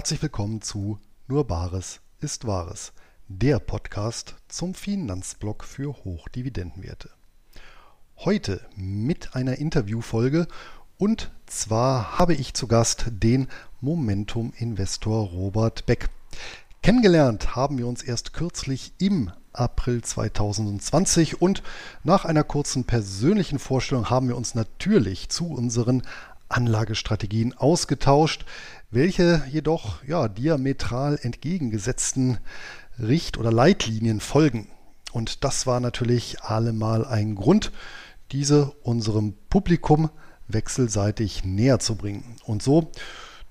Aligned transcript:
Herzlich 0.00 0.22
willkommen 0.22 0.62
zu 0.62 0.98
Nur 1.28 1.46
Bares 1.46 2.00
ist 2.20 2.46
Wahres, 2.46 2.94
der 3.28 3.58
Podcast 3.58 4.34
zum 4.48 4.72
Finanzblock 4.72 5.62
für 5.62 5.92
Hochdividendenwerte. 5.92 7.10
Heute 8.16 8.62
mit 8.76 9.36
einer 9.36 9.58
Interviewfolge 9.58 10.48
und 10.96 11.30
zwar 11.44 12.18
habe 12.18 12.32
ich 12.32 12.54
zu 12.54 12.66
Gast 12.66 13.08
den 13.10 13.48
Momentum-Investor 13.82 15.28
Robert 15.32 15.84
Beck. 15.84 16.08
Kennengelernt 16.82 17.54
haben 17.54 17.76
wir 17.76 17.86
uns 17.86 18.02
erst 18.02 18.32
kürzlich 18.32 18.94
im 18.96 19.30
April 19.52 20.00
2020 20.00 21.42
und 21.42 21.62
nach 22.04 22.24
einer 22.24 22.42
kurzen 22.42 22.84
persönlichen 22.84 23.58
Vorstellung 23.58 24.08
haben 24.08 24.28
wir 24.28 24.36
uns 24.38 24.54
natürlich 24.54 25.28
zu 25.28 25.48
unseren 25.48 26.04
Anlagestrategien 26.48 27.56
ausgetauscht, 27.56 28.44
welche 28.90 29.42
jedoch 29.50 30.02
ja, 30.04 30.28
diametral 30.28 31.18
entgegengesetzten 31.22 32.38
Richt- 32.98 33.38
oder 33.38 33.52
Leitlinien 33.52 34.20
folgen. 34.20 34.68
Und 35.12 35.44
das 35.44 35.66
war 35.66 35.80
natürlich 35.80 36.42
allemal 36.42 37.04
ein 37.04 37.34
Grund, 37.34 37.72
diese 38.32 38.70
unserem 38.82 39.34
Publikum 39.48 40.10
wechselseitig 40.48 41.44
näher 41.44 41.78
zu 41.78 41.96
bringen. 41.96 42.36
Und 42.44 42.62
so 42.62 42.90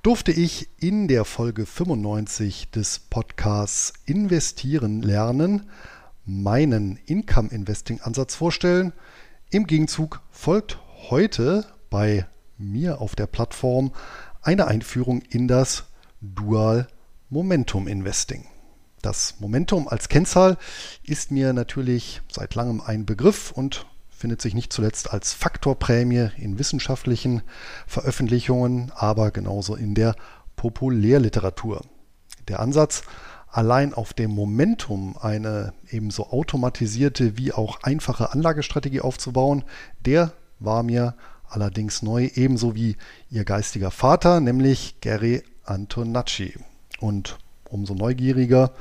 durfte 0.03 0.31
ich 0.31 0.69
in 0.77 1.07
der 1.07 1.25
Folge 1.25 1.65
95 1.65 2.71
des 2.71 2.99
Podcasts 2.99 3.93
Investieren 4.05 5.01
lernen 5.01 5.69
meinen 6.25 6.99
Income 7.05 7.49
Investing 7.49 8.01
Ansatz 8.01 8.35
vorstellen. 8.35 8.93
Im 9.49 9.65
Gegenzug 9.65 10.21
folgt 10.29 10.79
heute 11.09 11.65
bei 11.89 12.27
mir 12.57 13.01
auf 13.01 13.15
der 13.15 13.25
Plattform 13.25 13.91
eine 14.41 14.67
Einführung 14.67 15.21
in 15.29 15.47
das 15.47 15.85
Dual 16.21 16.87
Momentum 17.29 17.87
Investing. 17.87 18.45
Das 19.01 19.35
Momentum 19.39 19.87
als 19.87 20.09
Kennzahl 20.09 20.57
ist 21.03 21.31
mir 21.31 21.53
natürlich 21.53 22.21
seit 22.31 22.55
langem 22.55 22.81
ein 22.81 23.05
Begriff 23.05 23.51
und 23.51 23.85
findet 24.09 24.41
sich 24.41 24.53
nicht 24.53 24.73
zuletzt 24.73 25.13
als 25.13 25.33
Faktorprämie 25.33 26.29
in 26.37 26.59
wissenschaftlichen 26.59 27.41
Veröffentlichungen, 27.87 28.91
aber 28.93 29.31
genauso 29.31 29.75
in 29.75 29.95
der 29.95 30.15
Populärliteratur. 30.57 31.81
Der 32.49 32.59
Ansatz, 32.59 33.03
allein 33.47 33.93
auf 33.93 34.13
dem 34.13 34.31
Momentum 34.31 35.15
eine 35.17 35.73
ebenso 35.89 36.31
automatisierte 36.31 37.37
wie 37.37 37.53
auch 37.53 37.81
einfache 37.83 38.33
Anlagestrategie 38.33 38.99
aufzubauen, 38.99 39.63
der 40.05 40.33
war 40.59 40.83
mir 40.83 41.15
allerdings 41.49 42.01
neu, 42.01 42.29
ebenso 42.35 42.75
wie 42.75 42.97
ihr 43.29 43.45
geistiger 43.45 43.91
Vater, 43.91 44.39
nämlich 44.39 44.95
Gary 45.01 45.43
Antonacci. 45.65 46.55
Und 46.99 47.37
umso 47.69 47.93
neugieriger 47.93 48.71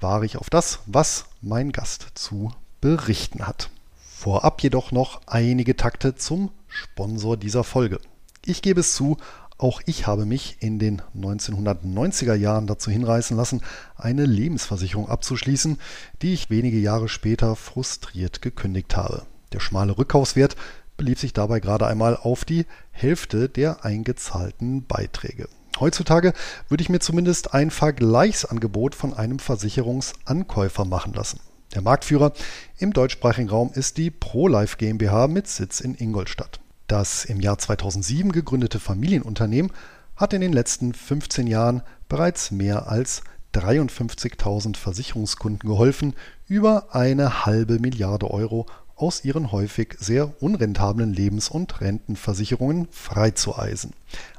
war 0.00 0.22
ich 0.22 0.36
auf 0.36 0.50
das, 0.50 0.80
was 0.86 1.26
mein 1.40 1.72
Gast 1.72 2.08
zu 2.14 2.50
berichten 2.80 3.46
hat. 3.46 3.70
Vorab 3.96 4.62
jedoch 4.62 4.92
noch 4.92 5.20
einige 5.26 5.76
Takte 5.76 6.14
zum 6.14 6.50
Sponsor 6.68 7.36
dieser 7.36 7.64
Folge. 7.64 8.00
Ich 8.44 8.62
gebe 8.62 8.80
es 8.80 8.94
zu, 8.94 9.16
auch 9.56 9.80
ich 9.86 10.06
habe 10.06 10.26
mich 10.26 10.56
in 10.60 10.78
den 10.78 11.00
1990er 11.16 12.34
Jahren 12.34 12.66
dazu 12.66 12.90
hinreißen 12.90 13.36
lassen, 13.36 13.62
eine 13.96 14.26
Lebensversicherung 14.26 15.08
abzuschließen, 15.08 15.78
die 16.22 16.34
ich 16.34 16.50
wenige 16.50 16.78
Jahre 16.78 17.08
später 17.08 17.54
frustriert 17.56 18.42
gekündigt 18.42 18.96
habe. 18.96 19.22
Der 19.52 19.60
schmale 19.60 19.96
Rückkaufswert 19.96 20.56
belief 20.96 21.20
sich 21.20 21.32
dabei 21.32 21.60
gerade 21.60 21.86
einmal 21.86 22.16
auf 22.16 22.44
die 22.44 22.66
Hälfte 22.90 23.48
der 23.48 23.84
eingezahlten 23.84 24.86
Beiträge. 24.86 25.48
Heutzutage 25.80 26.32
würde 26.68 26.82
ich 26.82 26.88
mir 26.88 27.00
zumindest 27.00 27.52
ein 27.52 27.70
Vergleichsangebot 27.70 28.94
von 28.94 29.12
einem 29.12 29.38
Versicherungsankäufer 29.38 30.84
machen 30.84 31.12
lassen. 31.12 31.40
Der 31.74 31.82
Marktführer 31.82 32.32
im 32.78 32.92
deutschsprachigen 32.92 33.48
Raum 33.48 33.72
ist 33.74 33.96
die 33.96 34.10
ProLife 34.10 34.76
GmbH 34.76 35.26
mit 35.26 35.48
Sitz 35.48 35.80
in 35.80 35.96
Ingolstadt. 35.96 36.60
Das 36.86 37.24
im 37.24 37.40
Jahr 37.40 37.58
2007 37.58 38.30
gegründete 38.30 38.78
Familienunternehmen 38.78 39.72
hat 40.14 40.32
in 40.32 40.40
den 40.40 40.52
letzten 40.52 40.94
15 40.94 41.48
Jahren 41.48 41.82
bereits 42.08 42.52
mehr 42.52 42.88
als 42.88 43.22
53.000 43.54 44.76
Versicherungskunden 44.76 45.68
geholfen, 45.68 46.14
über 46.46 46.94
eine 46.94 47.46
halbe 47.46 47.78
Milliarde 47.78 48.30
Euro 48.30 48.66
aus 49.04 49.22
ihren 49.22 49.52
häufig 49.52 49.96
sehr 50.00 50.42
unrentablen 50.42 51.12
Lebens- 51.12 51.50
und 51.50 51.82
Rentenversicherungen 51.82 52.88
freizueisen. 52.90 53.92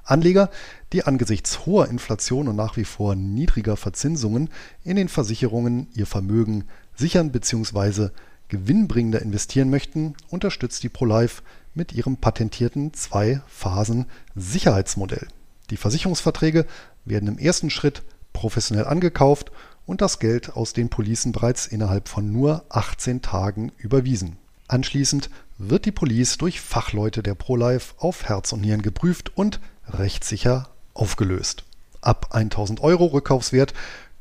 Anleger, 0.04 0.50
die 0.92 1.04
angesichts 1.04 1.68
hoher 1.68 1.88
Inflation 1.88 2.48
und 2.48 2.56
nach 2.56 2.76
wie 2.76 2.84
vor 2.84 3.14
niedriger 3.14 3.78
Verzinsungen 3.78 4.50
in 4.84 4.96
den 4.96 5.08
Versicherungen 5.08 5.86
ihr 5.94 6.08
Vermögen 6.08 6.64
sichern 6.96 7.32
bzw. 7.32 8.10
gewinnbringender 8.48 9.22
investieren 9.22 9.70
möchten, 9.70 10.16
unterstützt 10.30 10.82
die 10.82 10.90
ProLife 10.90 11.44
mit 11.76 11.94
ihrem 11.94 12.18
patentierten 12.18 12.92
Zwei-Phasen-Sicherheitsmodell. 12.92 15.28
Die 15.70 15.78
Versicherungsverträge 15.78 16.66
werden 17.06 17.28
im 17.28 17.38
ersten 17.38 17.70
Schritt 17.70 18.02
professionell 18.34 18.86
angekauft 18.86 19.52
und 19.86 20.02
das 20.02 20.18
Geld 20.18 20.56
aus 20.56 20.74
den 20.74 20.90
Policen 20.90 21.34
bereits 21.34 21.68
innerhalb 21.68 22.08
von 22.08 22.32
nur 22.32 22.66
18 22.70 23.22
Tagen 23.22 23.72
überwiesen. 23.78 24.38
Anschließend 24.68 25.30
wird 25.58 25.86
die 25.86 25.92
Police 25.92 26.38
durch 26.38 26.60
Fachleute 26.60 27.22
der 27.24 27.36
ProLife 27.36 27.94
auf 27.98 28.26
Herz 28.26 28.52
und 28.52 28.62
Nieren 28.62 28.82
geprüft 28.82 29.32
und 29.38 29.60
rechtssicher 29.88 30.70
aufgelöst. 30.94 31.64
Ab 32.02 32.30
1000 32.32 32.82
Euro 32.82 33.06
Rückkaufswert 33.06 33.74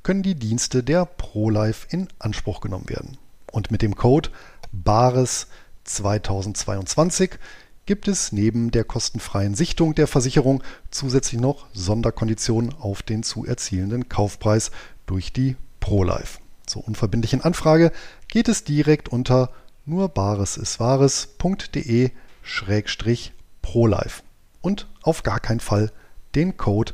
können 0.02 0.22
die 0.22 0.34
Dienste 0.34 0.82
der 0.82 1.06
ProLife 1.06 1.86
in 1.90 2.08
Anspruch 2.18 2.60
genommen 2.60 2.88
werden. 2.88 3.16
Und 3.50 3.70
mit 3.70 3.82
dem 3.82 3.96
Code 3.96 4.30
BARES 4.72 5.46
2022 5.84 7.38
gibt 7.86 8.08
es 8.08 8.32
neben 8.32 8.70
der 8.70 8.84
kostenfreien 8.84 9.54
Sichtung 9.54 9.94
der 9.94 10.06
Versicherung 10.06 10.62
zusätzlich 10.90 11.40
noch 11.40 11.66
Sonderkonditionen 11.72 12.74
auf 12.74 13.02
den 13.02 13.22
zu 13.22 13.44
erzielenden 13.44 14.08
Kaufpreis 14.08 14.70
durch 15.06 15.32
die 15.32 15.56
ProLife. 15.80 16.38
Zur 16.66 16.86
unverbindlichen 16.86 17.42
Anfrage 17.42 17.92
geht 18.28 18.48
es 18.48 18.64
direkt 18.64 19.08
unter 19.10 19.50
nur 19.86 20.08
Bares 20.08 20.56
ist 20.56 20.80
Wahres.de 20.80 22.10
Schrägstrich 22.42 23.32
ProLife 23.62 24.22
und 24.60 24.88
auf 25.02 25.22
gar 25.22 25.40
keinen 25.40 25.60
Fall 25.60 25.90
den 26.34 26.56
Code 26.56 26.92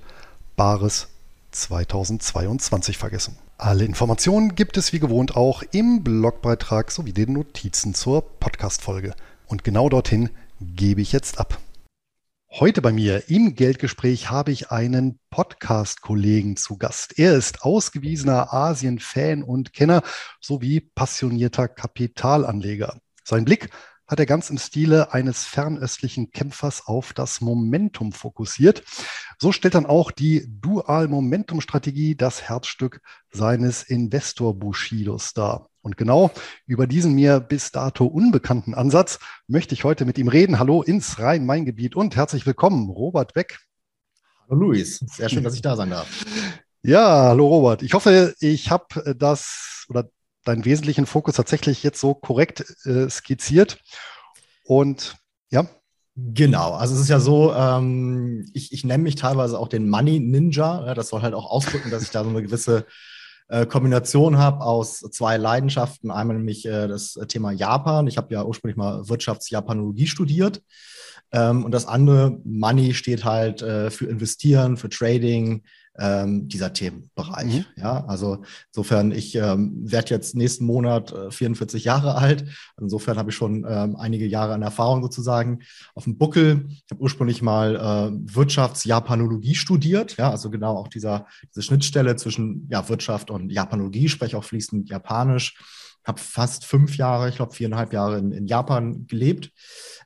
Bares 0.56 1.08
2022 1.52 2.98
vergessen. 2.98 3.36
Alle 3.58 3.84
Informationen 3.84 4.54
gibt 4.54 4.76
es 4.76 4.92
wie 4.92 5.00
gewohnt 5.00 5.36
auch 5.36 5.62
im 5.72 6.02
Blogbeitrag 6.02 6.90
sowie 6.90 7.12
den 7.12 7.34
Notizen 7.34 7.94
zur 7.94 8.22
Podcast-Folge. 8.22 9.14
Und 9.46 9.64
genau 9.64 9.88
dorthin 9.88 10.30
gebe 10.60 11.00
ich 11.00 11.12
jetzt 11.12 11.38
ab. 11.38 11.58
Heute 12.52 12.82
bei 12.82 12.90
mir 12.90 13.30
im 13.30 13.54
Geldgespräch 13.54 14.28
habe 14.28 14.50
ich 14.50 14.72
einen 14.72 15.20
Podcast-Kollegen 15.30 16.56
zu 16.56 16.78
Gast. 16.78 17.16
Er 17.16 17.36
ist 17.36 17.62
ausgewiesener 17.62 18.52
Asien-Fan 18.52 19.44
und 19.44 19.72
Kenner 19.72 20.02
sowie 20.40 20.80
passionierter 20.80 21.68
Kapitalanleger. 21.68 22.98
Sein 23.22 23.44
Blick 23.44 23.70
hat 24.10 24.18
er 24.18 24.26
ganz 24.26 24.50
im 24.50 24.58
Stile 24.58 25.12
eines 25.12 25.44
fernöstlichen 25.44 26.32
Kämpfers 26.32 26.88
auf 26.88 27.12
das 27.12 27.40
Momentum 27.40 28.10
fokussiert. 28.10 28.82
So 29.38 29.52
stellt 29.52 29.76
dann 29.76 29.86
auch 29.86 30.10
die 30.10 30.48
Dual-Momentum-Strategie 30.60 32.16
das 32.16 32.42
Herzstück 32.42 33.02
seines 33.30 33.84
Investor-Bushidos 33.84 35.32
dar. 35.32 35.68
Und 35.80 35.96
genau 35.96 36.32
über 36.66 36.88
diesen 36.88 37.14
mir 37.14 37.38
bis 37.38 37.70
dato 37.70 38.04
unbekannten 38.04 38.74
Ansatz 38.74 39.20
möchte 39.46 39.74
ich 39.74 39.84
heute 39.84 40.04
mit 40.04 40.18
ihm 40.18 40.26
reden. 40.26 40.58
Hallo 40.58 40.82
ins 40.82 41.20
Rhein-Main-Gebiet 41.20 41.94
und 41.94 42.16
herzlich 42.16 42.44
willkommen, 42.46 42.90
Robert 42.90 43.32
Beck. 43.32 43.60
Hallo 44.48 44.60
Luis, 44.60 44.98
sehr 45.06 45.28
schön, 45.28 45.44
dass 45.44 45.54
ich 45.54 45.62
da 45.62 45.76
sein 45.76 45.90
darf. 45.90 46.08
Ja, 46.82 47.28
hallo 47.28 47.46
Robert. 47.46 47.84
Ich 47.84 47.94
hoffe, 47.94 48.34
ich 48.40 48.72
habe 48.72 49.14
das 49.16 49.86
oder 49.88 50.10
deinen 50.44 50.64
wesentlichen 50.64 51.06
Fokus 51.06 51.34
tatsächlich 51.34 51.82
jetzt 51.82 52.00
so 52.00 52.14
korrekt 52.14 52.64
äh, 52.84 53.08
skizziert. 53.08 53.78
Und 54.64 55.16
ja. 55.50 55.66
Genau, 56.16 56.72
also 56.74 56.94
es 56.94 57.00
ist 57.00 57.08
ja 57.08 57.20
so, 57.20 57.54
ähm, 57.54 58.46
ich, 58.52 58.72
ich 58.72 58.84
nenne 58.84 59.02
mich 59.02 59.14
teilweise 59.14 59.58
auch 59.58 59.68
den 59.68 59.88
Money 59.88 60.20
Ninja. 60.20 60.84
Ja, 60.86 60.94
das 60.94 61.08
soll 61.08 61.22
halt 61.22 61.34
auch 61.34 61.50
ausdrücken, 61.50 61.90
dass 61.90 62.02
ich 62.02 62.10
da 62.10 62.24
so 62.24 62.30
eine 62.30 62.42
gewisse 62.42 62.84
äh, 63.48 63.64
Kombination 63.66 64.38
habe 64.38 64.60
aus 64.64 64.98
zwei 64.98 65.36
Leidenschaften. 65.36 66.10
Einmal 66.10 66.36
nämlich 66.36 66.66
äh, 66.66 66.88
das 66.88 67.18
Thema 67.28 67.52
Japan. 67.52 68.06
Ich 68.06 68.16
habe 68.16 68.34
ja 68.34 68.44
ursprünglich 68.44 68.76
mal 68.76 69.08
Wirtschaftsjapanologie 69.08 70.06
studiert. 70.06 70.62
Ähm, 71.32 71.64
und 71.64 71.72
das 71.72 71.86
andere, 71.86 72.38
Money, 72.44 72.94
steht 72.94 73.24
halt 73.24 73.62
äh, 73.62 73.90
für 73.90 74.06
Investieren, 74.06 74.76
für 74.76 74.88
Trading, 74.88 75.62
ähm, 75.98 76.48
dieser 76.48 76.72
Themenbereich. 76.72 77.58
Mhm. 77.58 77.64
Ja, 77.76 78.04
also 78.06 78.42
insofern, 78.68 79.12
ich 79.12 79.34
ähm, 79.34 79.72
werde 79.82 80.10
jetzt 80.10 80.34
nächsten 80.34 80.64
Monat 80.64 81.12
äh, 81.12 81.30
44 81.30 81.84
Jahre 81.84 82.14
alt. 82.14 82.44
Insofern 82.80 83.18
habe 83.18 83.30
ich 83.30 83.36
schon 83.36 83.66
ähm, 83.68 83.96
einige 83.96 84.26
Jahre 84.26 84.54
an 84.54 84.62
Erfahrung 84.62 85.02
sozusagen 85.02 85.60
auf 85.94 86.04
dem 86.04 86.16
Buckel. 86.16 86.66
Ich 86.68 86.90
habe 86.90 87.02
ursprünglich 87.02 87.42
mal 87.42 87.76
äh, 87.76 88.34
Wirtschaftsjapanologie 88.34 89.54
studiert. 89.54 90.16
Ja, 90.16 90.30
also 90.30 90.50
genau 90.50 90.76
auch 90.76 90.88
dieser, 90.88 91.26
diese 91.54 91.62
Schnittstelle 91.62 92.16
zwischen 92.16 92.66
ja, 92.70 92.88
Wirtschaft 92.88 93.30
und 93.30 93.50
Japanologie, 93.50 94.08
spreche 94.08 94.38
auch 94.38 94.44
fließend 94.44 94.88
Japanisch. 94.88 95.58
Habe 96.04 96.18
fast 96.18 96.64
fünf 96.64 96.96
Jahre, 96.96 97.28
ich 97.28 97.36
glaube 97.36 97.52
viereinhalb 97.52 97.92
Jahre 97.92 98.18
in, 98.18 98.32
in 98.32 98.46
Japan 98.46 99.06
gelebt. 99.06 99.50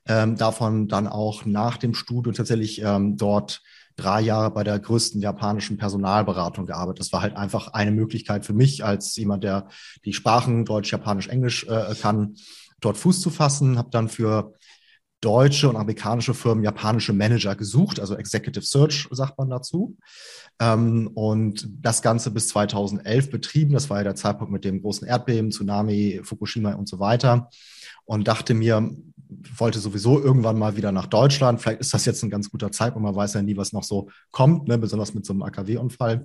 Ähm, 0.06 0.36
davon 0.36 0.88
dann 0.88 1.06
auch 1.06 1.44
nach 1.44 1.76
dem 1.76 1.94
Studium 1.94 2.34
tatsächlich 2.34 2.82
ähm, 2.82 3.16
dort 3.16 3.62
drei 3.96 4.20
Jahre 4.20 4.50
bei 4.50 4.64
der 4.64 4.78
größten 4.78 5.20
japanischen 5.20 5.76
Personalberatung 5.76 6.66
gearbeitet. 6.66 7.00
Das 7.00 7.12
war 7.12 7.22
halt 7.22 7.36
einfach 7.36 7.68
eine 7.68 7.92
Möglichkeit 7.92 8.44
für 8.44 8.52
mich 8.52 8.84
als 8.84 9.14
jemand, 9.16 9.44
der 9.44 9.68
die 10.04 10.12
Sprachen 10.12 10.64
Deutsch, 10.64 10.92
Japanisch, 10.92 11.28
Englisch 11.28 11.66
äh, 11.68 11.94
kann, 12.00 12.34
dort 12.80 12.96
Fuß 12.96 13.20
zu 13.20 13.30
fassen. 13.30 13.78
Habe 13.78 13.90
dann 13.90 14.08
für 14.08 14.54
deutsche 15.24 15.70
und 15.70 15.76
amerikanische 15.76 16.34
Firmen 16.34 16.62
japanische 16.62 17.14
Manager 17.14 17.54
gesucht, 17.56 17.98
also 17.98 18.14
Executive 18.14 18.64
Search 18.64 19.08
sagt 19.10 19.38
man 19.38 19.48
dazu. 19.48 19.96
Ähm, 20.60 21.10
und 21.14 21.66
das 21.80 22.02
Ganze 22.02 22.30
bis 22.30 22.48
2011 22.48 23.30
betrieben. 23.30 23.72
Das 23.72 23.88
war 23.88 23.98
ja 23.98 24.04
der 24.04 24.16
Zeitpunkt 24.16 24.52
mit 24.52 24.64
dem 24.64 24.82
großen 24.82 25.08
Erdbeben, 25.08 25.50
Tsunami, 25.50 26.20
Fukushima 26.22 26.74
und 26.74 26.88
so 26.88 27.00
weiter. 27.00 27.48
Und 28.04 28.28
dachte 28.28 28.52
mir, 28.52 28.90
wollte 29.56 29.78
sowieso 29.78 30.20
irgendwann 30.22 30.58
mal 30.58 30.76
wieder 30.76 30.92
nach 30.92 31.06
Deutschland. 31.06 31.60
Vielleicht 31.60 31.80
ist 31.80 31.94
das 31.94 32.04
jetzt 32.04 32.22
ein 32.22 32.30
ganz 32.30 32.50
guter 32.50 32.72
Zeitpunkt. 32.72 33.04
Man 33.04 33.16
weiß 33.16 33.34
ja 33.34 33.42
nie, 33.42 33.56
was 33.56 33.72
noch 33.72 33.84
so 33.84 34.08
kommt, 34.30 34.68
ne? 34.68 34.78
besonders 34.78 35.14
mit 35.14 35.26
so 35.26 35.32
einem 35.32 35.42
AKW-Unfall. 35.42 36.24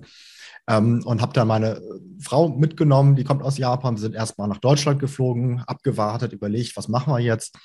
Ähm, 0.68 1.02
und 1.04 1.20
habe 1.20 1.32
da 1.32 1.44
meine 1.44 1.80
Frau 2.20 2.48
mitgenommen, 2.48 3.16
die 3.16 3.24
kommt 3.24 3.42
aus 3.42 3.58
Japan. 3.58 3.96
Wir 3.96 4.00
sind 4.00 4.14
erstmal 4.14 4.48
nach 4.48 4.58
Deutschland 4.58 5.00
geflogen, 5.00 5.62
abgewartet, 5.66 6.32
überlegt, 6.32 6.76
was 6.76 6.88
machen 6.88 7.12
wir 7.12 7.20
jetzt? 7.20 7.58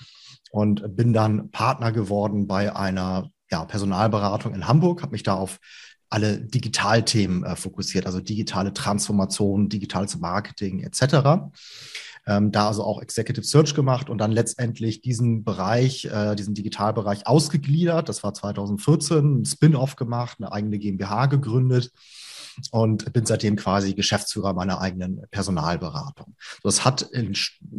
Und 0.52 0.96
bin 0.96 1.14
dann 1.14 1.52
Partner 1.52 1.92
geworden 1.92 2.48
bei 2.48 2.76
einer 2.76 3.30
ja, 3.52 3.66
Personalberatung 3.66 4.54
in 4.54 4.68
Hamburg, 4.68 5.02
habe 5.02 5.12
mich 5.12 5.24
da 5.24 5.36
auf 5.36 5.60
alle 6.10 6.40
Digitalthemen 6.40 7.44
äh, 7.44 7.56
fokussiert, 7.56 8.06
also 8.06 8.22
digitale 8.22 8.74
Transformation, 8.74 9.70
digitales 9.70 10.18
Marketing 10.18 10.82
etc 10.82 11.50
ähm, 12.28 12.52
da 12.52 12.68
also 12.68 12.84
auch 12.84 13.02
Executive 13.02 13.46
Search 13.46 13.76
gemacht 13.76 14.10
und 14.10 14.18
dann 14.18 14.32
letztendlich 14.32 15.02
diesen 15.02 15.44
Bereich, 15.44 16.06
äh, 16.06 16.36
diesen 16.36 16.54
Digitalbereich 16.54 17.28
ausgegliedert. 17.28 18.10
Das 18.10 18.24
war 18.24 18.34
2014, 18.34 19.42
ein 19.42 19.46
Spin-off 19.46 19.96
gemacht, 19.96 20.38
eine 20.40 20.52
eigene 20.52 20.80
GmbH 20.80 21.28
gegründet 21.28 21.92
und 22.72 23.12
bin 23.14 23.26
seitdem 23.26 23.56
quasi 23.56 23.94
Geschäftsführer 23.94 24.54
meiner 24.54 24.82
eigenen 24.82 25.22
Personalberatung. 25.32 26.36
Das 26.64 26.86
hat 26.86 27.02
in 27.02 27.34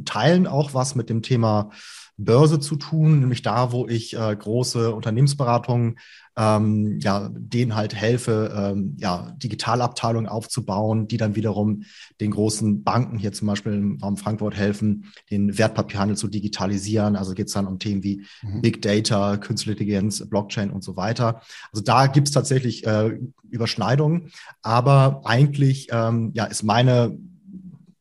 Teilen 0.05 0.47
auch 0.47 0.75
was 0.75 0.95
mit 0.95 1.11
dem 1.11 1.23
Thema 1.23 1.71
Börse 2.19 2.61
zu 2.61 2.77
tun, 2.77 3.21
nämlich 3.21 3.43
da, 3.43 3.73
wo 3.73 3.87
ich 3.87 4.17
äh, 4.17 4.37
große 4.37 4.95
Unternehmensberatungen 4.95 5.99
ähm, 6.37 6.99
ja, 7.01 7.31
denen 7.33 7.75
halt 7.75 7.95
helfe, 7.95 8.53
ähm, 8.55 8.97
ja, 8.99 9.33
Digitalabteilungen 9.43 10.29
aufzubauen, 10.29 11.09
die 11.09 11.17
dann 11.17 11.35
wiederum 11.35 11.85
den 12.21 12.31
großen 12.31 12.83
Banken 12.85 13.19
hier 13.19 13.33
zum 13.33 13.49
Beispiel 13.49 13.73
im 13.73 13.99
Raum 14.03 14.17
Frankfurt 14.17 14.55
helfen, 14.55 15.13
den 15.31 15.57
Wertpapierhandel 15.57 16.17
zu 16.17 16.29
digitalisieren. 16.29 17.17
Also 17.17 17.35
geht 17.35 17.47
es 17.49 17.55
dann 17.55 17.67
um 17.67 17.79
Themen 17.79 18.03
wie 18.03 18.25
mhm. 18.43 18.61
Big 18.61 18.83
Data, 18.83 19.37
Künstliche 19.37 19.77
Intelligenz, 19.77 20.29
Blockchain 20.29 20.71
und 20.71 20.85
so 20.85 20.97
weiter. 20.97 21.41
Also 21.73 21.83
da 21.83 22.07
gibt 22.07 22.29
es 22.29 22.35
tatsächlich 22.35 22.87
äh, 22.87 23.19
Überschneidungen, 23.51 24.31
aber 24.63 25.23
eigentlich 25.25 25.89
ähm, 25.91 26.31
ja, 26.35 26.45
ist 26.45 26.63
meine 26.63 27.17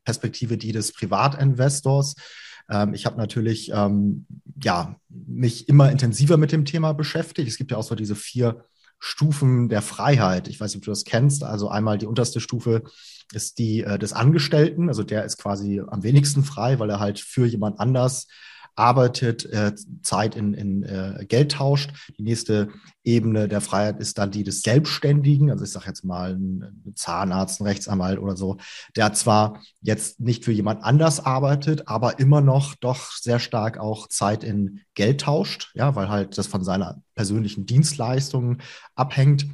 Perspektive 0.03 0.57
die 0.57 0.71
des 0.71 0.93
Privatinvestors. 0.93 2.15
Ähm, 2.69 2.93
ich 2.93 3.05
habe 3.05 3.17
natürlich 3.17 3.71
ähm, 3.71 4.25
ja, 4.61 4.95
mich 5.09 5.69
immer 5.69 5.91
intensiver 5.91 6.37
mit 6.37 6.51
dem 6.51 6.65
Thema 6.65 6.93
beschäftigt. 6.93 7.47
Es 7.47 7.57
gibt 7.57 7.71
ja 7.71 7.77
auch 7.77 7.83
so 7.83 7.95
diese 7.95 8.15
vier 8.15 8.65
Stufen 8.99 9.69
der 9.69 9.81
Freiheit. 9.81 10.47
Ich 10.47 10.59
weiß 10.59 10.71
nicht, 10.71 10.81
ob 10.81 10.85
du 10.85 10.91
das 10.91 11.03
kennst. 11.03 11.43
Also 11.43 11.69
einmal 11.69 11.97
die 11.97 12.05
unterste 12.05 12.39
Stufe 12.39 12.83
ist 13.33 13.59
die 13.59 13.83
äh, 13.83 13.99
des 13.99 14.13
Angestellten. 14.13 14.87
Also 14.87 15.03
der 15.03 15.25
ist 15.25 15.37
quasi 15.37 15.81
am 15.85 16.03
wenigsten 16.03 16.43
frei, 16.43 16.79
weil 16.79 16.89
er 16.89 16.99
halt 16.99 17.19
für 17.19 17.45
jemand 17.45 17.79
anders 17.79 18.27
arbeitet, 18.75 19.45
äh, 19.45 19.73
Zeit 20.01 20.35
in, 20.35 20.53
in 20.53 20.83
äh, 20.83 21.25
Geld 21.27 21.53
tauscht. 21.53 21.91
Die 22.17 22.23
nächste 22.23 22.69
Ebene 23.03 23.47
der 23.47 23.61
Freiheit 23.61 23.99
ist 23.99 24.17
dann 24.17 24.31
die 24.31 24.43
des 24.43 24.61
Selbstständigen. 24.61 25.51
Also 25.51 25.63
ich 25.63 25.71
sage 25.71 25.87
jetzt 25.87 26.03
mal 26.03 26.33
ein 26.33 26.93
Zahnarzt, 26.95 27.61
ein 27.61 27.67
Rechtsanwalt 27.67 28.19
oder 28.19 28.35
so, 28.35 28.57
der 28.95 29.13
zwar 29.13 29.61
jetzt 29.81 30.19
nicht 30.19 30.43
für 30.43 30.51
jemand 30.51 30.83
anders 30.83 31.25
arbeitet, 31.25 31.87
aber 31.87 32.19
immer 32.19 32.41
noch 32.41 32.75
doch 32.75 33.11
sehr 33.11 33.39
stark 33.39 33.77
auch 33.77 34.07
Zeit 34.07 34.43
in 34.43 34.81
Geld 34.93 35.21
tauscht, 35.21 35.71
ja, 35.75 35.95
weil 35.95 36.09
halt 36.09 36.37
das 36.37 36.47
von 36.47 36.63
seiner 36.63 37.01
persönlichen 37.15 37.65
Dienstleistungen 37.65 38.61
abhängt. 38.95 39.47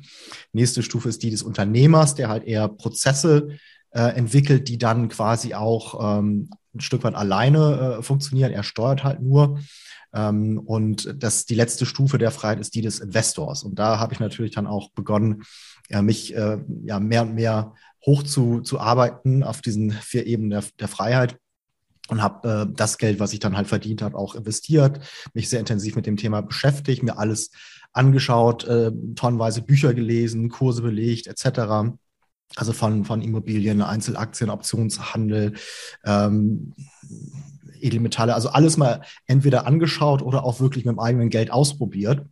Nächste 0.53 0.81
Stufe 0.81 1.09
ist 1.09 1.21
die 1.23 1.29
des 1.29 1.43
Unternehmers, 1.43 2.15
der 2.15 2.29
halt 2.29 2.45
eher 2.45 2.67
Prozesse 2.67 3.49
äh, 3.91 4.15
entwickelt, 4.15 4.67
die 4.69 4.77
dann 4.77 5.09
quasi 5.09 5.53
auch 5.53 6.19
ähm, 6.19 6.49
ein 6.73 6.81
Stück 6.81 7.03
weit 7.03 7.15
alleine 7.15 7.97
äh, 7.99 8.03
funktionieren. 8.03 8.51
Er 8.51 8.63
steuert 8.63 9.03
halt 9.03 9.21
nur. 9.21 9.59
Ähm, 10.13 10.59
und 10.59 11.15
das, 11.21 11.45
die 11.45 11.55
letzte 11.55 11.85
Stufe 11.85 12.17
der 12.17 12.31
Freiheit 12.31 12.59
ist 12.59 12.75
die 12.75 12.81
des 12.81 12.99
Investors. 12.99 13.63
Und 13.63 13.79
da 13.79 13.99
habe 13.99 14.13
ich 14.13 14.19
natürlich 14.19 14.53
dann 14.53 14.67
auch 14.67 14.91
begonnen, 14.91 15.43
ja, 15.89 16.01
mich 16.01 16.35
äh, 16.35 16.59
ja, 16.83 16.99
mehr 16.99 17.23
und 17.23 17.35
mehr 17.35 17.73
hoch 18.05 18.23
zu, 18.23 18.61
auf 19.43 19.61
diesen 19.61 19.91
vier 19.91 20.25
Ebenen 20.25 20.49
der, 20.49 20.63
der 20.79 20.87
Freiheit 20.87 21.37
und 22.09 22.21
habe 22.21 22.67
äh, 22.69 22.73
das 22.75 22.97
Geld, 22.97 23.19
was 23.19 23.33
ich 23.33 23.39
dann 23.39 23.55
halt 23.55 23.67
verdient 23.67 24.01
habe, 24.01 24.17
auch 24.17 24.35
investiert, 24.35 24.99
mich 25.33 25.49
sehr 25.49 25.59
intensiv 25.59 25.95
mit 25.95 26.05
dem 26.05 26.17
Thema 26.17 26.41
beschäftigt, 26.41 27.03
mir 27.03 27.17
alles 27.17 27.51
angeschaut, 27.93 28.63
äh, 28.65 28.91
tonnenweise 29.15 29.61
Bücher 29.61 29.93
gelesen, 29.93 30.49
Kurse 30.49 30.81
belegt 30.81 31.27
etc. 31.27 31.93
Also 32.55 32.73
von, 32.73 33.05
von 33.05 33.21
Immobilien, 33.21 33.81
Einzelaktien, 33.81 34.49
Optionshandel, 34.49 35.53
ähm, 36.03 36.73
Edelmetalle, 37.79 38.35
also 38.35 38.49
alles 38.49 38.77
mal 38.77 39.01
entweder 39.25 39.65
angeschaut 39.65 40.21
oder 40.21 40.43
auch 40.43 40.59
wirklich 40.59 40.85
mit 40.85 40.93
dem 40.93 40.99
eigenen 40.99 41.29
Geld 41.29 41.51
ausprobiert. 41.51 42.25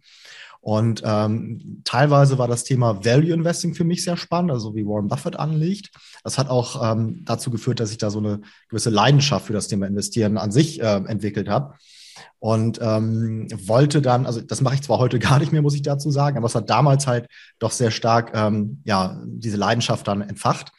Und 0.61 1.01
ähm, 1.05 1.81
teilweise 1.85 2.37
war 2.37 2.47
das 2.47 2.63
Thema 2.63 3.05
Value 3.05 3.33
Investing 3.33 3.73
für 3.73 3.85
mich 3.85 4.03
sehr 4.03 4.17
spannend, 4.17 4.51
also 4.51 4.75
wie 4.75 4.85
Warren 4.85 5.07
Buffett 5.07 5.37
anlegt. 5.37 5.91
Das 6.23 6.37
hat 6.37 6.49
auch 6.49 6.91
ähm, 6.91 7.23
dazu 7.23 7.49
geführt, 7.49 7.79
dass 7.79 7.91
ich 7.91 7.97
da 7.97 8.09
so 8.09 8.19
eine 8.19 8.41
gewisse 8.67 8.89
Leidenschaft 8.89 9.45
für 9.45 9.53
das 9.53 9.67
Thema 9.67 9.87
Investieren 9.87 10.37
an 10.37 10.51
sich 10.51 10.81
äh, 10.81 10.95
entwickelt 11.05 11.47
habe 11.47 11.75
und 12.39 12.79
ähm, 12.81 13.47
wollte 13.67 14.01
dann, 14.01 14.25
also 14.25 14.41
das 14.41 14.61
mache 14.61 14.75
ich 14.75 14.81
zwar 14.81 14.97
heute 14.97 15.19
gar 15.19 15.39
nicht 15.39 15.51
mehr, 15.51 15.61
muss 15.61 15.75
ich 15.75 15.81
dazu 15.81 16.11
sagen, 16.11 16.37
aber 16.37 16.47
es 16.47 16.55
hat 16.55 16.69
damals 16.69 17.07
halt 17.07 17.27
doch 17.59 17.71
sehr 17.71 17.91
stark 17.91 18.31
ähm, 18.33 18.81
ja 18.85 19.21
diese 19.25 19.57
Leidenschaft 19.57 20.07
dann 20.07 20.21
entfacht 20.21 20.71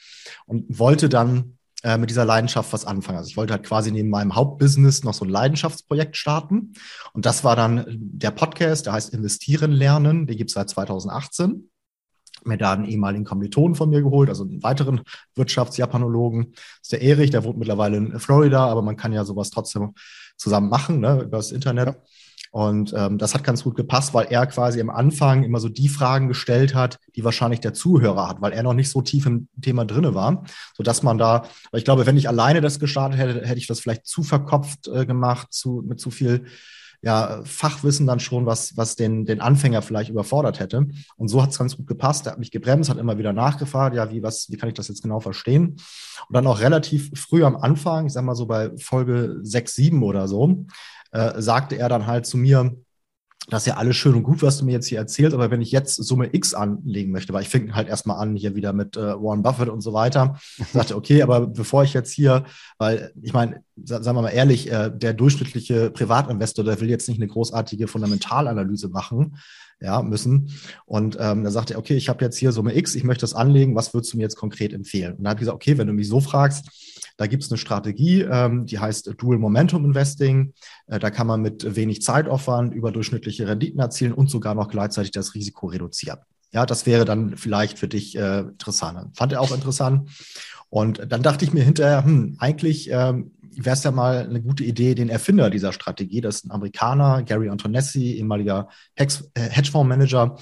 und 0.46 0.78
wollte 0.78 1.08
dann 1.08 1.58
äh, 1.82 1.98
mit 1.98 2.10
dieser 2.10 2.24
Leidenschaft 2.24 2.72
was 2.72 2.84
anfangen. 2.84 3.18
Also 3.18 3.28
ich 3.28 3.36
wollte 3.36 3.52
halt 3.54 3.64
quasi 3.64 3.90
neben 3.90 4.10
meinem 4.10 4.34
Hauptbusiness 4.34 5.04
noch 5.04 5.14
so 5.14 5.24
ein 5.24 5.30
Leidenschaftsprojekt 5.30 6.16
starten 6.16 6.74
und 7.12 7.26
das 7.26 7.44
war 7.44 7.56
dann 7.56 7.84
der 7.88 8.30
Podcast, 8.30 8.86
der 8.86 8.94
heißt 8.94 9.14
Investieren 9.14 9.72
lernen, 9.72 10.26
den 10.26 10.36
gibt 10.36 10.50
es 10.50 10.54
seit 10.54 10.70
2018 10.70 11.70
mir 12.44 12.56
da 12.56 12.72
einen 12.72 12.86
ehemaligen 12.86 13.24
Kommilitonen 13.24 13.74
von 13.74 13.90
mir 13.90 14.02
geholt, 14.02 14.28
also 14.28 14.44
einen 14.44 14.62
weiteren 14.62 15.02
Wirtschaftsjapanologen. 15.34 16.52
Das 16.52 16.80
ist 16.82 16.92
der 16.92 17.02
Erich, 17.02 17.30
der 17.30 17.44
wohnt 17.44 17.58
mittlerweile 17.58 17.96
in 17.96 18.18
Florida, 18.18 18.66
aber 18.66 18.82
man 18.82 18.96
kann 18.96 19.12
ja 19.12 19.24
sowas 19.24 19.50
trotzdem 19.50 19.94
zusammen 20.36 20.70
machen, 20.70 21.00
ne, 21.00 21.22
über 21.22 21.36
das 21.36 21.52
Internet. 21.52 21.88
Ja. 21.88 21.96
Und 22.50 22.92
ähm, 22.96 23.16
das 23.16 23.34
hat 23.34 23.44
ganz 23.44 23.62
gut 23.62 23.76
gepasst, 23.76 24.12
weil 24.12 24.26
er 24.28 24.44
quasi 24.46 24.80
am 24.80 24.90
Anfang 24.90 25.44
immer 25.44 25.60
so 25.60 25.68
die 25.68 25.88
Fragen 25.88 26.26
gestellt 26.26 26.74
hat, 26.74 26.98
die 27.14 27.24
wahrscheinlich 27.24 27.60
der 27.60 27.74
Zuhörer 27.74 28.28
hat, 28.28 28.40
weil 28.40 28.52
er 28.52 28.64
noch 28.64 28.74
nicht 28.74 28.90
so 28.90 29.02
tief 29.02 29.26
im 29.26 29.48
Thema 29.62 29.84
drinne 29.84 30.14
war, 30.14 30.44
so 30.74 30.82
dass 30.82 31.04
man 31.04 31.16
da, 31.16 31.44
weil 31.70 31.78
ich 31.78 31.84
glaube, 31.84 32.06
wenn 32.06 32.16
ich 32.16 32.28
alleine 32.28 32.60
das 32.60 32.80
gestartet 32.80 33.20
hätte, 33.20 33.46
hätte 33.46 33.58
ich 33.58 33.68
das 33.68 33.78
vielleicht 33.78 34.06
zu 34.06 34.24
verkopft 34.24 34.88
äh, 34.88 35.06
gemacht, 35.06 35.52
zu 35.52 35.84
mit 35.86 36.00
zu 36.00 36.10
viel 36.10 36.46
ja, 37.02 37.40
Fachwissen 37.44 38.06
dann 38.06 38.20
schon, 38.20 38.46
was, 38.46 38.76
was 38.76 38.94
den, 38.94 39.24
den 39.24 39.40
Anfänger 39.40 39.80
vielleicht 39.80 40.10
überfordert 40.10 40.60
hätte. 40.60 40.86
Und 41.16 41.28
so 41.28 41.42
hat 41.42 41.50
es 41.50 41.58
ganz 41.58 41.76
gut 41.76 41.86
gepasst. 41.86 42.26
Er 42.26 42.32
hat 42.32 42.38
mich 42.38 42.50
gebremst, 42.50 42.90
hat 42.90 42.98
immer 42.98 43.16
wieder 43.16 43.32
nachgefragt, 43.32 43.96
ja, 43.96 44.10
wie, 44.10 44.22
was, 44.22 44.50
wie 44.50 44.56
kann 44.56 44.68
ich 44.68 44.74
das 44.74 44.88
jetzt 44.88 45.02
genau 45.02 45.20
verstehen? 45.20 45.76
Und 46.28 46.34
dann 46.34 46.46
auch 46.46 46.60
relativ 46.60 47.10
früh 47.14 47.42
am 47.44 47.56
Anfang, 47.56 48.06
ich 48.06 48.12
sag 48.12 48.24
mal 48.24 48.34
so 48.34 48.46
bei 48.46 48.70
Folge 48.76 49.38
6, 49.42 49.74
7 49.74 50.02
oder 50.02 50.28
so, 50.28 50.66
äh, 51.12 51.40
sagte 51.40 51.76
er 51.76 51.88
dann 51.88 52.06
halt 52.06 52.26
zu 52.26 52.36
mir, 52.36 52.74
das 53.48 53.62
ist 53.62 53.66
ja 53.66 53.76
alles 53.76 53.96
schön 53.96 54.14
und 54.14 54.22
gut, 54.22 54.42
was 54.42 54.58
du 54.58 54.64
mir 54.64 54.72
jetzt 54.72 54.86
hier 54.86 54.98
erzählst, 54.98 55.34
aber 55.34 55.50
wenn 55.50 55.62
ich 55.62 55.72
jetzt 55.72 55.96
Summe 55.96 56.28
X 56.32 56.54
anlegen 56.54 57.10
möchte, 57.10 57.32
weil 57.32 57.42
ich 57.42 57.48
fing 57.48 57.74
halt 57.74 57.88
erstmal 57.88 58.18
an, 58.18 58.36
hier 58.36 58.54
wieder 58.54 58.72
mit 58.72 58.96
äh, 58.96 59.00
Warren 59.00 59.42
Buffett 59.42 59.68
und 59.68 59.80
so 59.80 59.92
weiter, 59.92 60.38
sagte, 60.72 60.94
okay, 60.96 61.22
aber 61.22 61.46
bevor 61.46 61.82
ich 61.82 61.92
jetzt 61.92 62.12
hier, 62.12 62.44
weil 62.78 63.12
ich 63.20 63.32
meine, 63.32 63.62
sagen 63.76 64.04
wir 64.16 64.22
mal 64.22 64.28
ehrlich, 64.28 64.70
äh, 64.70 64.90
der 64.94 65.14
durchschnittliche 65.14 65.90
Privatinvestor, 65.90 66.64
der 66.64 66.80
will 66.80 66.90
jetzt 66.90 67.08
nicht 67.08 67.18
eine 67.18 67.28
großartige 67.28 67.88
Fundamentalanalyse 67.88 68.88
machen, 68.88 69.36
ja, 69.80 70.02
müssen. 70.02 70.50
Und 70.84 71.16
ähm, 71.18 71.42
dann 71.42 71.52
sagte 71.52 71.74
er, 71.74 71.78
okay, 71.78 71.96
ich 71.96 72.10
habe 72.10 72.22
jetzt 72.24 72.36
hier 72.36 72.52
Summe 72.52 72.76
X, 72.76 72.94
ich 72.94 73.04
möchte 73.04 73.22
das 73.22 73.34
anlegen, 73.34 73.74
was 73.74 73.94
würdest 73.94 74.12
du 74.12 74.18
mir 74.18 74.24
jetzt 74.24 74.36
konkret 74.36 74.74
empfehlen? 74.74 75.14
Und 75.14 75.24
dann 75.24 75.30
habe 75.30 75.38
ich 75.38 75.40
gesagt, 75.40 75.56
okay, 75.56 75.78
wenn 75.78 75.86
du 75.86 75.94
mich 75.94 76.08
so 76.08 76.20
fragst, 76.20 76.66
da 77.20 77.26
gibt 77.26 77.42
es 77.42 77.50
eine 77.50 77.58
Strategie, 77.58 78.22
ähm, 78.22 78.64
die 78.64 78.78
heißt 78.78 79.12
Dual 79.18 79.36
Momentum 79.36 79.84
Investing. 79.84 80.54
Äh, 80.86 80.98
da 80.98 81.10
kann 81.10 81.26
man 81.26 81.42
mit 81.42 81.76
wenig 81.76 82.00
Zeitaufwand 82.00 82.72
überdurchschnittliche 82.72 83.46
Renditen 83.46 83.78
erzielen 83.78 84.14
und 84.14 84.30
sogar 84.30 84.54
noch 84.54 84.68
gleichzeitig 84.68 85.10
das 85.10 85.34
Risiko 85.34 85.66
reduzieren. 85.66 86.20
Ja, 86.50 86.64
das 86.64 86.86
wäre 86.86 87.04
dann 87.04 87.36
vielleicht 87.36 87.78
für 87.78 87.88
dich 87.88 88.16
äh, 88.16 88.40
interessant. 88.40 89.14
Fand 89.18 89.32
er 89.32 89.42
auch 89.42 89.52
interessant. 89.52 90.08
Und 90.70 91.12
dann 91.12 91.22
dachte 91.22 91.44
ich 91.44 91.52
mir 91.52 91.62
hinterher, 91.62 92.04
hm, 92.04 92.36
eigentlich 92.38 92.88
ähm, 92.90 93.32
wäre 93.42 93.74
es 93.74 93.84
ja 93.84 93.90
mal 93.90 94.20
eine 94.26 94.40
gute 94.40 94.64
Idee, 94.64 94.94
den 94.94 95.10
Erfinder 95.10 95.50
dieser 95.50 95.74
Strategie, 95.74 96.22
das 96.22 96.36
ist 96.36 96.46
ein 96.46 96.52
Amerikaner, 96.52 97.22
Gary 97.22 97.50
Antonessi, 97.50 98.12
ehemaliger 98.14 98.70
äh, 98.94 99.06
Hedgefondsmanager, 99.34 100.38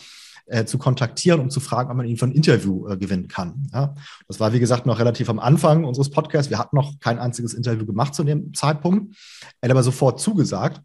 äh, 0.48 0.64
zu 0.64 0.78
kontaktieren, 0.78 1.40
um 1.40 1.50
zu 1.50 1.60
fragen, 1.60 1.90
ob 1.90 1.96
man 1.96 2.06
ihn 2.06 2.16
für 2.16 2.26
ein 2.26 2.32
Interview 2.32 2.88
äh, 2.88 2.96
gewinnen 2.96 3.28
kann. 3.28 3.68
Ja? 3.72 3.94
Das 4.26 4.40
war, 4.40 4.52
wie 4.52 4.60
gesagt, 4.60 4.86
noch 4.86 4.98
relativ 4.98 5.28
am 5.28 5.38
Anfang 5.38 5.84
unseres 5.84 6.10
Podcasts. 6.10 6.50
Wir 6.50 6.58
hatten 6.58 6.76
noch 6.76 6.98
kein 7.00 7.18
einziges 7.18 7.54
Interview 7.54 7.86
gemacht 7.86 8.14
zu 8.14 8.24
dem 8.24 8.54
Zeitpunkt. 8.54 9.14
Er 9.60 9.68
hat 9.68 9.70
aber 9.70 9.82
sofort 9.82 10.20
zugesagt. 10.20 10.80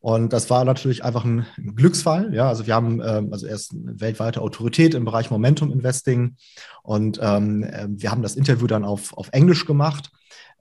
Und 0.00 0.32
das 0.32 0.50
war 0.50 0.64
natürlich 0.64 1.02
einfach 1.04 1.24
ein 1.24 1.46
Glücksfall. 1.74 2.32
Ja, 2.32 2.48
also 2.48 2.66
wir 2.66 2.74
haben, 2.74 3.00
ähm, 3.04 3.32
also 3.32 3.46
er 3.46 3.56
ist 3.56 3.72
eine 3.72 4.00
weltweite 4.00 4.40
Autorität 4.40 4.94
im 4.94 5.04
Bereich 5.04 5.30
Momentum 5.30 5.72
Investing 5.72 6.36
und 6.84 7.18
ähm, 7.20 7.64
äh, 7.64 7.86
wir 7.88 8.12
haben 8.12 8.22
das 8.22 8.36
Interview 8.36 8.68
dann 8.68 8.84
auf, 8.84 9.16
auf 9.16 9.30
Englisch 9.32 9.64
gemacht. 9.64 10.12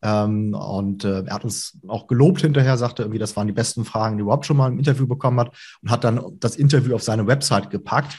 Ähm, 0.01 0.53
und 0.53 1.03
äh, 1.03 1.23
er 1.25 1.33
hat 1.33 1.43
uns 1.43 1.77
auch 1.87 2.07
gelobt 2.07 2.41
hinterher, 2.41 2.77
sagte 2.77 3.03
irgendwie, 3.03 3.19
das 3.19 3.35
waren 3.35 3.47
die 3.47 3.53
besten 3.53 3.85
Fragen, 3.85 4.17
die 4.17 4.21
er 4.21 4.25
überhaupt 4.25 4.45
schon 4.45 4.57
mal 4.57 4.71
im 4.71 4.79
Interview 4.79 5.07
bekommen 5.07 5.39
hat 5.39 5.51
und 5.81 5.91
hat 5.91 6.03
dann 6.03 6.21
das 6.39 6.55
Interview 6.55 6.95
auf 6.95 7.03
seine 7.03 7.27
Website 7.27 7.69
gepackt. 7.69 8.17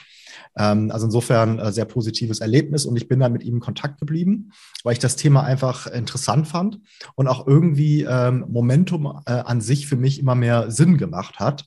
Ähm, 0.57 0.91
also 0.91 1.07
insofern 1.07 1.59
äh, 1.59 1.73
sehr 1.73 1.85
positives 1.85 2.41
Erlebnis 2.41 2.87
und 2.87 2.97
ich 2.97 3.09
bin 3.09 3.21
dann 3.21 3.33
mit 3.33 3.43
ihm 3.43 3.55
in 3.55 3.61
Kontakt 3.61 4.01
geblieben, 4.01 4.53
weil 4.85 4.95
ich 4.95 4.99
das 4.99 5.17
Thema 5.17 5.43
einfach 5.45 5.87
interessant 5.87 6.49
fand 6.49 6.81
und 7.15 7.29
auch 7.29 7.47
irgendwie 7.47 8.03
ähm, 8.03 8.45
Momentum 8.49 9.21
äh, 9.27 9.33
an 9.33 9.61
sich 9.61 9.87
für 9.87 9.97
mich 9.97 10.19
immer 10.19 10.35
mehr 10.35 10.71
Sinn 10.71 10.99
gemacht 10.99 11.39
hat. 11.39 11.67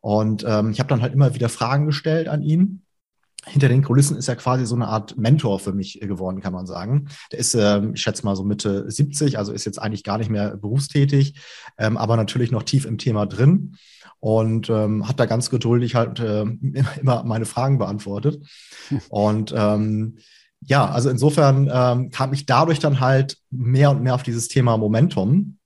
Und 0.00 0.44
ähm, 0.46 0.70
ich 0.70 0.80
habe 0.80 0.88
dann 0.88 1.02
halt 1.02 1.14
immer 1.14 1.34
wieder 1.34 1.48
Fragen 1.48 1.86
gestellt 1.86 2.28
an 2.28 2.42
ihn 2.42 2.82
hinter 3.46 3.68
den 3.68 3.82
Kulissen 3.82 4.16
ist 4.16 4.28
er 4.28 4.36
quasi 4.36 4.66
so 4.66 4.74
eine 4.74 4.86
Art 4.86 5.16
Mentor 5.18 5.58
für 5.58 5.72
mich 5.72 5.98
geworden, 6.00 6.40
kann 6.40 6.52
man 6.52 6.66
sagen. 6.66 7.08
Der 7.32 7.40
ist, 7.40 7.54
ähm, 7.54 7.94
ich 7.94 8.02
schätze 8.02 8.24
mal, 8.24 8.36
so 8.36 8.44
Mitte 8.44 8.88
70, 8.88 9.36
also 9.38 9.52
ist 9.52 9.64
jetzt 9.64 9.80
eigentlich 9.80 10.04
gar 10.04 10.18
nicht 10.18 10.30
mehr 10.30 10.56
berufstätig, 10.56 11.34
ähm, 11.76 11.96
aber 11.96 12.16
natürlich 12.16 12.52
noch 12.52 12.62
tief 12.62 12.84
im 12.84 12.98
Thema 12.98 13.26
drin 13.26 13.76
und 14.22 14.70
ähm, 14.70 15.08
hat 15.08 15.18
da 15.18 15.26
ganz 15.26 15.50
geduldig 15.50 15.96
halt 15.96 16.20
äh, 16.20 16.42
immer 17.00 17.24
meine 17.24 17.44
Fragen 17.44 17.78
beantwortet. 17.78 18.40
Und 19.08 19.52
ähm, 19.56 20.18
ja, 20.60 20.88
also 20.88 21.10
insofern 21.10 21.68
ähm, 21.72 22.10
kam 22.10 22.32
ich 22.32 22.46
dadurch 22.46 22.78
dann 22.78 23.00
halt 23.00 23.38
mehr 23.50 23.90
und 23.90 24.00
mehr 24.00 24.14
auf 24.14 24.22
dieses 24.22 24.46
Thema 24.46 24.76
Momentum. 24.76 25.58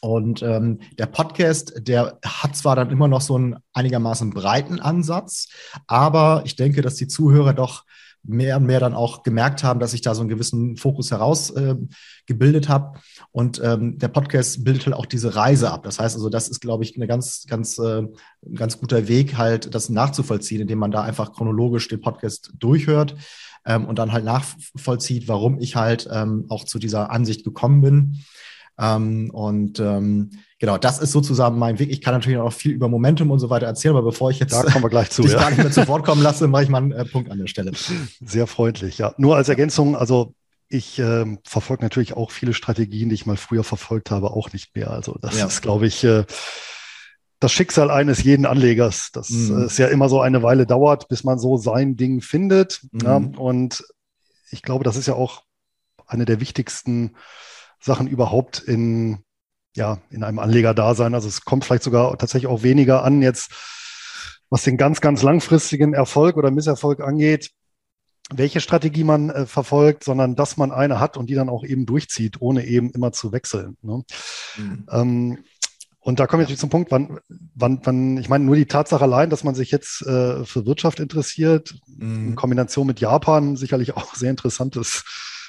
Und 0.00 0.40
ähm, 0.40 0.78
der 1.00 1.06
Podcast, 1.06 1.72
der 1.80 2.20
hat 2.24 2.54
zwar 2.54 2.76
dann 2.76 2.90
immer 2.90 3.08
noch 3.08 3.22
so 3.22 3.34
einen 3.34 3.56
einigermaßen 3.72 4.30
breiten 4.30 4.78
Ansatz, 4.78 5.48
aber 5.88 6.42
ich 6.44 6.54
denke, 6.54 6.82
dass 6.82 6.94
die 6.94 7.08
Zuhörer 7.08 7.54
doch 7.54 7.84
mehr 8.22 8.58
und 8.58 8.66
mehr 8.66 8.80
dann 8.80 8.94
auch 8.94 9.22
gemerkt 9.22 9.64
haben, 9.64 9.80
dass 9.80 9.94
ich 9.94 10.02
da 10.02 10.14
so 10.14 10.20
einen 10.20 10.28
gewissen 10.28 10.76
Fokus 10.76 11.10
herausgebildet 11.10 12.66
äh, 12.66 12.68
habe. 12.68 12.98
Und 13.32 13.60
ähm, 13.64 13.98
der 13.98 14.08
Podcast 14.08 14.64
bildet 14.64 14.86
halt 14.86 14.96
auch 14.96 15.06
diese 15.06 15.34
Reise 15.34 15.70
ab. 15.70 15.82
Das 15.82 15.98
heißt 15.98 16.16
also, 16.16 16.28
das 16.28 16.48
ist, 16.48 16.60
glaube 16.60 16.84
ich, 16.84 16.96
eine 16.96 17.06
ganz, 17.06 17.46
ganz, 17.48 17.78
äh, 17.78 18.02
ganz 18.54 18.78
guter 18.78 19.08
Weg, 19.08 19.38
halt 19.38 19.74
das 19.74 19.88
nachzuvollziehen, 19.88 20.62
indem 20.62 20.78
man 20.78 20.90
da 20.90 21.02
einfach 21.02 21.32
chronologisch 21.32 21.88
den 21.88 22.00
Podcast 22.00 22.52
durchhört 22.58 23.16
ähm, 23.64 23.86
und 23.86 23.98
dann 23.98 24.12
halt 24.12 24.24
nachvollzieht, 24.24 25.28
warum 25.28 25.58
ich 25.58 25.76
halt 25.76 26.08
ähm, 26.12 26.46
auch 26.48 26.64
zu 26.64 26.78
dieser 26.78 27.10
Ansicht 27.10 27.44
gekommen 27.44 27.80
bin. 27.80 28.24
Ähm, 28.80 29.30
und 29.30 29.78
ähm, 29.78 30.30
genau, 30.58 30.78
das 30.78 30.98
ist 30.98 31.12
sozusagen 31.12 31.58
mein 31.58 31.78
Weg. 31.78 31.90
Ich 31.90 32.00
kann 32.00 32.14
natürlich 32.14 32.38
auch 32.38 32.52
viel 32.52 32.72
über 32.72 32.88
Momentum 32.88 33.30
und 33.30 33.38
so 33.38 33.50
weiter 33.50 33.66
erzählen, 33.66 33.94
aber 33.94 34.06
bevor 34.06 34.30
ich 34.30 34.38
jetzt 34.38 34.54
da 34.54 34.62
kommen 34.62 34.84
wir 34.84 34.88
gleich 34.88 35.10
zu, 35.10 35.22
dich 35.22 35.32
ja. 35.32 35.38
gar 35.38 35.50
nicht 35.50 35.58
mehr 35.58 35.70
zu 35.70 35.86
Wort 35.86 36.04
kommen 36.04 36.22
lasse, 36.22 36.48
mache 36.48 36.62
ich 36.62 36.68
mal 36.70 36.78
einen 36.78 36.92
äh, 36.92 37.04
Punkt 37.04 37.30
an 37.30 37.38
der 37.38 37.46
Stelle. 37.46 37.72
Sehr 38.24 38.46
freundlich, 38.46 38.98
ja. 38.98 39.14
Nur 39.18 39.36
als 39.36 39.50
Ergänzung, 39.50 39.96
also 39.96 40.34
ich 40.68 40.98
äh, 40.98 41.26
verfolge 41.44 41.82
natürlich 41.82 42.16
auch 42.16 42.30
viele 42.30 42.54
Strategien, 42.54 43.08
die 43.08 43.16
ich 43.16 43.26
mal 43.26 43.36
früher 43.36 43.64
verfolgt 43.64 44.10
habe, 44.10 44.30
auch 44.30 44.52
nicht 44.52 44.74
mehr. 44.74 44.90
Also 44.90 45.18
das 45.20 45.38
ja. 45.38 45.46
ist, 45.46 45.60
glaube 45.60 45.86
ich, 45.86 46.02
äh, 46.04 46.24
das 47.40 47.52
Schicksal 47.52 47.90
eines 47.90 48.22
jeden 48.22 48.46
Anlegers, 48.46 49.10
dass 49.12 49.30
mhm. 49.30 49.62
es 49.62 49.78
ja 49.78 49.88
immer 49.88 50.08
so 50.08 50.20
eine 50.20 50.42
Weile 50.42 50.66
dauert, 50.66 51.08
bis 51.08 51.24
man 51.24 51.38
so 51.38 51.56
sein 51.56 51.96
Ding 51.96 52.20
findet. 52.20 52.80
Mhm. 52.92 53.00
Ja, 53.00 53.16
und 53.16 53.84
ich 54.50 54.62
glaube, 54.62 54.84
das 54.84 54.96
ist 54.96 55.06
ja 55.06 55.14
auch 55.14 55.42
eine 56.06 56.24
der 56.24 56.40
wichtigsten 56.40 57.16
Sachen 57.80 58.06
überhaupt 58.06 58.58
in, 58.58 59.18
ja, 59.74 59.98
in 60.10 60.22
einem 60.22 60.38
Anlegerdasein. 60.38 61.14
Also 61.14 61.28
es 61.28 61.44
kommt 61.44 61.64
vielleicht 61.64 61.82
sogar 61.82 62.16
tatsächlich 62.18 62.50
auch 62.50 62.62
weniger 62.62 63.02
an 63.04 63.22
jetzt, 63.22 63.50
was 64.50 64.64
den 64.64 64.76
ganz, 64.76 65.00
ganz 65.00 65.22
langfristigen 65.22 65.94
Erfolg 65.94 66.36
oder 66.36 66.50
Misserfolg 66.50 67.00
angeht, 67.00 67.50
welche 68.32 68.60
Strategie 68.60 69.04
man 69.04 69.30
äh, 69.30 69.46
verfolgt, 69.46 70.04
sondern 70.04 70.36
dass 70.36 70.56
man 70.56 70.72
eine 70.72 71.00
hat 71.00 71.16
und 71.16 71.28
die 71.30 71.34
dann 71.34 71.48
auch 71.48 71.64
eben 71.64 71.86
durchzieht, 71.86 72.40
ohne 72.40 72.66
eben 72.66 72.90
immer 72.90 73.12
zu 73.12 73.32
wechseln. 73.32 73.76
Ne? 73.82 74.02
Mhm. 74.56 74.86
Ähm, 74.90 75.38
und 76.02 76.18
da 76.18 76.26
komme 76.26 76.42
ich 76.42 76.46
natürlich 76.46 76.60
zum 76.60 76.70
Punkt, 76.70 76.90
wann, 76.90 77.18
wann, 77.54 77.80
wann, 77.84 78.16
ich 78.16 78.28
meine, 78.28 78.44
nur 78.44 78.56
die 78.56 78.66
Tatsache 78.66 79.04
allein, 79.04 79.28
dass 79.28 79.44
man 79.44 79.54
sich 79.54 79.70
jetzt 79.70 80.00
äh, 80.02 80.44
für 80.46 80.64
Wirtschaft 80.64 80.98
interessiert, 80.98 81.74
mhm. 81.86 82.28
in 82.28 82.36
Kombination 82.36 82.86
mit 82.86 83.00
Japan 83.00 83.56
sicherlich 83.56 83.96
auch 83.96 84.14
sehr 84.14 84.30
interessantes 84.30 85.04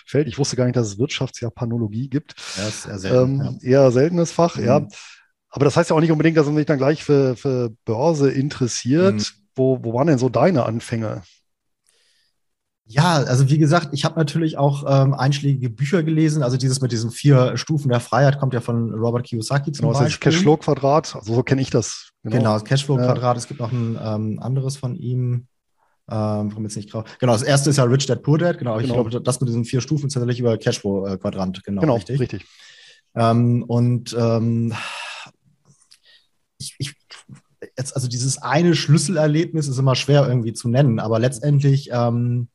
Feld. 0.05 0.27
Ich 0.27 0.37
wusste 0.37 0.55
gar 0.55 0.65
nicht, 0.65 0.75
dass 0.75 0.87
es 0.87 0.99
Wirtschaftsjapanologie 0.99 2.09
gibt. 2.09 2.35
Ja, 2.57 2.67
ist 2.67 2.85
eher, 2.85 2.99
selten, 2.99 3.39
ähm, 3.39 3.59
ja. 3.61 3.69
eher 3.69 3.91
seltenes 3.91 4.31
Fach, 4.31 4.57
mhm. 4.57 4.65
ja. 4.65 4.87
Aber 5.49 5.65
das 5.65 5.75
heißt 5.75 5.89
ja 5.89 5.95
auch 5.95 6.01
nicht 6.01 6.11
unbedingt, 6.11 6.37
dass 6.37 6.45
man 6.45 6.55
sich 6.55 6.65
dann 6.65 6.77
gleich 6.77 7.03
für, 7.03 7.35
für 7.35 7.71
Börse 7.85 8.31
interessiert. 8.31 9.15
Mhm. 9.15 9.25
Wo, 9.53 9.79
wo 9.83 9.93
waren 9.93 10.07
denn 10.07 10.17
so 10.17 10.29
deine 10.29 10.65
Anfänge? 10.65 11.23
Ja, 12.85 13.15
also 13.15 13.49
wie 13.49 13.57
gesagt, 13.57 13.89
ich 13.93 14.03
habe 14.03 14.19
natürlich 14.19 14.57
auch 14.57 14.83
ähm, 14.85 15.13
einschlägige 15.13 15.69
Bücher 15.69 16.03
gelesen. 16.03 16.43
Also 16.43 16.57
dieses 16.57 16.81
mit 16.81 16.91
diesen 16.91 17.09
vier 17.09 17.55
Stufen 17.55 17.89
der 17.89 18.01
Freiheit 18.01 18.37
kommt 18.37 18.53
ja 18.53 18.59
von 18.59 18.93
Robert 18.93 19.25
Kiyosaki 19.25 19.71
zum 19.71 19.87
genau, 19.87 19.99
Beispiel. 19.99 20.31
Das 20.31 20.35
Cashflow-Quadrat, 20.35 21.15
also 21.15 21.35
so 21.35 21.43
kenne 21.43 21.61
ich 21.61 21.69
das. 21.69 22.11
Genau, 22.23 22.37
genau 22.37 22.53
das 22.53 22.65
Cashflow-Quadrat. 22.65 23.35
Ja. 23.35 23.39
Es 23.39 23.47
gibt 23.47 23.61
noch 23.61 23.71
ein 23.71 23.97
ähm, 24.01 24.39
anderes 24.41 24.75
von 24.75 24.95
ihm. 24.95 25.47
Ähm, 26.09 26.49
warum 26.51 26.63
jetzt 26.63 26.75
nicht 26.75 26.91
grau? 26.91 27.03
Genau, 27.19 27.33
das 27.33 27.43
erste 27.43 27.69
ist 27.69 27.77
ja 27.77 27.83
Rich 27.83 28.05
Dad 28.05 28.23
Poor 28.23 28.37
Dad. 28.37 28.57
Genau, 28.57 28.79
ich 28.79 28.87
genau. 28.87 29.03
glaube, 29.03 29.21
das 29.21 29.39
mit 29.39 29.49
diesen 29.49 29.65
vier 29.65 29.81
Stufen 29.81 30.07
ist 30.07 30.13
tatsächlich 30.13 30.39
über 30.39 30.57
Cashflow-Quadrant. 30.57 31.63
Genau, 31.63 31.81
genau, 31.81 31.95
richtig. 31.95 32.19
richtig. 32.19 32.45
Ähm, 33.15 33.63
und 33.63 34.15
ähm, 34.17 34.73
ich, 36.57 36.75
ich, 36.79 36.95
jetzt, 37.77 37.95
also 37.95 38.07
dieses 38.07 38.37
eine 38.37 38.75
Schlüsselerlebnis 38.75 39.67
ist 39.67 39.77
immer 39.77 39.95
schwer 39.95 40.27
irgendwie 40.27 40.53
zu 40.53 40.69
nennen, 40.69 40.99
aber 40.99 41.19
letztendlich, 41.19 41.89
ähm, 41.91 42.47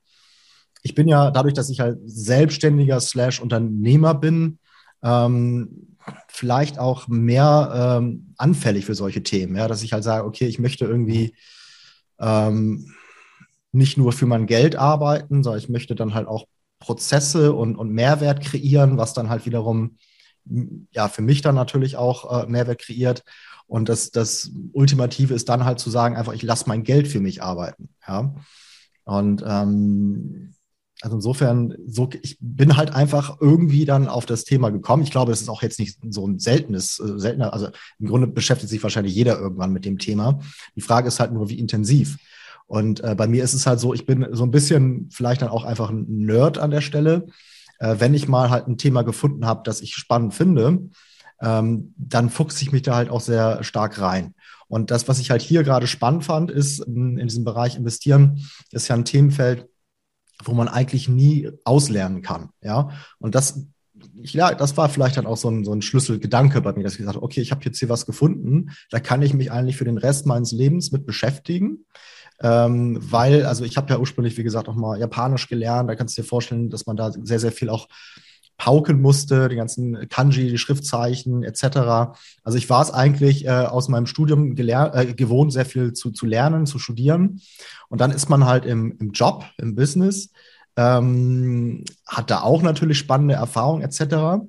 ich 0.82 0.94
bin 0.94 1.08
ja 1.08 1.30
dadurch, 1.30 1.54
dass 1.54 1.70
ich 1.70 1.80
halt 1.80 1.98
selbstständiger 2.04 3.00
slash 3.00 3.40
Unternehmer 3.40 4.14
bin, 4.14 4.58
ähm, 5.02 5.96
vielleicht 6.28 6.78
auch 6.78 7.08
mehr 7.08 7.98
ähm, 7.98 8.34
anfällig 8.36 8.86
für 8.86 8.94
solche 8.94 9.22
Themen, 9.22 9.56
ja, 9.56 9.66
dass 9.66 9.82
ich 9.82 9.92
halt 9.92 10.04
sage, 10.04 10.24
okay, 10.24 10.46
ich 10.46 10.58
möchte 10.58 10.84
irgendwie 10.84 11.34
ähm, 12.18 12.94
nicht 13.76 13.96
nur 13.96 14.12
für 14.12 14.26
mein 14.26 14.46
Geld 14.46 14.76
arbeiten, 14.76 15.42
sondern 15.42 15.60
ich 15.60 15.68
möchte 15.68 15.94
dann 15.94 16.14
halt 16.14 16.26
auch 16.26 16.46
Prozesse 16.78 17.52
und, 17.52 17.76
und 17.76 17.92
Mehrwert 17.92 18.40
kreieren, 18.40 18.98
was 18.98 19.14
dann 19.14 19.30
halt 19.30 19.46
wiederum 19.46 19.96
ja 20.92 21.08
für 21.08 21.22
mich 21.22 21.42
dann 21.42 21.54
natürlich 21.54 21.96
auch 21.96 22.42
äh, 22.42 22.46
Mehrwert 22.46 22.80
kreiert. 22.80 23.22
Und 23.66 23.88
das, 23.88 24.10
das 24.10 24.52
Ultimative 24.72 25.34
ist 25.34 25.48
dann 25.48 25.64
halt 25.64 25.80
zu 25.80 25.90
sagen, 25.90 26.16
einfach, 26.16 26.32
ich 26.32 26.42
lasse 26.42 26.68
mein 26.68 26.84
Geld 26.84 27.08
für 27.08 27.20
mich 27.20 27.42
arbeiten. 27.42 27.88
Ja. 28.06 28.34
Und 29.04 29.42
ähm, 29.46 30.54
also 31.02 31.16
insofern, 31.16 31.74
so, 31.86 32.08
ich 32.22 32.38
bin 32.40 32.76
halt 32.76 32.94
einfach 32.94 33.38
irgendwie 33.40 33.84
dann 33.84 34.08
auf 34.08 34.24
das 34.24 34.44
Thema 34.44 34.70
gekommen. 34.70 35.02
Ich 35.02 35.10
glaube, 35.10 35.30
das 35.30 35.40
ist 35.40 35.48
auch 35.48 35.62
jetzt 35.62 35.78
nicht 35.78 35.98
so 36.10 36.26
ein 36.26 36.38
seltenes, 36.38 37.00
äh, 37.00 37.18
seltener, 37.18 37.52
also 37.52 37.68
im 37.98 38.06
Grunde 38.06 38.26
beschäftigt 38.26 38.70
sich 38.70 38.82
wahrscheinlich 38.82 39.14
jeder 39.14 39.38
irgendwann 39.38 39.72
mit 39.72 39.84
dem 39.84 39.98
Thema. 39.98 40.40
Die 40.74 40.80
Frage 40.80 41.08
ist 41.08 41.20
halt 41.20 41.32
nur, 41.32 41.48
wie 41.48 41.58
intensiv. 41.58 42.16
Und 42.66 43.02
äh, 43.04 43.14
bei 43.14 43.26
mir 43.26 43.44
ist 43.44 43.54
es 43.54 43.66
halt 43.66 43.80
so, 43.80 43.94
ich 43.94 44.06
bin 44.06 44.26
so 44.32 44.44
ein 44.44 44.50
bisschen 44.50 45.08
vielleicht 45.12 45.42
dann 45.42 45.48
auch 45.48 45.64
einfach 45.64 45.90
ein 45.90 46.04
Nerd 46.08 46.58
an 46.58 46.70
der 46.70 46.80
Stelle. 46.80 47.26
Äh, 47.78 47.96
wenn 47.98 48.14
ich 48.14 48.28
mal 48.28 48.50
halt 48.50 48.66
ein 48.66 48.78
Thema 48.78 49.02
gefunden 49.02 49.46
habe, 49.46 49.62
das 49.64 49.80
ich 49.80 49.94
spannend 49.94 50.34
finde, 50.34 50.88
ähm, 51.40 51.94
dann 51.96 52.30
fuchse 52.30 52.62
ich 52.62 52.72
mich 52.72 52.82
da 52.82 52.96
halt 52.96 53.10
auch 53.10 53.20
sehr 53.20 53.62
stark 53.62 54.00
rein. 54.00 54.34
Und 54.68 54.90
das, 54.90 55.06
was 55.06 55.20
ich 55.20 55.30
halt 55.30 55.42
hier 55.42 55.62
gerade 55.62 55.86
spannend 55.86 56.24
fand, 56.24 56.50
ist 56.50 56.80
in, 56.80 57.18
in 57.18 57.28
diesem 57.28 57.44
Bereich 57.44 57.76
investieren, 57.76 58.42
ist 58.72 58.88
ja 58.88 58.96
ein 58.96 59.04
Themenfeld, 59.04 59.68
wo 60.44 60.52
man 60.52 60.68
eigentlich 60.68 61.08
nie 61.08 61.50
auslernen 61.64 62.22
kann. 62.22 62.50
Ja, 62.62 62.90
und 63.18 63.34
das, 63.34 63.66
ja, 64.14 64.54
das 64.54 64.76
war 64.76 64.88
vielleicht 64.88 65.16
dann 65.16 65.26
auch 65.26 65.36
so 65.36 65.48
ein, 65.48 65.64
so 65.64 65.72
ein 65.72 65.82
Schlüsselgedanke 65.82 66.60
bei 66.60 66.72
mir, 66.72 66.82
dass 66.82 66.94
ich 66.94 66.98
gesagt 66.98 67.16
habe, 67.16 67.24
okay, 67.24 67.40
ich 67.40 67.52
habe 67.52 67.64
jetzt 67.64 67.78
hier 67.78 67.88
was 67.88 68.06
gefunden, 68.06 68.70
da 68.90 68.98
kann 68.98 69.22
ich 69.22 69.34
mich 69.34 69.52
eigentlich 69.52 69.76
für 69.76 69.84
den 69.84 69.98
Rest 69.98 70.26
meines 70.26 70.52
Lebens 70.52 70.90
mit 70.90 71.06
beschäftigen. 71.06 71.86
Ähm, 72.42 72.98
weil, 73.00 73.46
also 73.46 73.64
ich 73.64 73.76
habe 73.76 73.90
ja 73.92 73.98
ursprünglich, 73.98 74.36
wie 74.36 74.42
gesagt, 74.42 74.68
auch 74.68 74.74
mal 74.74 74.98
Japanisch 74.98 75.48
gelernt. 75.48 75.88
Da 75.88 75.94
kannst 75.94 76.16
du 76.16 76.22
dir 76.22 76.28
vorstellen, 76.28 76.70
dass 76.70 76.86
man 76.86 76.96
da 76.96 77.10
sehr, 77.12 77.40
sehr 77.40 77.52
viel 77.52 77.70
auch 77.70 77.88
pauken 78.58 79.00
musste, 79.00 79.48
die 79.48 79.56
ganzen 79.56 80.08
Kanji, 80.08 80.48
die 80.48 80.58
Schriftzeichen 80.58 81.42
etc. 81.42 82.14
Also 82.42 82.58
ich 82.58 82.70
war 82.70 82.82
es 82.82 82.90
eigentlich 82.90 83.44
äh, 83.44 83.50
aus 83.50 83.88
meinem 83.88 84.06
Studium 84.06 84.56
äh, 84.56 85.14
gewohnt, 85.14 85.52
sehr 85.52 85.66
viel 85.66 85.92
zu, 85.92 86.10
zu 86.10 86.26
lernen, 86.26 86.66
zu 86.66 86.78
studieren. 86.78 87.40
Und 87.88 88.00
dann 88.00 88.10
ist 88.10 88.28
man 88.28 88.46
halt 88.46 88.64
im, 88.64 88.96
im 88.98 89.12
Job, 89.12 89.44
im 89.58 89.74
Business, 89.74 90.30
ähm, 90.76 91.84
hat 92.06 92.30
da 92.30 92.40
auch 92.42 92.62
natürlich 92.62 92.98
spannende 92.98 93.34
Erfahrungen 93.34 93.82
etc. 93.82 94.46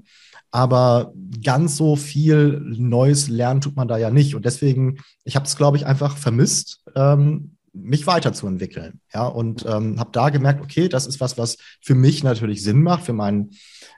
Aber 0.52 1.14
ganz 1.44 1.76
so 1.76 1.96
viel 1.96 2.62
Neues 2.64 3.28
lernen 3.28 3.62
tut 3.62 3.76
man 3.76 3.88
da 3.88 3.98
ja 3.98 4.10
nicht. 4.10 4.36
Und 4.36 4.46
deswegen, 4.46 5.00
ich 5.26 5.36
habe 5.36 5.46
es, 5.46 5.58
glaube 5.58 5.78
ich, 5.78 5.86
einfach 5.86 6.16
vermisst, 6.16 6.82
ähm, 6.96 7.57
mich 7.84 8.08
weiterzuentwickeln. 8.08 9.02
Ja, 9.14 9.26
und 9.28 9.66
ähm, 9.66 10.00
habe 10.00 10.12
da 10.12 10.30
gemerkt, 10.30 10.62
okay, 10.62 10.90
das 10.90 11.08
ist 11.08 11.20
was, 11.20 11.38
was 11.38 11.58
für 11.82 11.96
mich 11.96 12.24
natürlich 12.24 12.64
Sinn 12.64 12.84
macht, 12.84 13.06
für 13.06 13.14
mein 13.14 13.52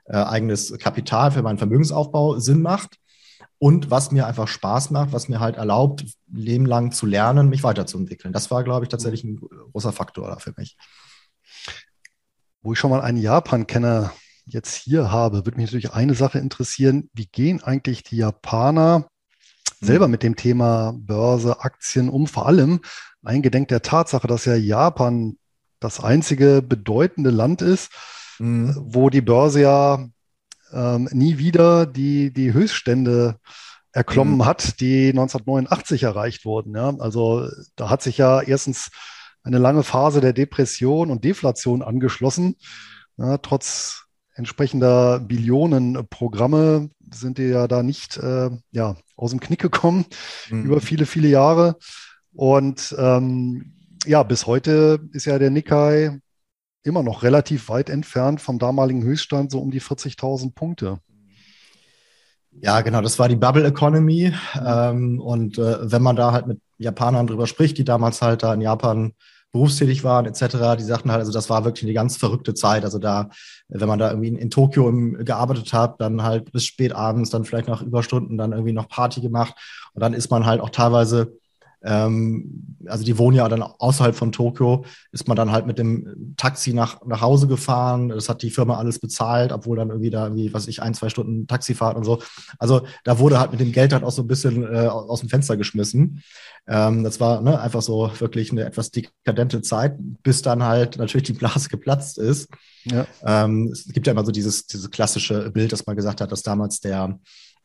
äh, 0.06 0.18
eigenes 0.18 0.78
Kapital, 0.78 1.32
für 1.32 1.42
meinen 1.42 1.58
Vermögensaufbau 1.58 2.40
Sinn 2.40 2.62
macht 2.62 2.98
und 3.60 3.92
was 3.92 4.12
mir 4.12 4.26
einfach 4.26 4.48
Spaß 4.48 4.90
macht, 4.90 5.12
was 5.12 5.28
mir 5.28 5.40
halt 5.40 5.58
erlaubt, 5.58 6.06
lebenlang 6.32 6.92
zu 6.92 7.06
lernen, 7.06 7.50
mich 7.50 7.64
weiterzuentwickeln. 7.64 8.34
Das 8.34 8.50
war, 8.50 8.64
glaube 8.64 8.86
ich, 8.86 8.90
tatsächlich 8.90 9.24
ein 9.26 9.38
großer 9.38 9.92
Faktor 9.92 10.40
für 10.40 10.54
mich. 10.56 10.78
Wo 12.62 12.74
ich 12.74 12.80
schon 12.80 12.90
mal 12.90 13.02
einen 13.02 13.18
Japan-Kenner 13.18 14.14
jetzt 14.46 14.76
hier 14.76 15.12
habe, 15.12 15.46
würde 15.46 15.58
mich 15.58 15.68
natürlich 15.68 15.92
eine 15.92 16.14
Sache 16.14 16.40
interessieren. 16.40 17.10
Wie 17.14 17.28
gehen 17.28 17.62
eigentlich 17.62 18.04
die 18.04 18.18
Japaner 18.18 19.10
selber 19.82 20.06
hm. 20.06 20.12
mit 20.12 20.24
dem 20.24 20.36
Thema 20.36 20.94
Börse, 20.98 21.60
Aktien 21.60 22.10
um? 22.10 22.28
Vor 22.28 22.48
allem 22.48 22.80
eingedenk 23.24 23.68
der 23.68 23.82
Tatsache, 23.82 24.28
dass 24.28 24.46
ja 24.46 24.56
Japan 24.56 25.38
das 25.80 26.00
einzige 26.04 26.62
bedeutende 26.62 27.30
Land 27.30 27.62
ist, 27.62 27.92
mhm. 28.40 28.76
wo 28.80 29.10
die 29.10 29.22
Börse 29.22 29.62
ja 29.62 30.08
ähm, 30.74 31.10
nie 31.12 31.38
wieder 31.38 31.86
die, 31.86 32.34
die 32.34 32.54
Höchststände 32.54 33.40
erklommen 33.92 34.38
mhm. 34.38 34.46
hat, 34.46 34.80
die 34.80 35.10
1989 35.10 36.04
erreicht 36.04 36.46
wurden. 36.46 36.76
Ja? 36.76 36.94
Also 37.00 37.48
da 37.76 37.90
hat 37.90 38.02
sich 38.02 38.18
ja 38.18 38.42
erstens 38.42 38.92
eine 39.44 39.58
lange 39.58 39.84
Phase 39.84 40.22
der 40.22 40.34
Depression 40.34 41.10
und 41.10 41.24
Deflation 41.24 41.82
angeschlossen. 41.82 42.56
Ja, 43.18 43.38
trotz 43.38 44.06
entsprechender 44.34 45.20
Billionenprogramme 45.20 46.90
sind 47.12 47.38
die 47.38 47.48
ja 47.48 47.68
da 47.68 47.84
nicht 47.84 48.18
äh, 48.18 48.50
ja, 48.72 48.96
aus 49.16 49.32
dem 49.32 49.40
Knick 49.40 49.60
gekommen 49.60 50.06
mhm. 50.50 50.64
über 50.66 50.82
viele, 50.82 51.06
viele 51.06 51.28
Jahre. 51.28 51.78
Und 52.34 52.96
ähm, 52.98 53.74
ja, 54.06 54.24
bis 54.24 54.48
heute 54.48 55.00
ist 55.14 55.26
ja 55.26 55.40
der 55.40 55.50
Nikkei 55.50 56.20
immer 56.84 57.04
noch 57.04 57.24
relativ 57.24 57.70
weit 57.70 57.90
entfernt 57.90 58.42
vom 58.42 58.60
damaligen 58.60 59.04
Höchststand, 59.04 59.52
so 59.52 59.60
um 59.60 59.72
die 59.72 59.82
40.000 59.82 60.54
Punkte. 60.54 61.00
Ja, 62.62 62.82
genau, 62.82 63.02
das 63.02 63.20
war 63.20 63.30
die 63.30 63.36
Bubble 63.36 63.66
Economy. 63.66 64.34
Ähm, 64.66 65.20
und 65.20 65.58
äh, 65.58 65.92
wenn 65.92 66.02
man 66.02 66.16
da 66.16 66.32
halt 66.32 66.48
mit 66.48 66.60
Japanern 66.78 67.28
drüber 67.28 67.48
spricht, 67.48 67.78
die 67.78 67.84
damals 67.84 68.22
halt 68.22 68.44
da 68.44 68.54
in 68.54 68.62
Japan 68.62 69.14
berufstätig 69.52 70.04
waren, 70.04 70.26
etc., 70.26 70.78
die 70.78 70.84
sagten 70.84 71.12
halt, 71.12 71.22
also 71.22 71.32
das 71.32 71.50
war 71.50 71.66
wirklich 71.66 71.84
eine 71.84 71.94
ganz 71.94 72.18
verrückte 72.18 72.54
Zeit. 72.54 72.84
Also 72.84 73.00
da, 73.00 73.30
wenn 73.68 73.88
man 73.88 74.00
da 74.00 74.10
irgendwie 74.10 74.28
in, 74.28 74.38
in 74.38 74.50
Tokio 74.50 74.88
im, 74.90 75.26
gearbeitet 75.26 75.74
hat, 75.74 76.00
dann 76.02 76.24
halt 76.24 76.52
bis 76.52 76.66
spät 76.66 76.94
abends, 76.94 77.30
dann 77.30 77.46
vielleicht 77.46 77.68
noch 77.68 77.82
Überstunden, 77.82 78.38
dann 78.38 78.52
irgendwie 78.52 78.74
noch 78.74 78.88
Party 78.88 79.22
gemacht. 79.22 79.56
Und 79.94 80.02
dann 80.02 80.14
ist 80.14 80.30
man 80.30 80.46
halt 80.46 80.62
auch 80.62 80.70
teilweise 80.70 81.39
ähm, 81.82 82.76
also 82.86 83.04
die 83.04 83.18
wohnen 83.18 83.38
ja 83.38 83.48
dann 83.48 83.62
außerhalb 83.62 84.16
von 84.16 84.32
Tokio, 84.32 84.86
ist 85.12 85.28
man 85.28 85.38
dann 85.38 85.52
halt 85.52 85.66
mit 85.66 85.78
dem 85.80 86.34
Taxi 86.38 86.74
nach, 86.74 87.06
nach 87.06 87.22
Hause 87.22 87.48
gefahren. 87.48 88.10
Das 88.10 88.30
hat 88.30 88.42
die 88.42 88.52
Firma 88.52 88.78
alles 88.78 89.00
bezahlt, 89.00 89.52
obwohl 89.52 89.78
dann 89.78 89.90
irgendwie 89.90 90.10
da 90.10 90.26
irgendwie, 90.26 90.54
was 90.54 90.68
ich, 90.68 90.82
ein, 90.82 90.94
zwei 90.94 91.10
Stunden 91.10 91.48
Taxifahrt 91.48 91.96
und 91.96 92.04
so. 92.04 92.20
Also 92.58 92.82
da 93.04 93.20
wurde 93.20 93.40
halt 93.40 93.52
mit 93.52 93.60
dem 93.60 93.72
Geld 93.72 93.94
halt 93.94 94.04
auch 94.04 94.12
so 94.12 94.24
ein 94.24 94.28
bisschen 94.28 94.64
äh, 94.64 94.88
aus 94.88 95.22
dem 95.22 95.30
Fenster 95.30 95.58
geschmissen. 95.58 96.22
Ähm, 96.68 97.04
das 97.04 97.20
war 97.20 97.42
ne, 97.42 97.60
einfach 97.60 97.82
so 97.82 98.12
wirklich 98.20 98.52
eine 98.52 98.66
etwas 98.66 98.92
dekadente 98.92 99.62
Zeit, 99.62 99.96
bis 99.98 100.42
dann 100.42 100.64
halt 100.64 100.98
natürlich 100.98 101.28
die 101.28 101.34
Blase 101.34 101.70
geplatzt 101.70 102.18
ist. 102.18 102.50
Ja. 102.84 103.08
Ähm, 103.24 103.70
es 103.72 103.86
gibt 103.86 104.08
ja 104.08 104.12
immer 104.12 104.26
so 104.26 104.32
dieses, 104.32 104.68
dieses 104.68 104.90
klassische 104.92 105.50
Bild, 105.52 105.72
dass 105.72 105.86
man 105.86 105.96
gesagt 105.96 106.22
hat, 106.22 106.32
dass 106.32 106.44
damals 106.44 106.80
der 106.80 107.20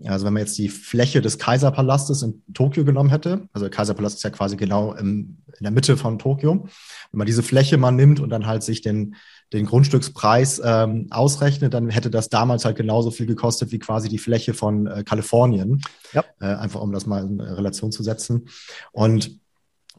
also 0.04 0.26
wenn 0.26 0.32
man 0.32 0.42
jetzt 0.42 0.58
die 0.58 0.68
Fläche 0.68 1.22
des 1.22 1.38
Kaiserpalastes 1.38 2.22
in 2.22 2.42
Tokio 2.52 2.84
genommen 2.84 3.10
hätte, 3.10 3.48
also 3.52 3.66
der 3.66 3.70
Kaiserpalast 3.70 4.16
ist 4.16 4.22
ja 4.22 4.30
quasi 4.30 4.56
genau 4.56 4.92
im, 4.94 5.38
in 5.46 5.62
der 5.62 5.70
Mitte 5.70 5.96
von 5.96 6.18
Tokio, 6.18 6.66
wenn 7.12 7.18
man 7.18 7.26
diese 7.26 7.42
Fläche 7.42 7.76
mal 7.76 7.92
nimmt 7.92 8.20
und 8.20 8.30
dann 8.30 8.46
halt 8.46 8.62
sich 8.62 8.82
den, 8.82 9.14
den 9.52 9.66
Grundstückspreis 9.66 10.60
ähm, 10.64 11.06
ausrechnet, 11.10 11.74
dann 11.74 11.90
hätte 11.90 12.10
das 12.10 12.28
damals 12.28 12.64
halt 12.64 12.76
genauso 12.76 13.10
viel 13.10 13.26
gekostet 13.26 13.70
wie 13.70 13.78
quasi 13.78 14.08
die 14.08 14.18
Fläche 14.18 14.52
von 14.52 14.86
äh, 14.86 15.04
Kalifornien. 15.04 15.80
Ja. 16.12 16.24
Äh, 16.40 16.46
einfach 16.46 16.80
um 16.80 16.92
das 16.92 17.06
mal 17.06 17.24
in 17.24 17.40
Relation 17.40 17.92
zu 17.92 18.02
setzen. 18.02 18.48
Und 18.92 19.40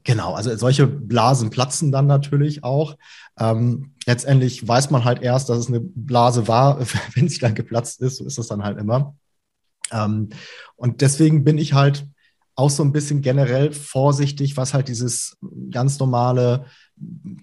Genau, 0.08 0.36
also 0.36 0.56
solche 0.56 0.86
Blasen 0.86 1.50
platzen 1.50 1.92
dann 1.92 2.06
natürlich 2.06 2.64
auch. 2.64 2.96
Ähm, 3.40 3.96
letztendlich 4.06 4.66
weiß 4.66 4.92
man 4.92 5.04
halt 5.04 5.24
erst, 5.24 5.50
dass 5.50 5.58
es 5.58 5.68
eine 5.68 5.80
Blase 5.80 6.48
war, 6.48 6.80
wenn 7.16 7.28
sie 7.28 7.40
dann 7.40 7.56
geplatzt 7.56 8.02
ist. 8.02 8.18
So 8.18 8.26
ist 8.26 8.38
es 8.38 8.48
dann 8.48 8.64
halt 8.64 8.78
immer. 8.78 9.16
Ähm, 9.92 10.30
und 10.76 11.02
deswegen 11.02 11.44
bin 11.44 11.58
ich 11.58 11.74
halt 11.74 12.08
auch 12.56 12.70
so 12.70 12.84
ein 12.84 12.94
bisschen 12.94 13.22
generell 13.22 13.74
vorsichtig, 13.74 14.56
was 14.56 14.74
halt 14.74 14.88
dieses 14.88 15.38
ganz 15.72 16.00
normale 16.00 16.66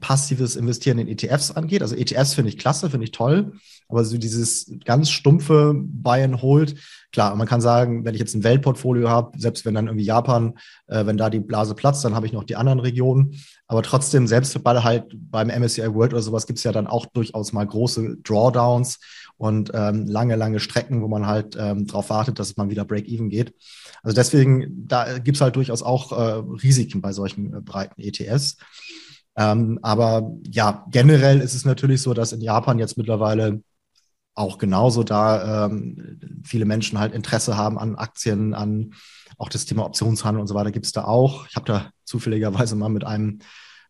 passives 0.00 0.56
Investieren 0.56 0.98
in 0.98 1.08
ETFs 1.08 1.50
angeht. 1.50 1.82
Also 1.82 1.94
ETFs 1.94 2.32
finde 2.32 2.48
ich 2.48 2.56
klasse, 2.56 2.88
finde 2.88 3.04
ich 3.04 3.10
toll, 3.10 3.52
aber 3.88 4.04
so 4.06 4.16
dieses 4.16 4.72
ganz 4.86 5.10
stumpfe 5.10 5.74
Buy 5.76 6.22
and 6.22 6.40
Hold, 6.40 6.76
klar, 7.12 7.36
man 7.36 7.46
kann 7.46 7.60
sagen, 7.60 8.06
wenn 8.06 8.14
ich 8.14 8.20
jetzt 8.20 8.34
ein 8.34 8.44
Weltportfolio 8.44 9.10
habe, 9.10 9.38
selbst 9.38 9.66
wenn 9.66 9.74
dann 9.74 9.88
irgendwie 9.88 10.06
Japan, 10.06 10.54
äh, 10.86 11.04
wenn 11.04 11.18
da 11.18 11.28
die 11.28 11.40
Blase 11.40 11.74
platzt, 11.74 12.02
dann 12.06 12.14
habe 12.14 12.24
ich 12.24 12.32
noch 12.32 12.44
die 12.44 12.56
anderen 12.56 12.80
Regionen. 12.80 13.38
Aber 13.66 13.82
trotzdem, 13.82 14.26
selbst 14.26 14.62
bei 14.64 14.82
halt 14.82 15.14
beim 15.14 15.48
MSCI 15.48 15.94
World 15.94 16.14
oder 16.14 16.22
sowas 16.22 16.46
gibt 16.46 16.58
es 16.58 16.64
ja 16.64 16.72
dann 16.72 16.86
auch 16.86 17.04
durchaus 17.04 17.52
mal 17.52 17.66
große 17.66 18.16
Drawdowns 18.22 18.98
und 19.42 19.72
ähm, 19.74 20.06
lange, 20.06 20.36
lange 20.36 20.60
Strecken, 20.60 21.02
wo 21.02 21.08
man 21.08 21.26
halt 21.26 21.56
ähm, 21.58 21.88
darauf 21.88 22.10
wartet, 22.10 22.38
dass 22.38 22.56
man 22.56 22.70
wieder 22.70 22.84
Break-Even 22.84 23.28
geht. 23.28 23.52
Also 24.04 24.14
deswegen, 24.14 24.86
da 24.86 25.18
gibt 25.18 25.36
es 25.36 25.40
halt 25.40 25.56
durchaus 25.56 25.82
auch 25.82 26.12
äh, 26.12 26.44
Risiken 26.62 27.00
bei 27.00 27.12
solchen 27.12 27.52
äh, 27.52 27.60
breiten 27.60 28.00
ETS. 28.00 28.56
Ähm, 29.34 29.80
aber 29.82 30.30
ja, 30.48 30.86
generell 30.92 31.40
ist 31.40 31.54
es 31.54 31.64
natürlich 31.64 32.02
so, 32.02 32.14
dass 32.14 32.32
in 32.32 32.40
Japan 32.40 32.78
jetzt 32.78 32.96
mittlerweile 32.96 33.64
auch 34.36 34.58
genauso 34.58 35.02
da 35.02 35.66
ähm, 35.66 36.20
viele 36.44 36.64
Menschen 36.64 37.00
halt 37.00 37.12
Interesse 37.12 37.56
haben 37.56 37.80
an 37.80 37.96
Aktien, 37.96 38.54
an 38.54 38.94
auch 39.38 39.48
das 39.48 39.64
Thema 39.64 39.86
Optionshandel 39.86 40.40
und 40.40 40.46
so 40.46 40.54
weiter 40.54 40.70
gibt 40.70 40.86
es 40.86 40.92
da 40.92 41.02
auch. 41.02 41.48
Ich 41.48 41.56
habe 41.56 41.66
da 41.66 41.90
zufälligerweise 42.04 42.76
mal 42.76 42.90
mit 42.90 43.02
einem 43.02 43.40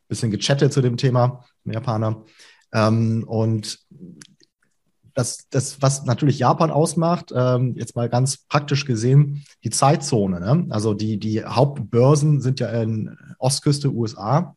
bisschen 0.09 0.31
gechattet 0.31 0.73
zu 0.73 0.81
dem 0.81 0.97
Thema, 0.97 1.45
einem 1.67 1.75
Japaner. 1.75 2.25
Ähm, 2.73 3.25
und 3.29 3.79
das, 5.15 5.49
das, 5.51 5.83
was 5.83 6.05
natürlich 6.05 6.39
Japan 6.39 6.71
ausmacht, 6.71 7.33
ähm, 7.35 7.75
jetzt 7.77 7.97
mal 7.97 8.09
ganz 8.09 8.39
praktisch 8.49 8.85
gesehen, 8.85 9.45
die 9.65 9.71
Zeitzone. 9.71 10.41
Ne? 10.41 10.67
Also 10.71 10.95
die, 10.95 11.19
die 11.19 11.45
Hauptbörsen 11.45 12.41
sind 12.41 12.61
ja 12.61 12.69
in 12.69 13.17
Ostküste 13.39 13.93
USA. 13.93 14.57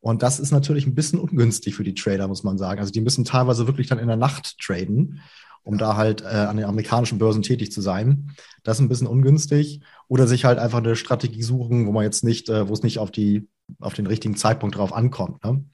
Und 0.00 0.22
das 0.22 0.38
ist 0.38 0.52
natürlich 0.52 0.86
ein 0.86 0.94
bisschen 0.94 1.18
ungünstig 1.18 1.74
für 1.74 1.84
die 1.84 1.94
Trader, 1.94 2.28
muss 2.28 2.44
man 2.44 2.58
sagen. 2.58 2.80
Also 2.80 2.92
die 2.92 3.00
müssen 3.00 3.24
teilweise 3.24 3.66
wirklich 3.66 3.88
dann 3.88 3.98
in 3.98 4.06
der 4.06 4.16
Nacht 4.16 4.56
traden, 4.60 5.20
um 5.64 5.78
da 5.78 5.96
halt 5.96 6.22
äh, 6.22 6.26
an 6.26 6.56
den 6.56 6.66
amerikanischen 6.66 7.18
Börsen 7.18 7.42
tätig 7.42 7.72
zu 7.72 7.80
sein. 7.80 8.30
Das 8.62 8.76
ist 8.76 8.82
ein 8.82 8.88
bisschen 8.88 9.08
ungünstig. 9.08 9.80
Oder 10.08 10.28
sich 10.28 10.44
halt 10.44 10.58
einfach 10.58 10.78
eine 10.78 10.94
Strategie 10.94 11.42
suchen, 11.42 11.86
wo 11.86 11.92
man 11.92 12.04
jetzt 12.04 12.22
nicht, 12.22 12.48
äh, 12.48 12.68
wo 12.68 12.72
es 12.72 12.84
nicht 12.84 12.98
auf 12.98 13.10
die, 13.10 13.48
auf 13.80 13.94
den 13.94 14.06
richtigen 14.06 14.36
Zeitpunkt 14.36 14.76
drauf 14.76 14.92
ankommt. 14.92 15.42
Ne? 15.44 15.64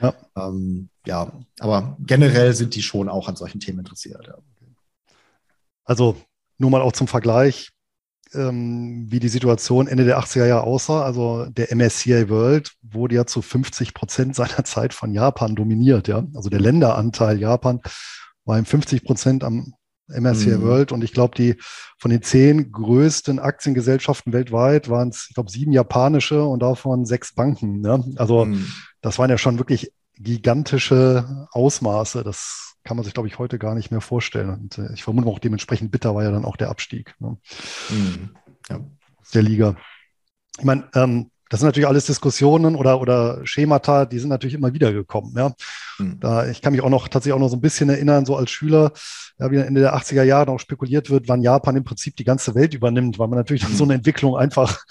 Ja. 0.00 0.14
Ähm, 0.36 0.88
ja, 1.06 1.32
aber 1.60 1.96
generell 2.00 2.52
sind 2.54 2.74
die 2.74 2.82
schon 2.82 3.08
auch 3.08 3.28
an 3.28 3.36
solchen 3.36 3.60
Themen 3.60 3.80
interessiert. 3.80 4.26
Ja. 4.26 4.36
Also 5.84 6.16
nur 6.58 6.70
mal 6.70 6.82
auch 6.82 6.92
zum 6.92 7.08
Vergleich, 7.08 7.72
ähm, 8.34 9.06
wie 9.08 9.20
die 9.20 9.28
Situation 9.28 9.86
Ende 9.86 10.04
der 10.04 10.18
80er 10.18 10.46
Jahre 10.46 10.64
aussah. 10.64 11.02
Also 11.02 11.46
der 11.46 11.74
MSCI 11.74 12.28
World 12.28 12.72
wurde 12.82 13.14
ja 13.14 13.26
zu 13.26 13.42
50 13.42 13.94
Prozent 13.94 14.34
seiner 14.36 14.64
Zeit 14.64 14.94
von 14.94 15.12
Japan 15.12 15.54
dominiert. 15.54 16.08
Ja? 16.08 16.24
Also 16.34 16.50
der 16.50 16.60
Länderanteil 16.60 17.38
Japan 17.38 17.80
war 18.44 18.58
im 18.58 18.64
50 18.64 19.04
Prozent 19.04 19.44
am 19.44 19.74
MSCI 20.08 20.50
mhm. 20.50 20.62
World. 20.62 20.92
Und 20.92 21.02
ich 21.02 21.12
glaube, 21.12 21.36
die 21.36 21.56
von 21.98 22.10
den 22.10 22.22
zehn 22.22 22.70
größten 22.70 23.38
Aktiengesellschaften 23.38 24.32
weltweit 24.32 24.88
waren 24.88 25.08
es, 25.08 25.26
ich 25.28 25.34
glaube, 25.34 25.50
sieben 25.50 25.72
japanische 25.72 26.44
und 26.44 26.60
davon 26.60 27.06
sechs 27.06 27.34
Banken. 27.34 27.80
Ne? 27.80 28.04
Also 28.16 28.44
mhm. 28.44 28.66
Das 29.06 29.20
waren 29.20 29.30
ja 29.30 29.38
schon 29.38 29.58
wirklich 29.58 29.92
gigantische 30.18 31.46
Ausmaße. 31.52 32.24
Das 32.24 32.74
kann 32.82 32.96
man 32.96 33.04
sich, 33.04 33.14
glaube 33.14 33.28
ich, 33.28 33.38
heute 33.38 33.56
gar 33.56 33.76
nicht 33.76 33.92
mehr 33.92 34.00
vorstellen. 34.00 34.50
Und 34.50 34.78
äh, 34.78 34.92
ich 34.94 35.04
vermute 35.04 35.28
auch 35.28 35.38
dementsprechend 35.38 35.92
bitter 35.92 36.12
war 36.16 36.24
ja 36.24 36.32
dann 36.32 36.44
auch 36.44 36.56
der 36.56 36.70
Abstieg 36.70 37.14
ne? 37.20 37.36
mhm. 37.88 38.30
ja. 38.68 38.80
der 39.32 39.42
Liga. 39.42 39.76
Ich 40.58 40.64
meine, 40.64 40.88
ähm, 40.96 41.30
das 41.50 41.60
sind 41.60 41.68
natürlich 41.68 41.86
alles 41.86 42.06
Diskussionen 42.06 42.74
oder, 42.74 43.00
oder 43.00 43.46
Schemata, 43.46 44.06
die 44.06 44.18
sind 44.18 44.30
natürlich 44.30 44.54
immer 44.54 44.74
wieder 44.74 44.92
gekommen. 44.92 45.34
Ja. 45.36 45.52
Mhm. 46.00 46.18
Da, 46.18 46.48
ich 46.48 46.60
kann 46.60 46.72
mich 46.72 46.82
auch 46.82 46.90
noch 46.90 47.06
tatsächlich 47.06 47.34
auch 47.34 47.38
noch 47.38 47.50
so 47.50 47.56
ein 47.56 47.60
bisschen 47.60 47.88
erinnern, 47.88 48.26
so 48.26 48.34
als 48.34 48.50
Schüler, 48.50 48.90
ja, 49.38 49.52
wie 49.52 49.56
Ende 49.58 49.82
der 49.82 49.94
80er 49.94 50.24
Jahre 50.24 50.50
auch 50.50 50.58
spekuliert 50.58 51.10
wird, 51.10 51.28
wann 51.28 51.42
Japan 51.42 51.76
im 51.76 51.84
Prinzip 51.84 52.16
die 52.16 52.24
ganze 52.24 52.56
Welt 52.56 52.74
übernimmt, 52.74 53.20
weil 53.20 53.28
man 53.28 53.38
natürlich 53.38 53.68
mhm. 53.68 53.74
so 53.74 53.84
eine 53.84 53.94
Entwicklung 53.94 54.36
einfach 54.36 54.84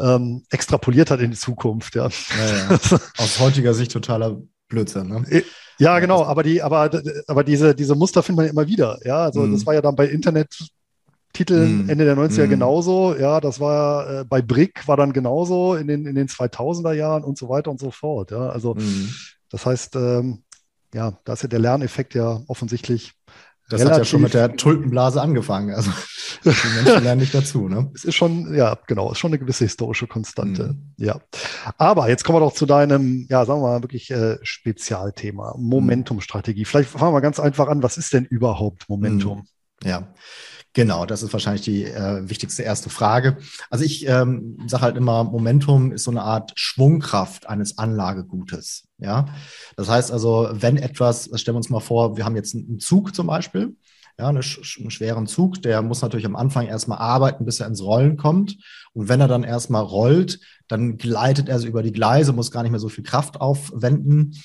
ähm, 0.00 0.44
extrapoliert 0.50 1.10
hat 1.10 1.20
in 1.20 1.30
die 1.30 1.36
Zukunft. 1.36 1.94
Ja. 1.94 2.08
ja, 2.08 2.56
ja. 2.70 2.78
Aus 3.18 3.38
heutiger 3.40 3.74
Sicht 3.74 3.92
totaler 3.92 4.40
Blödsinn. 4.68 5.08
Ne? 5.08 5.42
Ja, 5.78 5.98
genau, 6.00 6.24
aber 6.24 6.42
die, 6.42 6.62
aber, 6.62 6.90
aber 7.26 7.44
diese, 7.44 7.74
diese 7.74 7.94
Muster 7.94 8.22
findet 8.22 8.44
man 8.44 8.50
immer 8.50 8.66
wieder. 8.66 8.98
Ja, 9.04 9.24
also 9.24 9.42
mhm. 9.42 9.52
das 9.52 9.64
war 9.66 9.74
ja 9.74 9.80
dann 9.80 9.96
bei 9.96 10.06
Internet 10.06 10.48
Titeln 11.32 11.86
mm. 11.86 11.90
Ende 11.90 12.04
der 12.04 12.16
90er 12.16 12.46
mm. 12.46 12.50
genauso. 12.50 13.14
Ja, 13.14 13.40
das 13.40 13.60
war 13.60 14.20
äh, 14.20 14.24
bei 14.24 14.42
Brick 14.42 14.88
war 14.88 14.96
dann 14.96 15.12
genauso 15.12 15.74
in 15.74 15.86
den, 15.86 16.06
in 16.06 16.14
den 16.14 16.26
2000er 16.26 16.92
Jahren 16.92 17.22
und 17.22 17.38
so 17.38 17.48
weiter 17.48 17.70
und 17.70 17.78
so 17.78 17.90
fort. 17.90 18.30
Ja, 18.30 18.48
also 18.48 18.74
mm. 18.74 19.14
das 19.50 19.66
heißt, 19.66 19.96
ähm, 19.96 20.42
ja, 20.94 21.18
da 21.24 21.34
ist 21.34 21.42
ja 21.42 21.48
der 21.48 21.58
Lerneffekt 21.58 22.14
ja 22.14 22.40
offensichtlich. 22.48 23.12
Das 23.68 23.84
hat 23.84 23.98
ja 23.98 24.04
schon 24.04 24.22
mit 24.22 24.32
der 24.32 24.56
Tulpenblase 24.56 25.20
angefangen. 25.20 25.74
Also 25.74 25.90
die 26.44 26.48
Menschen 26.48 27.04
lernen 27.04 27.20
nicht 27.20 27.34
dazu. 27.34 27.68
Ne? 27.68 27.90
Es 27.94 28.04
ist 28.04 28.14
schon, 28.14 28.54
ja, 28.54 28.78
genau, 28.86 29.12
ist 29.12 29.18
schon 29.18 29.30
eine 29.30 29.38
gewisse 29.38 29.64
historische 29.64 30.06
Konstante. 30.06 30.74
Mm. 30.74 30.94
Ja. 30.96 31.20
Aber 31.76 32.08
jetzt 32.08 32.24
kommen 32.24 32.36
wir 32.36 32.46
doch 32.46 32.54
zu 32.54 32.64
deinem, 32.64 33.26
ja, 33.28 33.44
sagen 33.44 33.60
wir 33.60 33.68
mal, 33.68 33.82
wirklich 33.82 34.10
äh, 34.10 34.38
Spezialthema, 34.42 35.54
Momentumstrategie. 35.58 36.64
Vielleicht 36.64 36.90
fangen 36.90 37.12
wir 37.12 37.20
ganz 37.20 37.38
einfach 37.38 37.68
an. 37.68 37.82
Was 37.82 37.98
ist 37.98 38.12
denn 38.14 38.24
überhaupt 38.24 38.88
Momentum? 38.88 39.46
Ja. 39.84 40.08
Genau, 40.74 41.06
das 41.06 41.22
ist 41.22 41.32
wahrscheinlich 41.32 41.62
die 41.62 41.84
äh, 41.84 42.28
wichtigste 42.28 42.62
erste 42.62 42.90
Frage. 42.90 43.38
Also 43.70 43.84
ich 43.84 44.06
ähm, 44.06 44.58
sage 44.66 44.82
halt 44.82 44.96
immer, 44.96 45.24
Momentum 45.24 45.92
ist 45.92 46.04
so 46.04 46.10
eine 46.10 46.22
Art 46.22 46.52
Schwungkraft 46.54 47.48
eines 47.48 47.78
Anlagegutes. 47.78 48.86
Ja, 48.98 49.26
das 49.76 49.88
heißt 49.88 50.12
also, 50.12 50.48
wenn 50.52 50.76
etwas, 50.76 51.30
stellen 51.34 51.54
wir 51.54 51.58
uns 51.58 51.70
mal 51.70 51.80
vor, 51.80 52.16
wir 52.16 52.24
haben 52.24 52.36
jetzt 52.36 52.54
einen 52.54 52.80
Zug 52.80 53.14
zum 53.14 53.28
Beispiel, 53.28 53.76
ja, 54.18 54.28
einen, 54.28 54.42
einen 54.42 54.90
schweren 54.90 55.26
Zug, 55.26 55.62
der 55.62 55.80
muss 55.82 56.02
natürlich 56.02 56.26
am 56.26 56.36
Anfang 56.36 56.66
erstmal 56.66 56.98
arbeiten, 56.98 57.44
bis 57.44 57.60
er 57.60 57.68
ins 57.68 57.82
Rollen 57.82 58.16
kommt. 58.16 58.58
Und 58.92 59.08
wenn 59.08 59.20
er 59.20 59.28
dann 59.28 59.44
erstmal 59.44 59.82
rollt, 59.82 60.40
dann 60.66 60.98
gleitet 60.98 61.48
er 61.48 61.60
so 61.60 61.68
über 61.68 61.82
die 61.82 61.92
Gleise, 61.92 62.32
muss 62.32 62.50
gar 62.50 62.62
nicht 62.62 62.72
mehr 62.72 62.80
so 62.80 62.88
viel 62.88 63.04
Kraft 63.04 63.40
aufwenden. 63.40 64.36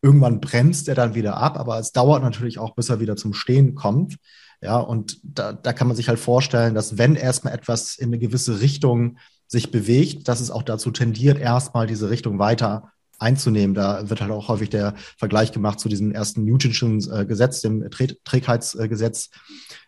Irgendwann 0.00 0.40
bremst 0.40 0.88
er 0.88 0.94
dann 0.94 1.14
wieder 1.14 1.36
ab, 1.36 1.58
aber 1.58 1.78
es 1.78 1.92
dauert 1.92 2.22
natürlich 2.22 2.58
auch, 2.58 2.74
bis 2.74 2.88
er 2.88 3.00
wieder 3.00 3.16
zum 3.16 3.34
Stehen 3.34 3.74
kommt. 3.74 4.16
Ja, 4.60 4.78
und 4.78 5.18
da, 5.22 5.52
da 5.52 5.72
kann 5.72 5.86
man 5.86 5.96
sich 5.96 6.08
halt 6.08 6.18
vorstellen, 6.18 6.74
dass 6.74 6.98
wenn 6.98 7.14
erstmal 7.14 7.54
etwas 7.54 7.96
in 7.96 8.08
eine 8.08 8.18
gewisse 8.18 8.60
Richtung 8.60 9.18
sich 9.46 9.70
bewegt, 9.70 10.28
dass 10.28 10.40
es 10.40 10.50
auch 10.50 10.62
dazu 10.62 10.90
tendiert, 10.90 11.38
erstmal 11.38 11.86
diese 11.86 12.10
Richtung 12.10 12.38
weiter 12.38 12.92
einzunehmen. 13.18 13.74
Da 13.74 14.08
wird 14.08 14.20
halt 14.20 14.30
auch 14.30 14.48
häufig 14.48 14.70
der 14.70 14.94
Vergleich 15.16 15.52
gemacht 15.52 15.80
zu 15.80 15.88
diesem 15.88 16.12
ersten 16.12 16.44
Newtonschen 16.44 17.00
äh, 17.10 17.26
Gesetz, 17.26 17.60
dem 17.60 17.90
Trä 17.90 18.08
Trägheitsgesetz, 18.24 19.30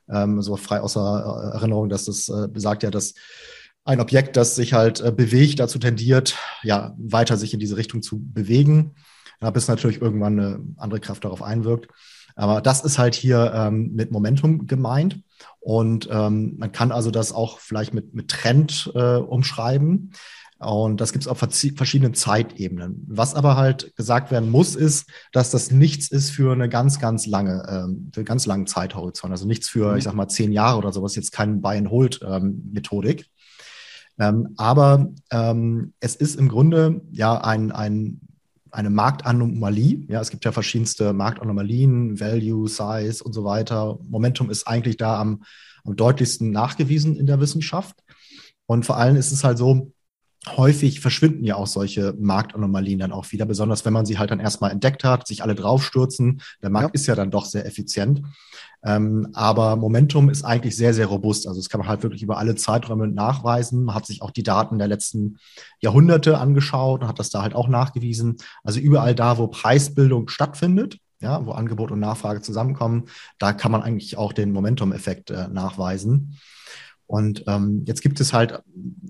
ähm, 0.08 0.42
so 0.42 0.56
frei 0.56 0.80
außer 0.80 1.52
äh, 1.52 1.56
Erinnerung, 1.56 1.88
dass 1.88 2.06
das 2.06 2.28
äh, 2.28 2.48
besagt 2.48 2.82
ja, 2.82 2.90
dass 2.90 3.14
ein 3.84 4.00
Objekt, 4.00 4.36
das 4.36 4.56
sich 4.56 4.72
halt 4.72 5.00
äh, 5.00 5.12
bewegt, 5.12 5.60
dazu 5.60 5.78
tendiert, 5.78 6.36
ja, 6.62 6.94
weiter 6.98 7.36
sich 7.36 7.54
in 7.54 7.60
diese 7.60 7.76
Richtung 7.76 8.02
zu 8.02 8.20
bewegen, 8.20 8.94
ja, 9.40 9.50
bis 9.50 9.68
natürlich 9.68 10.02
irgendwann 10.02 10.38
eine 10.38 10.60
andere 10.76 11.00
Kraft 11.00 11.24
darauf 11.24 11.42
einwirkt. 11.42 11.88
Aber 12.40 12.62
das 12.62 12.80
ist 12.82 12.98
halt 12.98 13.14
hier 13.14 13.52
ähm, 13.54 13.90
mit 13.92 14.12
Momentum 14.12 14.66
gemeint. 14.66 15.20
Und 15.60 16.08
ähm, 16.10 16.54
man 16.56 16.72
kann 16.72 16.90
also 16.90 17.10
das 17.10 17.32
auch 17.32 17.58
vielleicht 17.58 17.92
mit, 17.92 18.14
mit 18.14 18.28
Trend 18.28 18.90
äh, 18.94 19.16
umschreiben. 19.16 20.12
Und 20.58 21.02
das 21.02 21.12
gibt 21.12 21.24
es 21.24 21.28
auf 21.28 21.38
verschiedenen 21.38 22.14
Zeitebenen. 22.14 23.04
Was 23.08 23.34
aber 23.34 23.56
halt 23.56 23.94
gesagt 23.94 24.30
werden 24.30 24.50
muss, 24.50 24.74
ist, 24.74 25.06
dass 25.32 25.50
das 25.50 25.70
nichts 25.70 26.10
ist 26.10 26.30
für 26.30 26.52
eine 26.52 26.70
ganz, 26.70 26.98
ganz 26.98 27.26
lange, 27.26 27.62
ähm, 27.68 28.10
für 28.12 28.20
einen 28.20 28.26
ganz 28.26 28.46
langen 28.46 28.66
Zeithorizont. 28.66 29.32
Also 29.32 29.46
nichts 29.46 29.68
für, 29.68 29.98
ich 29.98 30.04
sag 30.04 30.14
mal, 30.14 30.28
zehn 30.28 30.50
Jahre 30.50 30.78
oder 30.78 30.92
sowas, 30.92 31.16
jetzt 31.16 31.32
kein 31.32 31.60
Buy-and-Hold-Methodik. 31.60 33.26
Ähm, 34.18 34.54
aber 34.56 35.10
ähm, 35.30 35.92
es 36.00 36.16
ist 36.16 36.36
im 36.36 36.48
Grunde 36.48 37.02
ja 37.10 37.38
ein, 37.38 37.70
ein 37.70 38.20
eine 38.72 38.90
Marktanomalie. 38.90 40.04
Ja, 40.08 40.20
es 40.20 40.30
gibt 40.30 40.44
ja 40.44 40.52
verschiedenste 40.52 41.12
Marktanomalien, 41.12 42.20
Value, 42.20 42.68
Size 42.68 43.22
und 43.22 43.32
so 43.32 43.44
weiter. 43.44 43.98
Momentum 44.08 44.50
ist 44.50 44.66
eigentlich 44.66 44.96
da 44.96 45.20
am, 45.20 45.44
am 45.84 45.96
deutlichsten 45.96 46.50
nachgewiesen 46.50 47.16
in 47.16 47.26
der 47.26 47.40
Wissenschaft. 47.40 47.96
Und 48.66 48.86
vor 48.86 48.96
allem 48.96 49.16
ist 49.16 49.32
es 49.32 49.44
halt 49.44 49.58
so, 49.58 49.92
häufig 50.56 51.00
verschwinden 51.00 51.44
ja 51.44 51.56
auch 51.56 51.66
solche 51.66 52.14
Marktanomalien 52.18 52.98
dann 52.98 53.12
auch 53.12 53.30
wieder, 53.30 53.44
besonders 53.44 53.84
wenn 53.84 53.92
man 53.92 54.06
sie 54.06 54.18
halt 54.18 54.30
dann 54.30 54.40
erstmal 54.40 54.70
entdeckt 54.70 55.04
hat, 55.04 55.26
sich 55.26 55.42
alle 55.42 55.54
draufstürzen. 55.54 56.40
Der 56.62 56.70
Markt 56.70 56.94
ja. 56.94 56.94
ist 56.94 57.06
ja 57.06 57.14
dann 57.14 57.30
doch 57.30 57.44
sehr 57.44 57.66
effizient. 57.66 58.22
Ähm, 58.82 59.28
aber 59.34 59.76
Momentum 59.76 60.30
ist 60.30 60.42
eigentlich 60.42 60.76
sehr, 60.76 60.94
sehr 60.94 61.06
robust. 61.06 61.46
Also 61.46 61.60
das 61.60 61.68
kann 61.68 61.80
man 61.80 61.88
halt 61.88 62.02
wirklich 62.02 62.22
über 62.22 62.38
alle 62.38 62.54
Zeiträume 62.54 63.08
nachweisen. 63.08 63.84
Man 63.84 63.94
hat 63.94 64.06
sich 64.06 64.22
auch 64.22 64.30
die 64.30 64.42
Daten 64.42 64.78
der 64.78 64.88
letzten 64.88 65.38
Jahrhunderte 65.80 66.38
angeschaut 66.38 67.02
und 67.02 67.08
hat 67.08 67.18
das 67.18 67.28
da 67.28 67.42
halt 67.42 67.54
auch 67.54 67.68
nachgewiesen. 67.68 68.36
Also 68.64 68.80
überall 68.80 69.14
da, 69.14 69.36
wo 69.36 69.48
Preisbildung 69.48 70.28
stattfindet, 70.28 70.98
ja, 71.20 71.44
wo 71.44 71.52
Angebot 71.52 71.90
und 71.90 72.00
Nachfrage 72.00 72.40
zusammenkommen, 72.40 73.04
da 73.38 73.52
kann 73.52 73.72
man 73.72 73.82
eigentlich 73.82 74.16
auch 74.16 74.32
den 74.32 74.52
Momentum-Effekt 74.52 75.30
äh, 75.30 75.48
nachweisen. 75.48 76.38
Und 77.10 77.42
ähm, 77.48 77.82
jetzt 77.86 78.02
gibt 78.02 78.20
es 78.20 78.32
halt 78.32 78.62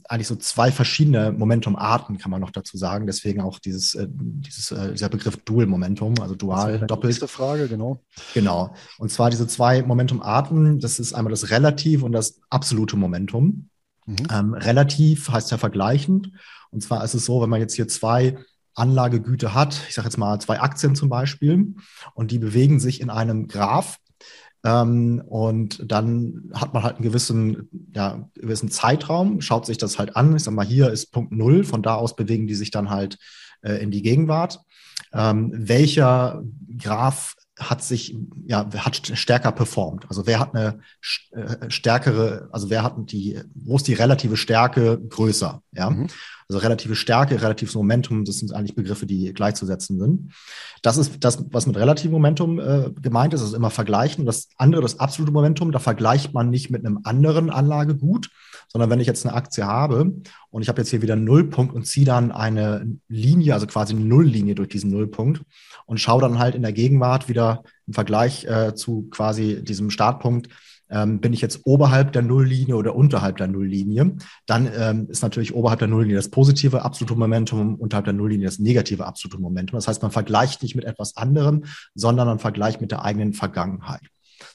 eigentlich 0.09 0.27
so 0.27 0.35
zwei 0.35 0.73
verschiedene 0.73 1.33
Momentum-Arten, 1.33 2.17
kann 2.17 2.31
man 2.31 2.41
noch 2.41 2.51
dazu 2.51 2.79
sagen. 2.79 3.07
Deswegen 3.07 3.43
auch 3.43 3.59
dieses, 3.59 3.95
äh, 3.95 4.07
dieses, 4.09 4.71
äh, 4.71 4.93
dieser 4.93 5.11
Begriff 5.11 5.37
Dual-Momentum, 5.45 6.15
also 6.23 6.35
dual, 6.35 6.79
das 6.79 6.89
doppelt. 6.89 7.11
Nächste 7.11 7.29
Frage, 7.29 7.69
genau. 7.69 8.03
Genau. 8.33 8.75
Und 8.97 9.11
zwar 9.11 9.29
diese 9.29 9.47
zwei 9.47 9.83
Momentum-Arten, 9.83 10.81
das 10.81 10.99
ist 10.99 11.13
einmal 11.13 11.31
das 11.31 11.51
Relativ 11.51 12.03
und 12.03 12.13
das 12.13 12.41
absolute 12.49 12.97
Momentum. 12.97 13.69
Mhm. 14.07 14.17
Ähm, 14.33 14.55
relativ 14.55 15.29
heißt 15.29 15.51
ja 15.51 15.59
vergleichend. 15.59 16.33
Und 16.71 16.83
zwar 16.83 17.05
ist 17.05 17.13
es 17.13 17.27
so, 17.27 17.43
wenn 17.43 17.51
man 17.51 17.61
jetzt 17.61 17.75
hier 17.75 17.87
zwei 17.87 18.39
Anlagegüter 18.73 19.53
hat, 19.53 19.79
ich 19.91 19.95
sage 19.95 20.09
jetzt 20.09 20.17
mal 20.17 20.41
zwei 20.41 20.59
Aktien 20.61 20.95
zum 20.95 21.11
Beispiel, 21.11 21.75
und 22.15 22.31
die 22.31 22.39
bewegen 22.39 22.81
sich 22.81 23.03
in 23.03 23.11
einem 23.11 23.47
Graph, 23.47 23.99
ähm, 24.65 25.23
und 25.27 25.91
dann 25.91 26.51
hat 26.55 26.75
man 26.75 26.83
halt 26.83 26.97
einen 26.97 27.05
gewissen, 27.05 27.69
ja, 27.95 28.29
gewissen 28.35 28.71
Zeitraum, 28.71 29.41
schaut 29.41 29.67
sich 29.67 29.79
das 29.79 29.99
halt 29.99 30.17
an. 30.17 30.37
Ich 30.37 30.45
sag 30.45 30.55
mal, 30.55 30.67
hier 30.67 30.91
ist 30.91 31.13
Punkt 31.13 31.33
Null, 31.33 31.65
von 31.65 31.83
da 31.83 31.95
aus 31.95 32.17
bewegen 32.17 32.47
die 32.47 32.55
sich 32.55 32.71
dann 32.71 32.91
halt 32.91 33.19
äh, 33.63 33.83
in 33.83 33.91
die 33.91 34.03
Gegenwart. 34.03 34.61
Ähm, 35.13 35.53
welcher 35.55 36.43
Graph 36.79 37.35
hat 37.59 37.83
sich, 37.83 38.17
ja, 38.47 38.69
hat 38.77 39.13
stärker 39.15 39.53
performt? 39.53 40.07
Also 40.09 40.27
wer 40.27 40.39
hat 40.39 40.55
eine 40.55 40.81
äh, 41.33 41.71
stärkere, 41.71 42.49
also 42.53 42.71
wer 42.71 42.83
hat 42.83 42.95
die, 43.13 43.41
wo 43.55 43.77
ist 43.77 43.87
die 43.87 43.95
relative 43.95 44.37
Stärke 44.37 44.99
größer? 44.99 45.63
Ja. 45.73 45.91
Mhm. 45.91 46.09
Also 46.51 46.59
relative 46.59 46.97
Stärke, 46.97 47.41
relatives 47.41 47.77
Momentum, 47.77 48.25
das 48.25 48.39
sind 48.39 48.53
eigentlich 48.53 48.75
Begriffe, 48.75 49.07
die 49.07 49.33
gleichzusetzen 49.33 50.01
sind. 50.01 50.33
Das 50.83 50.97
ist 50.97 51.13
das, 51.21 51.45
was 51.53 51.69
mit 51.69 51.77
relativem 51.77 52.11
Momentum 52.11 52.59
äh, 52.59 52.91
gemeint 53.01 53.35
ist, 53.35 53.43
also 53.43 53.55
immer 53.55 53.71
vergleichen. 53.71 54.27
Das 54.27 54.49
andere, 54.57 54.83
das 54.83 54.99
absolute 54.99 55.33
Momentum, 55.33 55.71
da 55.71 55.79
vergleicht 55.79 56.35
man 56.35 56.51
nicht 56.51 56.69
mit 56.69 56.85
einem 56.85 57.03
anderen 57.05 57.51
Anlagegut, 57.51 58.31
sondern 58.67 58.91
wenn 58.91 58.99
ich 58.99 59.07
jetzt 59.07 59.25
eine 59.25 59.37
Aktie 59.37 59.65
habe 59.65 60.13
und 60.51 60.63
ich 60.63 60.69
habe 60.69 60.81
jetzt 60.81 60.91
hier 60.91 61.03
wieder 61.03 61.15
einen 61.15 61.23
Nullpunkt 61.23 61.73
und 61.73 61.87
ziehe 61.87 62.05
dann 62.07 62.33
eine 62.33 62.85
Linie, 63.07 63.55
also 63.55 63.69
quasi 63.69 63.95
eine 63.95 64.05
Nulllinie 64.05 64.57
durch 64.57 64.71
diesen 64.71 64.91
Nullpunkt 64.91 65.43
und 65.87 66.01
schaue 66.01 66.21
dann 66.21 66.41
halt 66.41 66.57
in 66.57 66.63
der 66.63 66.73
Gegenwart 66.73 67.29
wieder 67.29 67.63
im 67.87 67.95
Vergleich 67.95 68.45
äh, 68.47 68.75
zu 68.75 69.09
quasi 69.11 69.63
diesem 69.63 69.91
Startpunkt, 69.91 70.49
ähm, 70.91 71.21
bin 71.21 71.33
ich 71.33 71.41
jetzt 71.41 71.61
oberhalb 71.65 72.13
der 72.13 72.23
Nulllinie 72.23 72.77
oder 72.77 72.95
unterhalb 72.95 73.37
der 73.37 73.49
Nulllinie, 73.49 74.17
dann 74.47 74.69
ähm, 74.77 75.07
ist 75.09 75.23
natürlich 75.23 75.55
oberhalb 75.55 75.79
der 75.79 75.89
Nulllinie 75.89 76.17
das 76.17 76.29
positive 76.29 76.83
absolute 76.83 77.15
Momentum, 77.15 77.77
unterhalb 77.77 78.05
der 78.05 78.15
Nulllinie 78.15 78.47
das 78.47 78.59
negative 78.59 79.07
absolute 79.07 79.41
Momentum. 79.41 79.77
Das 79.77 79.89
heißt, 79.89 80.03
man 80.03 80.11
vergleicht 80.11 80.63
nicht 80.63 80.75
mit 80.75 80.85
etwas 80.85 81.17
anderem, 81.17 81.65
sondern 81.95 82.27
man 82.27 82.39
vergleicht 82.39 82.81
mit 82.81 82.91
der 82.91 83.05
eigenen 83.05 83.33
Vergangenheit. 83.33 84.03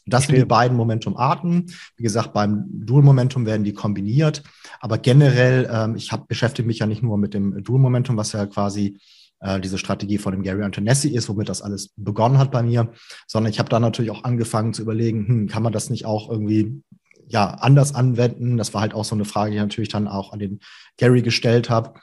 Das 0.06 0.26
sind 0.26 0.36
die 0.36 0.46
beiden 0.46 0.78
Momentumarten. 0.78 1.72
Wie 1.96 2.04
gesagt, 2.04 2.34
beim 2.34 2.66
Dual-Momentum 2.72 3.46
werden 3.46 3.64
die 3.64 3.74
kombiniert. 3.74 4.44
Aber 4.80 4.98
generell, 4.98 5.70
ähm, 5.72 5.96
ich 5.96 6.12
hab, 6.12 6.28
beschäftige 6.28 6.68
mich 6.68 6.80
ja 6.80 6.86
nicht 6.86 7.04
nur 7.04 7.18
mit 7.18 7.34
dem 7.34 7.64
Dual-Momentum, 7.64 8.18
was 8.18 8.32
ja 8.32 8.46
quasi 8.46 9.00
äh, 9.40 9.60
diese 9.60 9.78
Strategie 9.78 10.18
von 10.18 10.32
dem 10.32 10.44
Gary 10.44 10.64
Antonessi 10.64 11.10
ist, 11.10 11.30
womit 11.30 11.50
das 11.50 11.62
alles 11.62 11.94
begonnen 11.96 12.38
hat 12.38 12.52
bei 12.52 12.64
mir, 12.64 12.92
sondern 13.28 13.52
ich 13.52 13.60
habe 13.60 13.70
dann 13.70 13.82
natürlich 13.82 14.12
auch 14.12 14.24
angefangen 14.24 14.74
zu 14.74 14.82
überlegen, 14.82 15.28
hm, 15.28 15.48
kann 15.48 15.64
man 15.64 15.74
das 15.74 15.90
nicht 15.90 16.06
auch 16.06 16.30
irgendwie 16.30 16.82
ja, 17.28 17.50
anders 17.50 17.96
anwenden? 17.96 18.58
Das 18.58 18.74
war 18.74 18.82
halt 18.82 18.94
auch 18.94 19.06
so 19.06 19.16
eine 19.16 19.26
Frage, 19.26 19.52
die 19.52 19.58
ich 19.58 19.64
natürlich 19.64 19.90
dann 19.90 20.08
auch 20.08 20.32
an 20.32 20.40
den 20.40 20.60
Gary 20.98 21.22
gestellt 21.22 21.70
habe. 21.70 21.94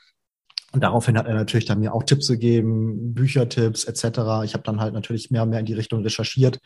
Und 0.72 0.82
daraufhin 0.82 1.18
hat 1.18 1.26
er 1.26 1.34
natürlich 1.34 1.66
dann 1.66 1.80
mir 1.80 1.92
auch 1.94 2.02
Tipps 2.02 2.28
gegeben, 2.28 3.12
Büchertipps 3.14 3.84
etc. 3.84 4.44
Ich 4.44 4.54
habe 4.54 4.62
dann 4.64 4.80
halt 4.80 4.94
natürlich 4.94 5.30
mehr 5.30 5.42
und 5.42 5.50
mehr 5.50 5.60
in 5.60 5.66
die 5.66 5.74
Richtung 5.74 6.02
recherchiert 6.02 6.60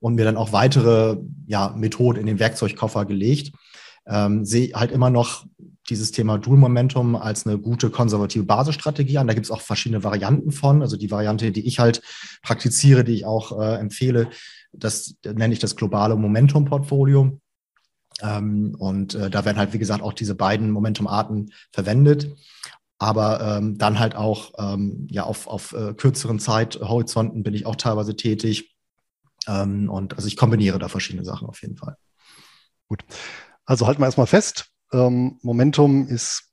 und 0.00 0.16
mir 0.16 0.24
dann 0.24 0.36
auch 0.36 0.52
weitere 0.52 1.16
ja, 1.46 1.72
Methoden 1.76 2.20
in 2.20 2.26
den 2.26 2.40
Werkzeugkoffer 2.40 3.04
gelegt. 3.04 3.52
Ähm, 4.08 4.44
sehe 4.44 4.72
halt 4.74 4.90
immer 4.92 5.10
noch 5.10 5.46
dieses 5.88 6.12
Thema 6.12 6.38
Dual 6.38 6.58
Momentum 6.58 7.16
als 7.16 7.46
eine 7.46 7.58
gute 7.58 7.90
konservative 7.90 8.44
Basisstrategie 8.44 9.18
an. 9.18 9.26
Da 9.26 9.34
gibt 9.34 9.46
es 9.46 9.50
auch 9.50 9.60
verschiedene 9.60 10.04
Varianten 10.04 10.50
von. 10.50 10.82
Also 10.82 10.96
die 10.96 11.10
Variante, 11.10 11.50
die 11.50 11.66
ich 11.66 11.78
halt 11.78 12.02
praktiziere, 12.42 13.04
die 13.04 13.14
ich 13.14 13.24
auch 13.24 13.58
äh, 13.58 13.76
empfehle, 13.76 14.28
das 14.72 15.14
nenne 15.24 15.52
ich 15.52 15.60
das 15.60 15.76
globale 15.76 16.16
Momentum-Portfolio. 16.16 17.40
Ähm, 18.20 18.74
und 18.78 19.14
äh, 19.14 19.30
da 19.30 19.44
werden 19.44 19.58
halt, 19.58 19.72
wie 19.72 19.78
gesagt, 19.78 20.02
auch 20.02 20.12
diese 20.12 20.34
beiden 20.34 20.70
Momentum-Arten 20.70 21.52
verwendet 21.72 22.36
aber 22.98 23.40
ähm, 23.40 23.78
dann 23.78 23.98
halt 23.98 24.16
auch 24.16 24.52
ähm, 24.58 25.06
ja 25.10 25.22
auf, 25.22 25.46
auf 25.46 25.72
äh, 25.72 25.94
kürzeren 25.94 26.40
Zeithorizonten 26.40 27.42
bin 27.42 27.54
ich 27.54 27.64
auch 27.64 27.76
teilweise 27.76 28.16
tätig. 28.16 28.74
Ähm, 29.46 29.88
und 29.88 30.14
also 30.14 30.26
ich 30.26 30.36
kombiniere 30.36 30.78
da 30.78 30.88
verschiedene 30.88 31.24
Sachen 31.24 31.48
auf 31.48 31.62
jeden 31.62 31.76
Fall. 31.76 31.96
Gut. 32.88 33.04
Also 33.68 33.86
halten 33.86 34.00
wir 34.00 34.06
erstmal 34.06 34.26
fest, 34.26 34.70
ähm, 34.94 35.38
Momentum 35.42 36.08
ist 36.08 36.44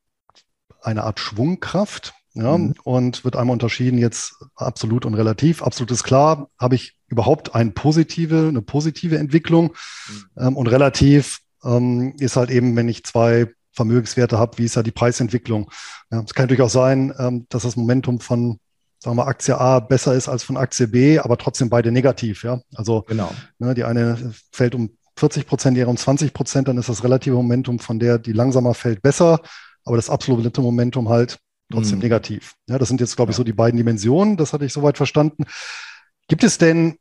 eine 0.81 1.03
Art 1.03 1.19
Schwungkraft. 1.19 2.13
Ja, 2.37 2.57
mhm. 2.57 2.73
und 2.83 3.23
wird 3.23 3.37
einmal 3.37 3.53
unterschieden 3.53 3.97
jetzt 3.97 4.35
absolut 4.57 5.05
und 5.05 5.13
relativ. 5.13 5.63
Absolut 5.63 5.89
ist 5.91 6.03
klar, 6.03 6.49
habe 6.59 6.75
ich 6.75 6.99
überhaupt 7.07 7.55
eine 7.55 7.71
positive, 7.71 8.49
eine 8.49 8.61
positive 8.61 9.17
Entwicklung 9.17 9.67
mhm. 10.09 10.23
ähm, 10.37 10.57
und 10.57 10.67
relativ 10.67 11.39
ähm, 11.63 12.13
ist 12.19 12.35
halt 12.35 12.51
eben, 12.51 12.75
wenn 12.75 12.89
ich 12.89 13.05
zwei 13.05 13.53
Vermögenswerte 13.71 14.37
habe, 14.37 14.57
wie 14.57 14.65
ist 14.65 14.75
ja 14.75 14.83
die 14.83 14.91
Preisentwicklung. 14.91 15.71
Ja, 16.11 16.23
es 16.23 16.33
kann 16.33 16.43
natürlich 16.43 16.61
auch 16.61 16.69
sein, 16.69 17.13
ähm, 17.17 17.45
dass 17.47 17.63
das 17.63 17.77
Momentum 17.77 18.19
von 18.19 18.59
sagen 18.99 19.15
wir 19.15 19.27
Aktie 19.27 19.57
A 19.57 19.79
besser 19.79 20.13
ist 20.13 20.27
als 20.27 20.43
von 20.43 20.57
Aktie 20.57 20.89
B, 20.89 21.19
aber 21.19 21.37
trotzdem 21.37 21.69
beide 21.69 21.93
negativ. 21.93 22.43
Ja, 22.43 22.59
also 22.73 23.03
genau. 23.03 23.31
ne, 23.59 23.73
die 23.75 23.85
eine 23.85 24.33
fällt 24.51 24.75
um 24.75 24.97
40 25.17 25.47
Prozent, 25.47 25.77
die 25.77 25.83
um 25.83 25.97
20 25.97 26.33
Prozent, 26.33 26.67
dann 26.67 26.77
ist 26.77 26.89
das 26.89 27.03
relative 27.03 27.35
Momentum 27.35 27.79
von 27.79 27.99
der, 27.99 28.19
die 28.19 28.33
langsamer 28.33 28.73
fällt, 28.73 29.01
besser, 29.01 29.39
aber 29.85 29.95
das 29.95 30.09
absolute 30.09 30.61
Momentum 30.61 31.09
halt 31.09 31.39
trotzdem 31.71 31.99
mm. 31.99 32.01
negativ. 32.01 32.55
Ja, 32.67 32.77
das 32.77 32.89
sind 32.89 32.99
jetzt, 32.99 33.15
glaube 33.15 33.31
ich, 33.31 33.37
so 33.37 33.43
die 33.43 33.53
beiden 33.53 33.77
Dimensionen. 33.77 34.37
Das 34.37 34.53
hatte 34.53 34.65
ich 34.65 34.73
soweit 34.73 34.97
verstanden. 34.97 35.45
Gibt 36.27 36.43
es 36.43 36.57
denn 36.57 36.97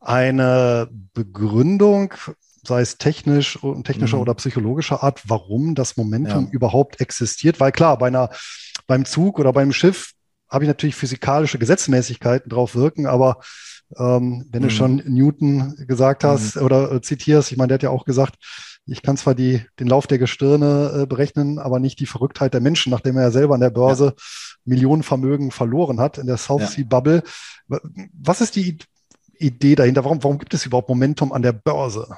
eine 0.00 0.88
Begründung, 1.14 2.14
sei 2.62 2.80
es 2.80 2.98
technisch, 2.98 3.58
technischer 3.84 4.16
mhm. 4.16 4.22
oder 4.22 4.34
psychologischer 4.34 5.02
Art, 5.02 5.22
warum 5.26 5.74
das 5.74 5.96
Momentum 5.96 6.46
ja. 6.46 6.50
überhaupt 6.50 7.00
existiert. 7.00 7.60
Weil 7.60 7.72
klar, 7.72 7.98
bei 7.98 8.08
einer, 8.08 8.30
beim 8.86 9.04
Zug 9.04 9.38
oder 9.38 9.52
beim 9.52 9.72
Schiff 9.72 10.12
habe 10.48 10.64
ich 10.64 10.68
natürlich 10.68 10.94
physikalische 10.94 11.58
Gesetzmäßigkeiten 11.58 12.48
drauf 12.48 12.74
wirken, 12.74 13.06
aber 13.06 13.40
ähm, 13.96 14.46
wenn 14.50 14.62
mhm. 14.62 14.66
du 14.66 14.70
schon 14.70 15.02
Newton 15.06 15.74
gesagt 15.86 16.24
hast 16.24 16.56
mhm. 16.56 16.62
oder 16.62 16.92
äh, 16.92 17.00
zitierst, 17.00 17.52
ich 17.52 17.58
meine, 17.58 17.68
der 17.68 17.74
hat 17.76 17.82
ja 17.82 17.90
auch 17.90 18.04
gesagt, 18.04 18.36
ich 18.86 19.02
kann 19.02 19.16
zwar 19.16 19.34
die, 19.34 19.62
den 19.80 19.88
Lauf 19.88 20.06
der 20.06 20.18
Gestirne 20.18 21.02
äh, 21.02 21.06
berechnen, 21.06 21.58
aber 21.58 21.80
nicht 21.80 21.98
die 21.98 22.06
Verrücktheit 22.06 22.54
der 22.54 22.60
Menschen, 22.60 22.90
nachdem 22.90 23.16
er 23.16 23.24
ja 23.24 23.30
selber 23.30 23.54
an 23.54 23.60
der 23.60 23.70
Börse 23.70 24.06
ja. 24.16 24.22
Millionenvermögen 24.64 25.50
verloren 25.50 26.00
hat 26.00 26.18
in 26.18 26.26
der 26.26 26.36
South 26.36 26.62
ja. 26.62 26.66
Sea 26.68 26.84
Bubble. 26.88 27.22
Was 27.68 28.40
ist 28.40 28.56
die 28.56 28.78
Idee 29.38 29.74
dahinter? 29.74 30.04
Warum, 30.04 30.22
warum 30.22 30.38
gibt 30.38 30.54
es 30.54 30.64
überhaupt 30.66 30.88
Momentum 30.88 31.32
an 31.32 31.42
der 31.42 31.52
Börse? 31.52 32.08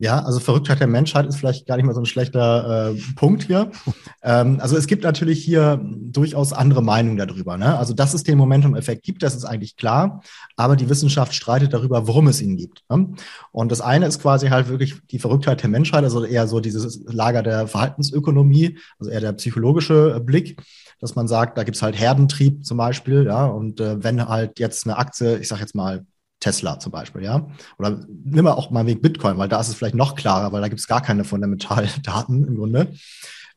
Ja, 0.00 0.22
also 0.22 0.38
Verrücktheit 0.38 0.78
der 0.78 0.86
Menschheit 0.86 1.26
ist 1.26 1.36
vielleicht 1.36 1.66
gar 1.66 1.76
nicht 1.76 1.84
mal 1.84 1.94
so 1.94 2.00
ein 2.00 2.06
schlechter 2.06 2.92
äh, 2.94 3.14
Punkt 3.16 3.44
hier. 3.44 3.70
Ähm, 4.20 4.58
also 4.60 4.76
es 4.76 4.88
gibt 4.88 5.04
natürlich 5.04 5.44
hier 5.44 5.80
durchaus 5.80 6.52
andere 6.52 6.82
Meinungen 6.82 7.16
darüber. 7.16 7.56
Ne? 7.56 7.78
Also 7.78 7.94
dass 7.94 8.14
es 8.14 8.24
den 8.24 8.36
Momentum-Effekt 8.36 9.04
gibt, 9.04 9.22
das 9.22 9.36
ist 9.36 9.44
eigentlich 9.44 9.76
klar. 9.76 10.22
Aber 10.56 10.74
die 10.74 10.88
Wissenschaft 10.88 11.34
streitet 11.34 11.72
darüber, 11.72 12.08
warum 12.08 12.26
es 12.26 12.42
ihn 12.42 12.56
gibt. 12.56 12.82
Ne? 12.90 13.14
Und 13.52 13.70
das 13.70 13.80
eine 13.80 14.06
ist 14.06 14.20
quasi 14.20 14.48
halt 14.48 14.68
wirklich 14.68 14.96
die 15.12 15.20
Verrücktheit 15.20 15.62
der 15.62 15.70
Menschheit, 15.70 16.02
also 16.02 16.24
eher 16.24 16.48
so 16.48 16.58
dieses 16.58 17.04
Lager 17.06 17.44
der 17.44 17.68
Verhaltensökonomie, 17.68 18.76
also 18.98 19.12
eher 19.12 19.20
der 19.20 19.32
psychologische 19.34 20.20
Blick 20.20 20.60
dass 21.00 21.14
man 21.14 21.28
sagt, 21.28 21.56
da 21.56 21.62
gibt's 21.62 21.80
halt 21.80 21.96
Herdentrieb 21.96 22.64
zum 22.66 22.76
Beispiel, 22.76 23.24
ja, 23.24 23.46
und 23.46 23.80
äh, 23.80 24.02
wenn 24.02 24.28
halt 24.28 24.58
jetzt 24.58 24.84
eine 24.84 24.98
Aktie, 24.98 25.38
ich 25.38 25.46
sage 25.46 25.60
jetzt 25.60 25.76
mal 25.76 26.04
Tesla 26.40 26.78
zum 26.78 26.92
Beispiel, 26.92 27.22
ja. 27.22 27.46
Oder 27.78 28.00
nimm 28.24 28.44
mal 28.44 28.52
auch 28.52 28.70
mal 28.70 28.86
wegen 28.86 29.00
Bitcoin, 29.00 29.38
weil 29.38 29.48
da 29.48 29.60
ist 29.60 29.68
es 29.68 29.74
vielleicht 29.74 29.94
noch 29.94 30.14
klarer, 30.14 30.52
weil 30.52 30.60
da 30.60 30.68
gibt 30.68 30.80
es 30.80 30.86
gar 30.86 31.02
keine 31.02 31.24
Fundamentaldaten 31.24 32.46
im 32.46 32.56
Grunde. 32.56 32.92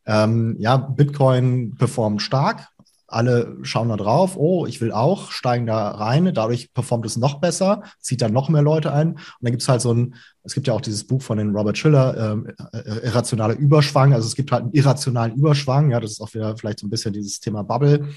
Ähm, 0.06 0.56
ja, 0.58 0.76
Bitcoin 0.76 1.74
performt 1.76 2.22
stark. 2.22 2.68
Alle 3.06 3.58
schauen 3.60 3.90
da 3.90 3.96
drauf, 3.96 4.38
oh, 4.38 4.64
ich 4.64 4.80
will 4.80 4.90
auch, 4.90 5.32
steigen 5.32 5.66
da 5.66 5.90
rein, 5.90 6.32
dadurch 6.32 6.72
performt 6.72 7.04
es 7.04 7.18
noch 7.18 7.40
besser, 7.40 7.82
zieht 8.00 8.22
dann 8.22 8.32
noch 8.32 8.48
mehr 8.48 8.62
Leute 8.62 8.90
ein. 8.90 9.10
Und 9.10 9.20
dann 9.42 9.52
gibt 9.52 9.62
es 9.62 9.68
halt 9.68 9.82
so 9.82 9.92
ein, 9.92 10.14
es 10.44 10.54
gibt 10.54 10.66
ja 10.66 10.72
auch 10.72 10.80
dieses 10.80 11.06
Buch 11.06 11.20
von 11.20 11.36
den 11.36 11.54
Robert 11.54 11.76
Schiller, 11.76 12.16
ähm, 12.16 12.48
äh, 12.72 13.06
irrationale 13.06 13.52
Überschwang. 13.52 14.14
Also 14.14 14.26
es 14.26 14.34
gibt 14.34 14.50
halt 14.50 14.62
einen 14.62 14.72
irrationalen 14.72 15.34
Überschwang, 15.34 15.90
ja, 15.90 16.00
das 16.00 16.12
ist 16.12 16.20
auch 16.22 16.32
wieder 16.32 16.56
vielleicht 16.56 16.80
so 16.80 16.86
ein 16.86 16.90
bisschen 16.90 17.12
dieses 17.12 17.38
Thema 17.38 17.62
Bubble 17.62 18.08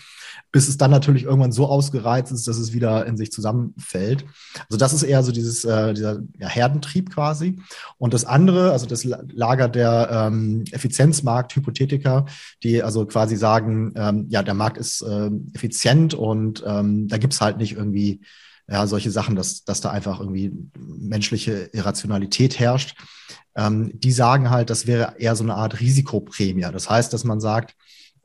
bis 0.56 0.70
es 0.70 0.78
dann 0.78 0.90
natürlich 0.90 1.24
irgendwann 1.24 1.52
so 1.52 1.68
ausgereizt 1.68 2.32
ist, 2.32 2.48
dass 2.48 2.56
es 2.56 2.72
wieder 2.72 3.06
in 3.08 3.18
sich 3.18 3.30
zusammenfällt. 3.30 4.24
Also 4.70 4.78
das 4.78 4.94
ist 4.94 5.04
eher 5.04 5.22
so 5.22 5.34
dieses, 5.34 5.66
äh, 5.66 5.94
dieser 5.94 6.22
ja, 6.40 6.48
Herdentrieb 6.48 7.14
quasi. 7.14 7.60
Und 7.98 8.14
das 8.14 8.24
andere, 8.24 8.72
also 8.72 8.86
das 8.86 9.04
Lager 9.04 9.68
der 9.68 10.08
ähm, 10.10 10.64
Effizienzmarkt-Hypothetiker, 10.72 12.28
die 12.64 12.82
also 12.82 13.06
quasi 13.06 13.36
sagen, 13.36 13.92
ähm, 13.98 14.28
ja, 14.30 14.44
der 14.44 14.54
Markt 14.54 14.78
ist 14.78 15.02
äh, 15.02 15.30
effizient 15.54 16.14
und 16.14 16.64
ähm, 16.66 17.10
da 17.10 17.18
gibt's 17.18 17.42
halt 17.42 17.58
nicht 17.58 17.74
irgendwie 17.74 18.22
ja, 18.70 18.88
solche 18.88 19.12
Sachen, 19.12 19.36
dass, 19.36 19.66
dass 19.66 19.82
da 19.82 19.90
einfach 19.90 20.22
irgendwie 20.22 20.54
menschliche 20.78 21.70
Irrationalität 21.74 22.60
herrscht. 22.60 22.98
Ähm, 23.58 23.92
die 23.94 24.14
sagen 24.14 24.52
halt, 24.52 24.70
das 24.70 24.88
wäre 24.88 25.16
eher 25.20 25.36
so 25.36 25.44
eine 25.44 25.56
Art 25.56 25.82
Risikoprämie. 25.82 26.66
Das 26.72 26.90
heißt, 26.90 27.12
dass 27.12 27.26
man 27.26 27.42
sagt, 27.42 27.76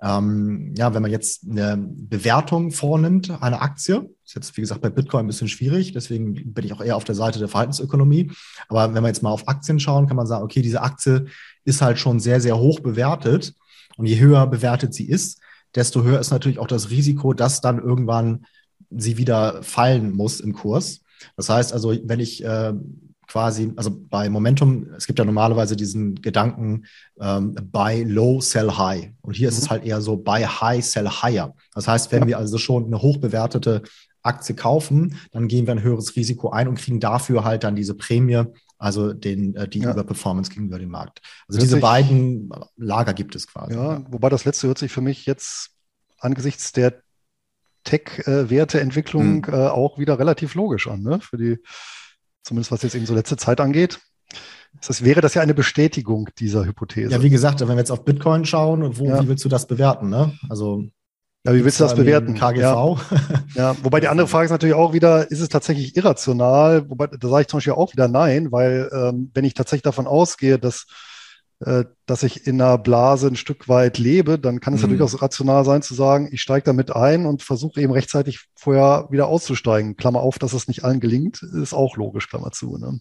ähm, 0.02 0.74
ja, 0.76 0.94
wenn 0.94 1.02
man 1.02 1.10
jetzt 1.10 1.46
eine 1.48 1.76
Bewertung 1.76 2.70
vornimmt 2.70 3.30
einer 3.42 3.60
Aktie, 3.60 4.08
ist 4.24 4.34
jetzt 4.34 4.56
wie 4.56 4.62
gesagt 4.62 4.80
bei 4.80 4.88
Bitcoin 4.88 5.24
ein 5.24 5.26
bisschen 5.26 5.48
schwierig, 5.48 5.92
deswegen 5.92 6.52
bin 6.52 6.64
ich 6.64 6.72
auch 6.72 6.80
eher 6.80 6.96
auf 6.96 7.04
der 7.04 7.14
Seite 7.14 7.38
der 7.38 7.48
Verhaltensökonomie. 7.48 8.32
Aber 8.68 8.94
wenn 8.94 9.02
wir 9.02 9.08
jetzt 9.08 9.22
mal 9.22 9.30
auf 9.30 9.48
Aktien 9.48 9.78
schauen, 9.78 10.06
kann 10.06 10.16
man 10.16 10.26
sagen, 10.26 10.44
okay, 10.44 10.62
diese 10.62 10.82
Aktie 10.82 11.26
ist 11.64 11.82
halt 11.82 11.98
schon 11.98 12.18
sehr, 12.18 12.40
sehr 12.40 12.58
hoch 12.58 12.80
bewertet. 12.80 13.54
Und 13.96 14.06
je 14.06 14.18
höher 14.18 14.46
bewertet 14.46 14.94
sie 14.94 15.08
ist, 15.08 15.40
desto 15.74 16.02
höher 16.02 16.20
ist 16.20 16.30
natürlich 16.30 16.58
auch 16.58 16.66
das 16.66 16.90
Risiko, 16.90 17.34
dass 17.34 17.60
dann 17.60 17.78
irgendwann 17.78 18.46
sie 18.90 19.18
wieder 19.18 19.62
fallen 19.62 20.12
muss 20.12 20.40
im 20.40 20.54
Kurs. 20.54 21.02
Das 21.36 21.50
heißt 21.50 21.72
also, 21.72 21.94
wenn 22.04 22.20
ich 22.20 22.42
äh, 22.44 22.72
quasi, 23.30 23.72
also 23.76 23.90
bei 23.90 24.28
Momentum, 24.28 24.88
es 24.96 25.06
gibt 25.06 25.18
ja 25.20 25.24
normalerweise 25.24 25.76
diesen 25.76 26.16
Gedanken 26.16 26.86
ähm, 27.20 27.54
buy 27.70 28.02
low, 28.02 28.40
sell 28.40 28.72
high. 28.72 29.10
Und 29.20 29.34
hier 29.34 29.48
mhm. 29.48 29.52
ist 29.52 29.58
es 29.58 29.64
mhm. 29.66 29.70
halt 29.70 29.84
eher 29.84 30.00
so 30.00 30.16
buy 30.16 30.42
high, 30.42 30.84
sell 30.84 31.08
higher. 31.08 31.54
Das 31.74 31.86
heißt, 31.86 32.10
wenn 32.10 32.22
ja. 32.22 32.28
wir 32.28 32.38
also 32.38 32.58
schon 32.58 32.86
eine 32.86 33.00
hochbewertete 33.00 33.82
Aktie 34.22 34.54
kaufen, 34.54 35.16
dann 35.30 35.46
gehen 35.46 35.66
wir 35.66 35.72
ein 35.72 35.82
höheres 35.82 36.16
Risiko 36.16 36.50
ein 36.50 36.66
und 36.66 36.78
kriegen 36.78 36.98
dafür 36.98 37.44
halt 37.44 37.62
dann 37.62 37.76
diese 37.76 37.94
Prämie, 37.94 38.42
also 38.78 39.12
den, 39.12 39.54
äh, 39.54 39.68
die 39.68 39.78
ja. 39.80 39.92
Überperformance 39.92 40.50
gegenüber 40.50 40.78
dem 40.80 40.90
Markt. 40.90 41.20
Also 41.46 41.58
hört 41.58 41.62
diese 41.62 41.76
sich, 41.76 41.82
beiden 41.82 42.50
Lager 42.76 43.14
gibt 43.14 43.36
es 43.36 43.46
quasi. 43.46 43.74
Ja, 43.74 43.92
ja, 43.92 44.04
wobei 44.10 44.28
das 44.28 44.44
letzte 44.44 44.66
hört 44.66 44.78
sich 44.78 44.90
für 44.90 45.02
mich 45.02 45.24
jetzt 45.24 45.70
angesichts 46.18 46.72
der 46.72 47.00
Tech-Werteentwicklung 47.84 49.46
äh, 49.46 49.68
auch 49.68 49.98
wieder 49.98 50.18
relativ 50.18 50.54
logisch 50.54 50.88
an, 50.88 51.02
ne? 51.02 51.20
Für 51.20 51.38
die 51.38 51.58
zumindest 52.50 52.72
was 52.72 52.82
jetzt 52.82 52.96
eben 52.96 53.06
so 53.06 53.14
letzte 53.14 53.36
Zeit 53.36 53.60
angeht. 53.60 54.00
Das 54.84 55.04
wäre 55.04 55.20
das 55.20 55.34
ja 55.34 55.42
eine 55.42 55.54
Bestätigung 55.54 56.30
dieser 56.40 56.64
Hypothese. 56.64 57.12
Ja, 57.12 57.22
wie 57.22 57.30
gesagt, 57.30 57.60
wenn 57.60 57.68
wir 57.68 57.76
jetzt 57.76 57.92
auf 57.92 58.04
Bitcoin 58.04 58.44
schauen, 58.44 58.98
wo, 58.98 59.06
ja. 59.06 59.22
wie 59.22 59.28
willst 59.28 59.44
du 59.44 59.48
das 59.48 59.68
bewerten? 59.68 60.08
Ne? 60.10 60.32
Also 60.48 60.84
ja, 61.46 61.54
wie 61.54 61.64
willst 61.64 61.78
du 61.78 61.84
das 61.84 61.94
bewerten? 61.94 62.34
KGV. 62.34 62.60
Ja. 62.60 62.96
ja. 63.54 63.76
wobei 63.84 64.00
die 64.00 64.08
andere 64.08 64.26
Frage 64.26 64.46
ist 64.46 64.50
natürlich 64.50 64.74
auch 64.74 64.92
wieder, 64.92 65.30
ist 65.30 65.40
es 65.40 65.48
tatsächlich 65.48 65.96
irrational? 65.96 66.90
Wobei, 66.90 67.06
da 67.06 67.28
sage 67.28 67.42
ich 67.42 67.48
zum 67.48 67.58
Beispiel 67.58 67.74
auch 67.74 67.92
wieder 67.92 68.08
nein, 68.08 68.50
weil 68.50 68.90
ähm, 68.92 69.30
wenn 69.32 69.44
ich 69.44 69.54
tatsächlich 69.54 69.82
davon 69.82 70.08
ausgehe, 70.08 70.58
dass 70.58 70.86
dass 72.06 72.22
ich 72.22 72.46
in 72.46 72.60
einer 72.60 72.78
Blase 72.78 73.26
ein 73.26 73.36
Stück 73.36 73.68
weit 73.68 73.98
lebe, 73.98 74.38
dann 74.38 74.60
kann 74.60 74.72
es 74.72 74.80
mhm. 74.80 74.92
ja 74.92 74.96
durchaus 74.96 75.20
rational 75.20 75.64
sein 75.66 75.82
zu 75.82 75.94
sagen, 75.94 76.30
ich 76.32 76.40
steige 76.40 76.64
damit 76.64 76.96
ein 76.96 77.26
und 77.26 77.42
versuche 77.42 77.82
eben 77.82 77.92
rechtzeitig 77.92 78.46
vorher 78.54 79.08
wieder 79.10 79.26
auszusteigen. 79.26 79.96
Klammer 79.96 80.20
auf, 80.20 80.38
dass 80.38 80.54
es 80.54 80.68
nicht 80.68 80.84
allen 80.84 81.00
gelingt, 81.00 81.42
ist 81.42 81.74
auch 81.74 81.98
logisch, 81.98 82.30
Klammer 82.30 82.50
zu. 82.52 82.78
Ne? 82.78 83.00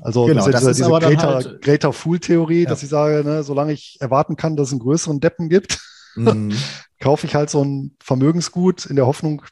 Also 0.00 0.26
genau, 0.26 0.48
das 0.48 0.64
ist 0.64 0.78
diese, 0.78 0.90
diese 0.90 0.90
Greater, 0.90 1.34
halt, 1.34 1.62
Greater 1.62 1.92
Fool-Theorie, 1.92 2.64
ja. 2.64 2.68
dass 2.68 2.82
ich 2.82 2.88
sage, 2.88 3.22
ne, 3.24 3.44
solange 3.44 3.72
ich 3.72 3.96
erwarten 4.00 4.34
kann, 4.34 4.56
dass 4.56 4.68
es 4.68 4.72
einen 4.72 4.80
größeren 4.80 5.20
Deppen 5.20 5.48
gibt, 5.48 5.78
mhm. 6.16 6.52
kaufe 6.98 7.26
ich 7.26 7.36
halt 7.36 7.48
so 7.48 7.64
ein 7.64 7.96
Vermögensgut 8.02 8.86
in 8.86 8.96
der 8.96 9.06
Hoffnung, 9.06 9.42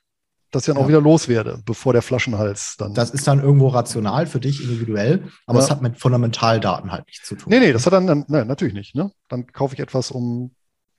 dass 0.50 0.62
ich 0.62 0.66
dann 0.66 0.76
ja. 0.76 0.82
auch 0.82 0.88
wieder 0.88 1.00
loswerde, 1.00 1.62
bevor 1.64 1.92
der 1.92 2.02
Flaschenhals 2.02 2.76
dann. 2.78 2.94
Das 2.94 3.10
ist 3.10 3.26
dann 3.26 3.40
irgendwo 3.40 3.68
rational 3.68 4.26
für 4.26 4.40
dich 4.40 4.62
individuell, 4.62 5.28
aber 5.46 5.58
ja. 5.58 5.64
es 5.64 5.70
hat 5.70 5.82
mit 5.82 5.98
Fundamentaldaten 5.98 6.90
halt 6.92 7.06
nichts 7.06 7.26
zu 7.26 7.36
tun. 7.36 7.50
Nee, 7.50 7.60
nee, 7.60 7.72
das 7.72 7.86
hat 7.86 7.92
dann, 7.92 8.06
dann 8.06 8.24
nein, 8.28 8.46
natürlich 8.46 8.74
nicht. 8.74 8.94
Ne? 8.94 9.12
Dann 9.28 9.46
kaufe 9.46 9.74
ich 9.74 9.80
etwas 9.80 10.10
um 10.10 10.52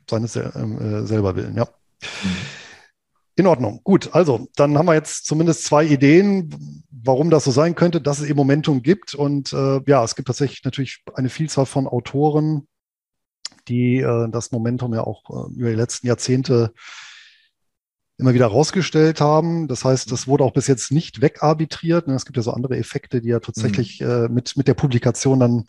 seines 0.10 0.36
ähm, 0.36 1.04
äh, 1.04 1.06
selber 1.06 1.36
willen, 1.36 1.56
ja. 1.56 1.66
Mhm. 2.02 2.38
In 3.38 3.48
Ordnung. 3.48 3.80
Gut, 3.84 4.10
also 4.14 4.48
dann 4.56 4.78
haben 4.78 4.86
wir 4.86 4.94
jetzt 4.94 5.26
zumindest 5.26 5.64
zwei 5.64 5.86
Ideen, 5.86 6.84
warum 6.92 7.30
das 7.30 7.46
so 7.46 7.52
sein 7.52 7.76
könnte, 7.76 8.02
dass 8.02 8.20
es 8.20 8.26
eben 8.28 8.38
Momentum 8.38 8.84
gibt. 8.84 9.16
Und 9.16 9.54
äh, 9.54 9.80
ja, 9.88 10.04
es 10.04 10.16
gibt 10.16 10.28
tatsächlich 10.28 10.64
natürlich 10.64 11.04
eine 11.16 11.30
Vielzahl 11.30 11.66
von 11.66 11.88
Autoren, 11.88 12.68
die 13.68 13.98
äh, 13.98 14.30
das 14.30 14.52
Momentum 14.52 14.94
ja 14.94 15.02
auch 15.02 15.24
äh, 15.30 15.54
über 15.56 15.70
die 15.70 15.76
letzten 15.76 16.08
Jahrzehnte 16.08 16.74
immer 18.22 18.34
wieder 18.34 18.48
rausgestellt 18.48 19.20
haben. 19.20 19.68
Das 19.68 19.84
heißt, 19.84 20.12
das 20.12 20.28
wurde 20.28 20.44
auch 20.44 20.54
bis 20.54 20.68
jetzt 20.68 20.92
nicht 20.92 21.22
wegarbitriert. 21.22 22.08
Ne? 22.08 22.14
Es 22.14 22.26
gibt 22.26 22.38
ja 22.38 22.44
so 22.44 22.52
andere 22.52 22.78
Effekte, 22.78 23.22
die 23.22 23.30
ja 23.30 23.40
tatsächlich 23.40 24.00
mhm. 24.00 24.08
äh, 24.08 24.30
mit, 24.30 24.56
mit 24.56 24.68
der 24.68 24.76
Publikation 24.76 25.40
dann 25.40 25.66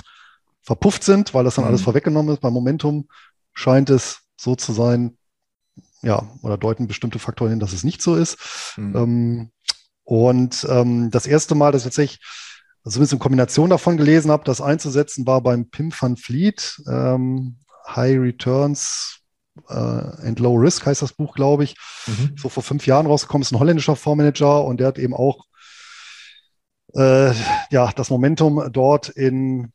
verpufft 0.62 1.02
sind, 1.02 1.34
weil 1.34 1.44
das 1.44 1.56
dann 1.56 1.64
mhm. 1.64 1.70
alles 1.70 1.82
vorweggenommen 1.82 2.32
ist. 2.32 2.40
Beim 2.40 2.52
Momentum 2.52 3.08
scheint 3.54 3.90
es 3.90 4.20
so 4.36 4.54
zu 4.54 4.72
sein, 4.72 5.16
ja, 6.02 6.30
oder 6.42 6.58
deuten 6.58 6.86
bestimmte 6.86 7.18
Faktoren 7.18 7.50
hin, 7.50 7.60
dass 7.60 7.72
es 7.72 7.84
nicht 7.84 8.02
so 8.02 8.14
ist. 8.14 8.38
Mhm. 8.76 8.96
Ähm, 8.96 9.50
und 10.04 10.66
ähm, 10.68 11.10
das 11.10 11.26
erste 11.26 11.54
Mal, 11.54 11.72
dass 11.72 11.82
ich 11.82 11.86
tatsächlich 11.86 12.20
zumindest 12.84 13.14
in 13.14 13.18
Kombination 13.18 13.70
davon 13.70 13.96
gelesen 13.96 14.30
habe, 14.30 14.44
das 14.44 14.60
einzusetzen, 14.60 15.26
war 15.26 15.40
beim 15.40 15.70
Pim 15.70 15.92
van 15.98 16.16
Fleet, 16.16 16.82
ähm, 16.88 17.56
High 17.88 18.18
Returns 18.18 19.21
äh, 19.68 19.74
and 19.74 20.38
Low 20.38 20.54
Risk 20.54 20.86
heißt 20.86 21.02
das 21.02 21.12
Buch, 21.12 21.34
glaube 21.34 21.64
ich. 21.64 21.76
Mhm. 22.06 22.36
So 22.36 22.48
vor 22.48 22.62
fünf 22.62 22.86
Jahren 22.86 23.06
rausgekommen, 23.06 23.42
ist 23.42 23.52
ein 23.52 23.58
holländischer 23.58 23.96
Fondsmanager 23.96 24.64
und 24.64 24.80
der 24.80 24.88
hat 24.88 24.98
eben 24.98 25.14
auch 25.14 25.46
äh, 26.94 27.32
ja, 27.70 27.90
das 27.94 28.10
Momentum 28.10 28.70
dort 28.72 29.08
in 29.08 29.72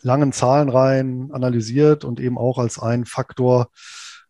langen 0.00 0.32
Zahlenreihen 0.32 1.32
analysiert 1.32 2.04
und 2.04 2.20
eben 2.20 2.38
auch 2.38 2.58
als 2.58 2.78
einen 2.78 3.04
Faktor 3.04 3.70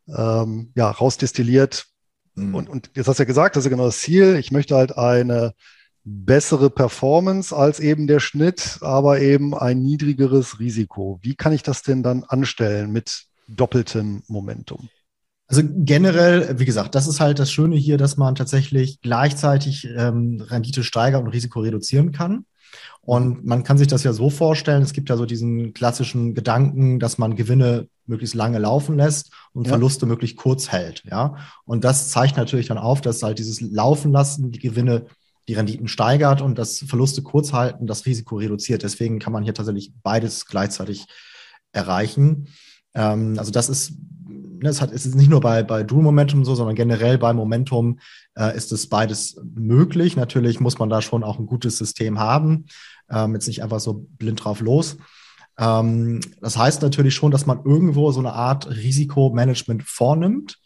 ähm, 0.09 0.73
ja, 0.75 0.91
rausdestilliert. 0.91 1.87
Mhm. 2.35 2.55
Und, 2.55 2.69
und 2.69 2.91
jetzt 2.95 3.09
hast 3.09 3.19
du 3.19 3.23
ja 3.23 3.27
gesagt, 3.27 3.57
das 3.57 3.65
ist 3.65 3.71
ja 3.71 3.77
genau 3.77 3.87
das 3.87 4.01
Ziel. 4.01 4.37
Ich 4.37 4.51
möchte 4.51 4.77
halt 4.77 4.97
eine 4.97 5.55
bessere 6.05 6.71
Performance 6.71 7.55
als 7.55 7.81
eben 7.81 8.07
der 8.07 8.21
Schnitt, 8.21 8.79
aber 8.81 9.21
eben 9.21 9.55
ein 9.55 9.83
niedrigeres 9.83 10.59
Risiko. 10.59 11.19
Wie 11.23 11.35
kann 11.35 11.53
ich 11.53 11.63
das 11.63 11.83
denn 11.83 12.03
dann 12.03 12.25
anstellen 12.25 12.91
mit 12.91 13.28
doppeltem 13.49 14.23
Momentum? 14.29 14.89
Also 15.47 15.63
generell, 15.65 16.59
wie 16.59 16.67
gesagt, 16.67 16.95
das 16.95 17.07
ist 17.07 17.21
halt 17.21 17.39
das 17.39 17.51
Schöne 17.51 17.77
hier, 17.77 17.97
dass 17.97 18.19
man 18.19 18.35
tatsächlich 18.35 19.01
gleichzeitig 19.01 19.89
ähm, 19.97 20.43
Rendite 20.47 20.85
steigern 20.85 21.25
und 21.25 21.31
Risiko 21.31 21.61
reduzieren 21.61 22.13
kann. 22.13 22.45
Und 23.01 23.47
man 23.47 23.65
kann 23.65 23.79
sich 23.79 23.89
das 23.89 24.05
ja 24.05 24.13
so 24.13 24.29
vorstellen, 24.29 24.83
es 24.83 24.93
gibt 24.93 25.09
ja 25.09 25.17
so 25.17 25.25
diesen 25.25 25.73
klassischen 25.73 26.35
Gedanken, 26.35 27.01
dass 27.01 27.17
man 27.17 27.37
Gewinne 27.37 27.89
möglichst 28.05 28.35
lange 28.35 28.59
laufen 28.59 28.97
lässt 28.97 29.33
und 29.55 29.67
ja. 29.67 29.71
Verluste 29.71 30.05
möglichst 30.05 30.37
kurz 30.37 30.71
hält. 30.71 31.03
Ja. 31.11 31.37
Und 31.65 31.85
das 31.85 32.11
zeigt 32.11 32.37
natürlich 32.37 32.67
dann 32.67 32.77
auf, 32.77 33.01
dass 33.01 33.23
halt 33.23 33.39
dieses 33.39 33.63
Laufen 33.63 34.13
lassen 34.13 34.51
die 34.51 34.59
Gewinne 34.59 35.07
die 35.49 35.55
Renditen 35.55 35.89
steigert 35.89 36.43
und 36.43 36.59
das 36.59 36.81
Verluste 36.87 37.23
kurz 37.23 37.55
halten 37.55 37.87
das 37.87 38.05
Risiko 38.05 38.37
reduziert. 38.37 38.83
Deswegen 38.83 39.19
kann 39.19 39.33
man 39.33 39.45
hier 39.45 39.55
tatsächlich 39.55 39.95
beides 40.03 40.45
gleichzeitig 40.45 41.07
erreichen. 41.73 42.49
Ähm, 42.99 43.37
also 43.39 43.53
das 43.53 43.69
ist, 43.69 43.93
ne, 44.29 44.69
es, 44.69 44.81
hat, 44.83 44.93
es 44.93 45.07
ist 45.07 45.15
nicht 45.15 45.31
nur 45.31 45.41
bei, 45.41 45.63
bei 45.63 45.85
Dual 45.85 46.03
Momentum 46.03 46.45
so, 46.45 46.55
sondern 46.55 46.75
generell 46.75 47.17
bei 47.17 47.33
Momentum 47.33 48.01
äh, 48.37 48.55
ist 48.57 48.73
es 48.73 48.89
beides 48.89 49.41
möglich. 49.55 50.17
Natürlich 50.17 50.61
muss 50.61 50.79
man 50.79 50.91
da 50.91 51.01
schon 51.01 51.23
auch 51.23 51.39
ein 51.39 51.47
gutes 51.47 51.79
System 51.79 52.19
haben, 52.19 52.67
ähm, 53.09 53.35
jetzt 53.35 53.47
nicht 53.47 53.63
einfach 53.63 53.81
so 53.81 54.07
blind 54.19 54.45
drauf 54.45 54.61
los. 54.61 54.99
Ähm, 55.59 56.21
das 56.41 56.59
heißt 56.59 56.83
natürlich 56.83 57.15
schon, 57.15 57.31
dass 57.31 57.47
man 57.47 57.65
irgendwo 57.65 58.11
so 58.11 58.21
eine 58.21 58.33
Art 58.33 58.69
Risikomanagement 58.69 59.85
vornimmt. 59.85 60.59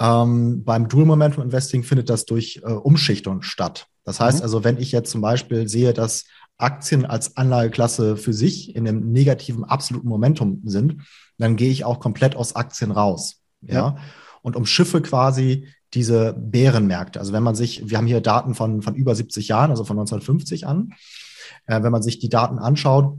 Ähm, 0.00 0.64
beim 0.64 0.88
Dual 0.88 1.04
Momentum 1.06 1.44
Investing 1.44 1.82
findet 1.82 2.08
das 2.08 2.24
durch 2.24 2.62
äh, 2.64 2.70
Umschichtung 2.70 3.42
statt. 3.42 3.86
Das 4.04 4.20
heißt 4.20 4.38
mhm. 4.38 4.42
also, 4.42 4.64
wenn 4.64 4.78
ich 4.78 4.92
jetzt 4.92 5.10
zum 5.10 5.20
Beispiel 5.20 5.68
sehe, 5.68 5.92
dass 5.92 6.24
Aktien 6.56 7.04
als 7.04 7.36
Anlageklasse 7.36 8.16
für 8.16 8.32
sich 8.32 8.74
in 8.74 8.88
einem 8.88 9.12
negativen 9.12 9.64
absoluten 9.64 10.08
Momentum 10.08 10.62
sind, 10.64 10.96
dann 11.38 11.56
gehe 11.56 11.70
ich 11.70 11.84
auch 11.84 12.00
komplett 12.00 12.36
aus 12.36 12.56
Aktien 12.56 12.90
raus. 12.90 13.40
Ja. 13.60 13.74
ja. 13.74 13.96
Und 14.42 14.56
umschiffe 14.56 15.00
quasi 15.02 15.68
diese 15.94 16.34
Bärenmärkte. 16.34 17.18
Also 17.18 17.32
wenn 17.32 17.42
man 17.42 17.54
sich, 17.54 17.88
wir 17.88 17.98
haben 17.98 18.06
hier 18.06 18.20
Daten 18.20 18.54
von, 18.54 18.82
von 18.82 18.94
über 18.94 19.14
70 19.14 19.48
Jahren, 19.48 19.70
also 19.70 19.84
von 19.84 19.98
1950 19.98 20.66
an. 20.66 20.92
Äh, 21.66 21.82
wenn 21.82 21.92
man 21.92 22.02
sich 22.02 22.18
die 22.18 22.28
Daten 22.28 22.58
anschaut, 22.58 23.16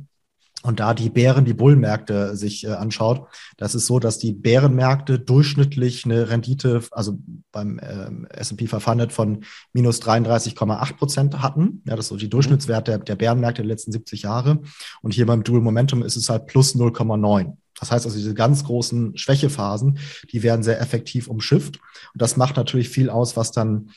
und 0.62 0.82
da 0.82 0.94
die 0.94 1.10
Bären, 1.10 1.46
die 1.46 1.54
Bullenmärkte 1.54 2.36
sich 2.36 2.66
äh, 2.66 2.72
anschaut, 2.72 3.28
das 3.56 3.76
ist 3.76 3.86
so, 3.86 3.98
dass 4.00 4.18
die 4.18 4.34
Bärenmärkte 4.34 5.18
durchschnittlich 5.18 6.04
eine 6.04 6.30
Rendite, 6.30 6.82
also 6.92 7.18
beim 7.54 7.80
ähm, 7.82 8.28
S&P 8.30 8.68
500 8.68 9.14
von 9.14 9.46
minus 9.72 10.02
33,8 10.02 10.98
Prozent 10.98 11.42
hatten. 11.42 11.82
Ja, 11.86 11.96
das 11.96 12.06
ist 12.06 12.10
so 12.10 12.18
die 12.18 12.26
mhm. 12.26 12.32
Durchschnittswert 12.32 12.90
der, 12.90 12.98
der 12.98 13.16
Bärenmärkte 13.16 13.62
der 13.62 13.70
letzten 13.70 13.94
70 13.94 14.24
Jahre. 14.24 14.60
Und 15.02 15.14
hier 15.14 15.26
beim 15.26 15.44
Dual 15.44 15.62
Momentum 15.62 16.04
ist 16.04 16.18
es 16.18 16.30
halt 16.30 16.48
plus 16.48 16.76
0,9. 16.76 17.56
Das 17.80 17.92
heißt 17.92 18.06
also, 18.06 18.18
diese 18.18 18.34
ganz 18.34 18.64
großen 18.64 19.18
Schwächephasen, 19.18 20.00
die 20.32 20.44
werden 20.44 20.64
sehr 20.64 20.82
effektiv 20.82 21.28
umschifft. 21.28 21.80
Und 22.14 22.22
das 22.22 22.38
macht 22.38 22.58
natürlich 22.58 22.90
viel 22.90 23.10
aus, 23.10 23.38
was 23.38 23.52
dann 23.52 23.92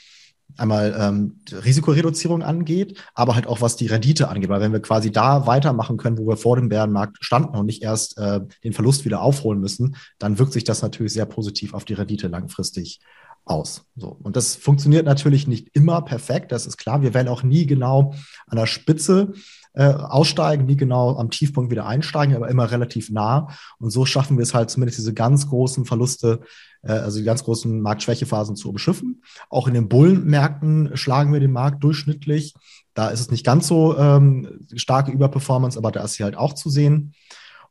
einmal 0.56 0.94
ähm, 0.98 1.40
Risikoreduzierung 1.50 2.42
angeht, 2.42 2.98
aber 3.14 3.34
halt 3.34 3.46
auch 3.46 3.60
was 3.60 3.76
die 3.76 3.86
Rendite 3.86 4.28
angeht. 4.28 4.50
Weil 4.50 4.60
wenn 4.60 4.72
wir 4.72 4.82
quasi 4.82 5.10
da 5.10 5.46
weitermachen 5.46 5.96
können, 5.96 6.18
wo 6.18 6.26
wir 6.26 6.36
vor 6.36 6.56
dem 6.56 6.68
Bärenmarkt 6.68 7.18
standen 7.20 7.56
und 7.56 7.66
nicht 7.66 7.82
erst 7.82 8.18
äh, 8.18 8.40
den 8.64 8.72
Verlust 8.72 9.04
wieder 9.04 9.22
aufholen 9.22 9.60
müssen, 9.60 9.96
dann 10.18 10.38
wirkt 10.38 10.52
sich 10.52 10.64
das 10.64 10.82
natürlich 10.82 11.12
sehr 11.12 11.26
positiv 11.26 11.74
auf 11.74 11.84
die 11.84 11.94
Rendite 11.94 12.28
langfristig 12.28 13.00
aus. 13.44 13.84
So. 13.96 14.08
Und 14.22 14.36
das 14.36 14.54
funktioniert 14.54 15.04
natürlich 15.04 15.48
nicht 15.48 15.68
immer 15.72 16.02
perfekt, 16.02 16.52
das 16.52 16.66
ist 16.66 16.76
klar. 16.76 17.02
Wir 17.02 17.14
werden 17.14 17.28
auch 17.28 17.42
nie 17.42 17.66
genau 17.66 18.14
an 18.46 18.56
der 18.56 18.66
Spitze 18.66 19.32
äh, 19.74 19.84
aussteigen, 19.84 20.66
nie 20.66 20.76
genau 20.76 21.16
am 21.16 21.30
Tiefpunkt 21.30 21.70
wieder 21.70 21.86
einsteigen, 21.86 22.36
aber 22.36 22.48
immer 22.48 22.70
relativ 22.70 23.10
nah. 23.10 23.48
Und 23.78 23.90
so 23.90 24.04
schaffen 24.04 24.36
wir 24.36 24.42
es 24.42 24.54
halt 24.54 24.70
zumindest 24.70 24.98
diese 24.98 25.14
ganz 25.14 25.48
großen 25.48 25.84
Verluste, 25.84 26.40
äh, 26.82 26.92
also 26.92 27.18
die 27.18 27.24
ganz 27.24 27.44
großen 27.44 27.80
Marktschwächephasen 27.80 28.56
zu 28.56 28.68
umschiffen. 28.68 29.22
Auch 29.48 29.68
in 29.68 29.74
den 29.74 29.88
Bullenmärkten 29.88 30.96
schlagen 30.96 31.32
wir 31.32 31.40
den 31.40 31.52
Markt 31.52 31.82
durchschnittlich. 31.82 32.54
Da 32.94 33.08
ist 33.08 33.20
es 33.20 33.30
nicht 33.30 33.46
ganz 33.46 33.66
so 33.66 33.96
ähm, 33.96 34.66
starke 34.74 35.10
Überperformance, 35.10 35.78
aber 35.78 35.90
da 35.90 36.04
ist 36.04 36.14
sie 36.14 36.24
halt 36.24 36.36
auch 36.36 36.52
zu 36.52 36.68
sehen. 36.68 37.14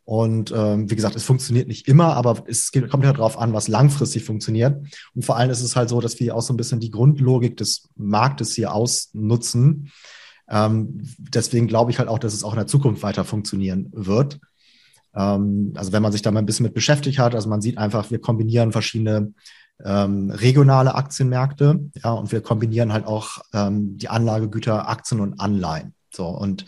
Und 0.03 0.51
ähm, 0.55 0.89
wie 0.89 0.95
gesagt, 0.95 1.15
es 1.15 1.23
funktioniert 1.23 1.67
nicht 1.67 1.87
immer, 1.87 2.15
aber 2.15 2.43
es 2.47 2.71
kommt 2.71 3.03
ja 3.03 3.13
darauf 3.13 3.37
an, 3.37 3.53
was 3.53 3.67
langfristig 3.67 4.23
funktioniert. 4.23 4.83
Und 5.13 5.23
vor 5.23 5.37
allem 5.37 5.51
ist 5.51 5.61
es 5.61 5.75
halt 5.75 5.89
so, 5.89 6.01
dass 6.01 6.19
wir 6.19 6.35
auch 6.35 6.41
so 6.41 6.53
ein 6.53 6.57
bisschen 6.57 6.79
die 6.79 6.89
Grundlogik 6.89 7.57
des 7.57 7.87
Marktes 7.95 8.55
hier 8.55 8.73
ausnutzen. 8.73 9.91
Ähm, 10.51 11.01
deswegen 11.17 11.67
glaube 11.67 11.91
ich 11.91 11.99
halt 11.99 12.09
auch, 12.09 12.19
dass 12.19 12.33
es 12.33 12.43
auch 12.43 12.51
in 12.51 12.59
der 12.59 12.67
Zukunft 12.67 13.01
weiter 13.03 13.23
funktionieren 13.23 13.89
wird. 13.93 14.39
Ähm, 15.15 15.73
also 15.75 15.93
wenn 15.93 16.03
man 16.03 16.11
sich 16.11 16.21
da 16.21 16.29
mal 16.29 16.39
ein 16.39 16.45
bisschen 16.45 16.65
mit 16.65 16.73
beschäftigt 16.73 17.19
hat, 17.19 17.33
also 17.33 17.49
man 17.49 17.61
sieht 17.61 17.77
einfach, 17.77 18.11
wir 18.11 18.19
kombinieren 18.19 18.73
verschiedene 18.73 19.33
ähm, 19.83 20.29
regionale 20.29 20.93
Aktienmärkte, 20.93 21.79
ja, 22.03 22.11
und 22.11 22.31
wir 22.31 22.41
kombinieren 22.41 22.93
halt 22.93 23.07
auch 23.07 23.39
ähm, 23.53 23.97
die 23.97 24.09
Anlagegüter, 24.09 24.89
Aktien 24.89 25.21
und 25.21 25.39
Anleihen. 25.39 25.95
So, 26.13 26.27
und 26.27 26.65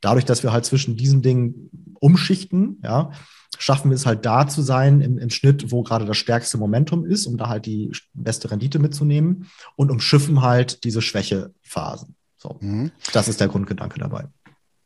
dadurch, 0.00 0.24
dass 0.24 0.44
wir 0.44 0.52
halt 0.52 0.64
zwischen 0.64 0.96
diesen 0.96 1.20
Dingen 1.20 1.96
umschichten, 1.98 2.80
ja, 2.84 3.10
schaffen 3.58 3.90
wir 3.90 3.96
es 3.96 4.06
halt 4.06 4.24
da 4.24 4.46
zu 4.46 4.62
sein 4.62 5.00
im, 5.00 5.18
im 5.18 5.30
Schnitt, 5.30 5.72
wo 5.72 5.82
gerade 5.82 6.04
das 6.04 6.16
stärkste 6.16 6.58
Momentum 6.58 7.04
ist, 7.04 7.26
um 7.26 7.36
da 7.36 7.48
halt 7.48 7.66
die 7.66 7.92
beste 8.12 8.50
Rendite 8.50 8.78
mitzunehmen 8.78 9.48
und 9.76 9.90
umschiffen 9.90 10.42
halt 10.42 10.84
diese 10.84 11.02
Schwächephasen. 11.02 12.14
So, 12.44 12.58
mhm. 12.60 12.92
das 13.12 13.28
ist 13.28 13.40
der 13.40 13.48
Grundgedanke 13.48 13.98
dabei. 13.98 14.26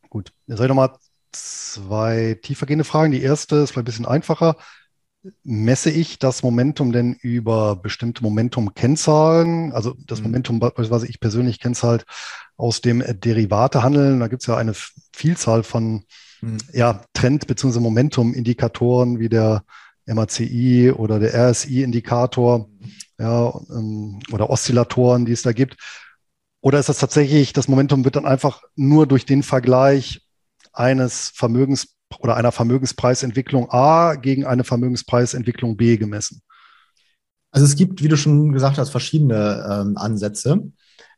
Gut, 0.09 0.33
jetzt 0.47 0.59
habe 0.59 0.67
ich 0.67 0.69
nochmal 0.69 0.93
zwei 1.33 2.39
tiefergehende 2.41 2.85
Fragen. 2.85 3.13
Die 3.13 3.21
erste 3.21 3.57
ist 3.57 3.71
vielleicht 3.71 3.83
ein 3.83 3.85
bisschen 3.85 4.07
einfacher. 4.07 4.57
Messe 5.43 5.91
ich 5.91 6.21
das 6.21 6.45
Momentum 6.45 6.93
denn 6.93 7.15
über 7.15 7.75
bestimmte 7.75 8.23
Momentum-Kennzahlen? 8.23 9.73
Also 9.73 9.97
das 10.07 10.21
mhm. 10.21 10.27
Momentum 10.27 10.61
beispielsweise 10.61 11.09
ich 11.09 11.19
persönlich 11.19 11.59
kenne 11.59 11.73
es 11.73 11.83
halt 11.83 12.07
aus 12.57 12.81
dem 12.81 13.03
Derivatehandel. 13.05 14.21
Da 14.21 14.29
gibt 14.29 14.43
es 14.43 14.47
ja 14.47 14.57
eine 14.57 14.73
Vielzahl 15.13 15.65
von 15.65 16.05
mhm. 16.41 16.59
ja, 16.73 17.03
Trend- 17.13 17.49
bzw. 17.49 17.81
Momentum-Indikatoren 17.81 19.19
wie 19.19 19.29
der 19.29 19.65
MACI 20.07 20.93
oder 20.93 21.19
der 21.19 21.51
RSI-Indikator 21.51 22.69
mhm. 22.69 22.93
ja, 23.19 23.61
ähm, 23.71 24.21
oder 24.31 24.49
Oszillatoren, 24.49 25.27
die 25.27 25.33
es 25.33 25.43
da 25.43 25.51
gibt. 25.51 25.77
Oder 26.61 26.79
ist 26.79 26.89
das 26.89 26.99
tatsächlich, 26.99 27.53
das 27.53 27.69
Momentum 27.69 28.05
wird 28.05 28.17
dann 28.17 28.27
einfach 28.27 28.63
nur 28.75 29.07
durch 29.07 29.27
den 29.27 29.43
Vergleich 29.43 30.23
eines 30.73 31.31
Vermögens 31.35 31.95
oder 32.21 32.37
einer 32.37 32.53
Vermögenspreisentwicklung 32.53 33.71
A 33.71 34.15
gegen 34.15 34.45
eine 34.45 34.65
Vermögenspreisentwicklung 34.65 35.77
B 35.77 35.97
gemessen? 35.97 36.43
Also 37.51 37.67
es 37.67 37.77
gibt, 37.77 38.03
wie 38.03 38.09
du 38.09 38.17
schon 38.17 38.53
gesagt 38.53 38.79
hast, 38.79 38.91
verschiedene 38.91 39.67
ähm, 39.71 39.97
Ansätze. 39.97 40.71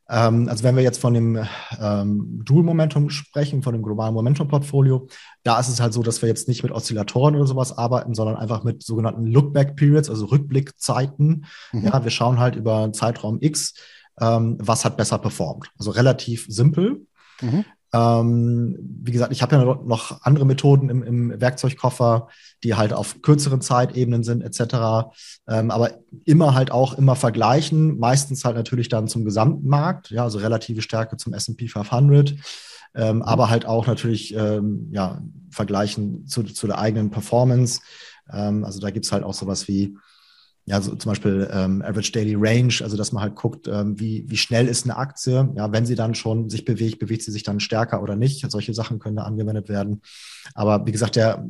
Ähm, 0.09 0.47
also 0.49 0.63
wenn 0.63 0.75
wir 0.75 0.83
jetzt 0.83 0.99
von 0.99 1.13
dem 1.13 1.39
ähm, 1.79 2.41
Dual 2.43 2.63
Momentum 2.63 3.09
sprechen, 3.09 3.63
von 3.63 3.73
dem 3.73 3.81
globalen 3.81 4.13
Momentum 4.13 4.47
Portfolio, 4.47 5.07
da 5.43 5.59
ist 5.59 5.69
es 5.69 5.79
halt 5.79 5.93
so, 5.93 6.03
dass 6.03 6.21
wir 6.21 6.29
jetzt 6.29 6.47
nicht 6.47 6.63
mit 6.63 6.71
Oszillatoren 6.71 7.35
oder 7.35 7.47
sowas 7.47 7.77
arbeiten, 7.77 8.13
sondern 8.13 8.35
einfach 8.35 8.63
mit 8.63 8.83
sogenannten 8.83 9.25
Lookback 9.25 9.75
Periods, 9.75 10.09
also 10.09 10.25
Rückblickzeiten. 10.25 11.45
Mhm. 11.71 11.85
Ja, 11.85 12.03
wir 12.03 12.11
schauen 12.11 12.39
halt 12.39 12.55
über 12.55 12.83
einen 12.83 12.93
Zeitraum 12.93 13.37
X, 13.41 13.73
ähm, 14.19 14.57
was 14.59 14.85
hat 14.85 14.97
besser 14.97 15.17
performt. 15.17 15.71
Also 15.77 15.91
relativ 15.91 16.45
simpel. 16.49 17.05
Mhm. 17.41 17.65
Ähm, 17.93 18.77
wie 19.03 19.11
gesagt, 19.11 19.33
ich 19.33 19.41
habe 19.41 19.55
ja 19.55 19.63
noch 19.63 20.21
andere 20.21 20.45
Methoden 20.45 20.89
im, 20.89 21.03
im, 21.03 21.41
Werkzeugkoffer, 21.41 22.29
die 22.63 22.75
halt 22.75 22.93
auf 22.93 23.21
kürzeren 23.21 23.59
Zeitebenen 23.59 24.23
sind, 24.23 24.41
etc. 24.41 25.11
Ähm, 25.47 25.71
aber 25.71 25.99
immer 26.23 26.53
halt 26.53 26.71
auch 26.71 26.97
immer 26.97 27.17
vergleichen, 27.17 27.99
meistens 27.99 28.45
halt 28.45 28.55
natürlich 28.55 28.87
dann 28.87 29.09
zum 29.09 29.25
Gesamtmarkt, 29.25 30.09
ja, 30.09 30.23
also 30.23 30.39
relative 30.39 30.81
Stärke 30.81 31.17
zum 31.17 31.33
S&P 31.33 31.67
500, 31.67 32.33
ähm, 32.95 33.17
mhm. 33.17 33.21
aber 33.23 33.49
halt 33.49 33.65
auch 33.65 33.87
natürlich 33.87 34.33
ähm, 34.35 34.87
ja, 34.91 35.21
vergleichen 35.49 36.27
zu, 36.27 36.43
zu 36.43 36.67
der 36.67 36.79
eigenen 36.79 37.11
Performance. 37.11 37.81
Ähm, 38.31 38.63
also 38.63 38.79
da 38.79 38.89
gibt's 38.91 39.11
halt 39.11 39.23
auch 39.23 39.33
sowas 39.33 39.67
wie 39.67 39.97
ja, 40.65 40.79
so 40.79 40.95
zum 40.95 41.09
Beispiel 41.09 41.49
ähm, 41.51 41.81
Average 41.81 42.11
Daily 42.11 42.35
Range, 42.37 42.73
also 42.81 42.95
dass 42.95 43.11
man 43.11 43.23
halt 43.23 43.35
guckt, 43.35 43.67
ähm, 43.67 43.99
wie, 43.99 44.25
wie 44.27 44.37
schnell 44.37 44.67
ist 44.67 44.85
eine 44.85 44.95
Aktie. 44.95 45.51
Ja, 45.55 45.71
wenn 45.71 45.87
sie 45.87 45.95
dann 45.95 46.13
schon 46.13 46.49
sich 46.49 46.65
bewegt, 46.65 46.99
bewegt 46.99 47.23
sie 47.23 47.31
sich 47.31 47.43
dann 47.43 47.59
stärker 47.59 48.01
oder 48.03 48.15
nicht. 48.15 48.49
Solche 48.51 48.73
Sachen 48.73 48.99
können 48.99 49.15
da 49.15 49.23
angewendet 49.23 49.69
werden. 49.69 50.01
Aber 50.53 50.85
wie 50.85 50.91
gesagt, 50.91 51.15
der, 51.15 51.43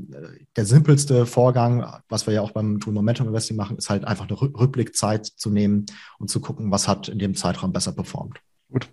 der 0.56 0.66
simpelste 0.66 1.26
Vorgang, 1.26 1.86
was 2.08 2.26
wir 2.26 2.34
ja 2.34 2.42
auch 2.42 2.52
beim 2.52 2.80
Tool 2.80 2.94
Momentum 2.94 3.28
Investing 3.28 3.58
machen, 3.58 3.78
ist 3.78 3.90
halt 3.90 4.06
einfach 4.06 4.28
eine 4.30 4.40
Rückblickzeit 4.40 5.26
zu 5.26 5.50
nehmen 5.50 5.86
und 6.18 6.30
zu 6.30 6.40
gucken, 6.40 6.72
was 6.72 6.88
hat 6.88 7.10
in 7.10 7.20
dem 7.20 7.36
Zeitraum 7.36 7.74
besser 7.74 7.92
performt. 7.92 8.40
Gut. 8.72 8.88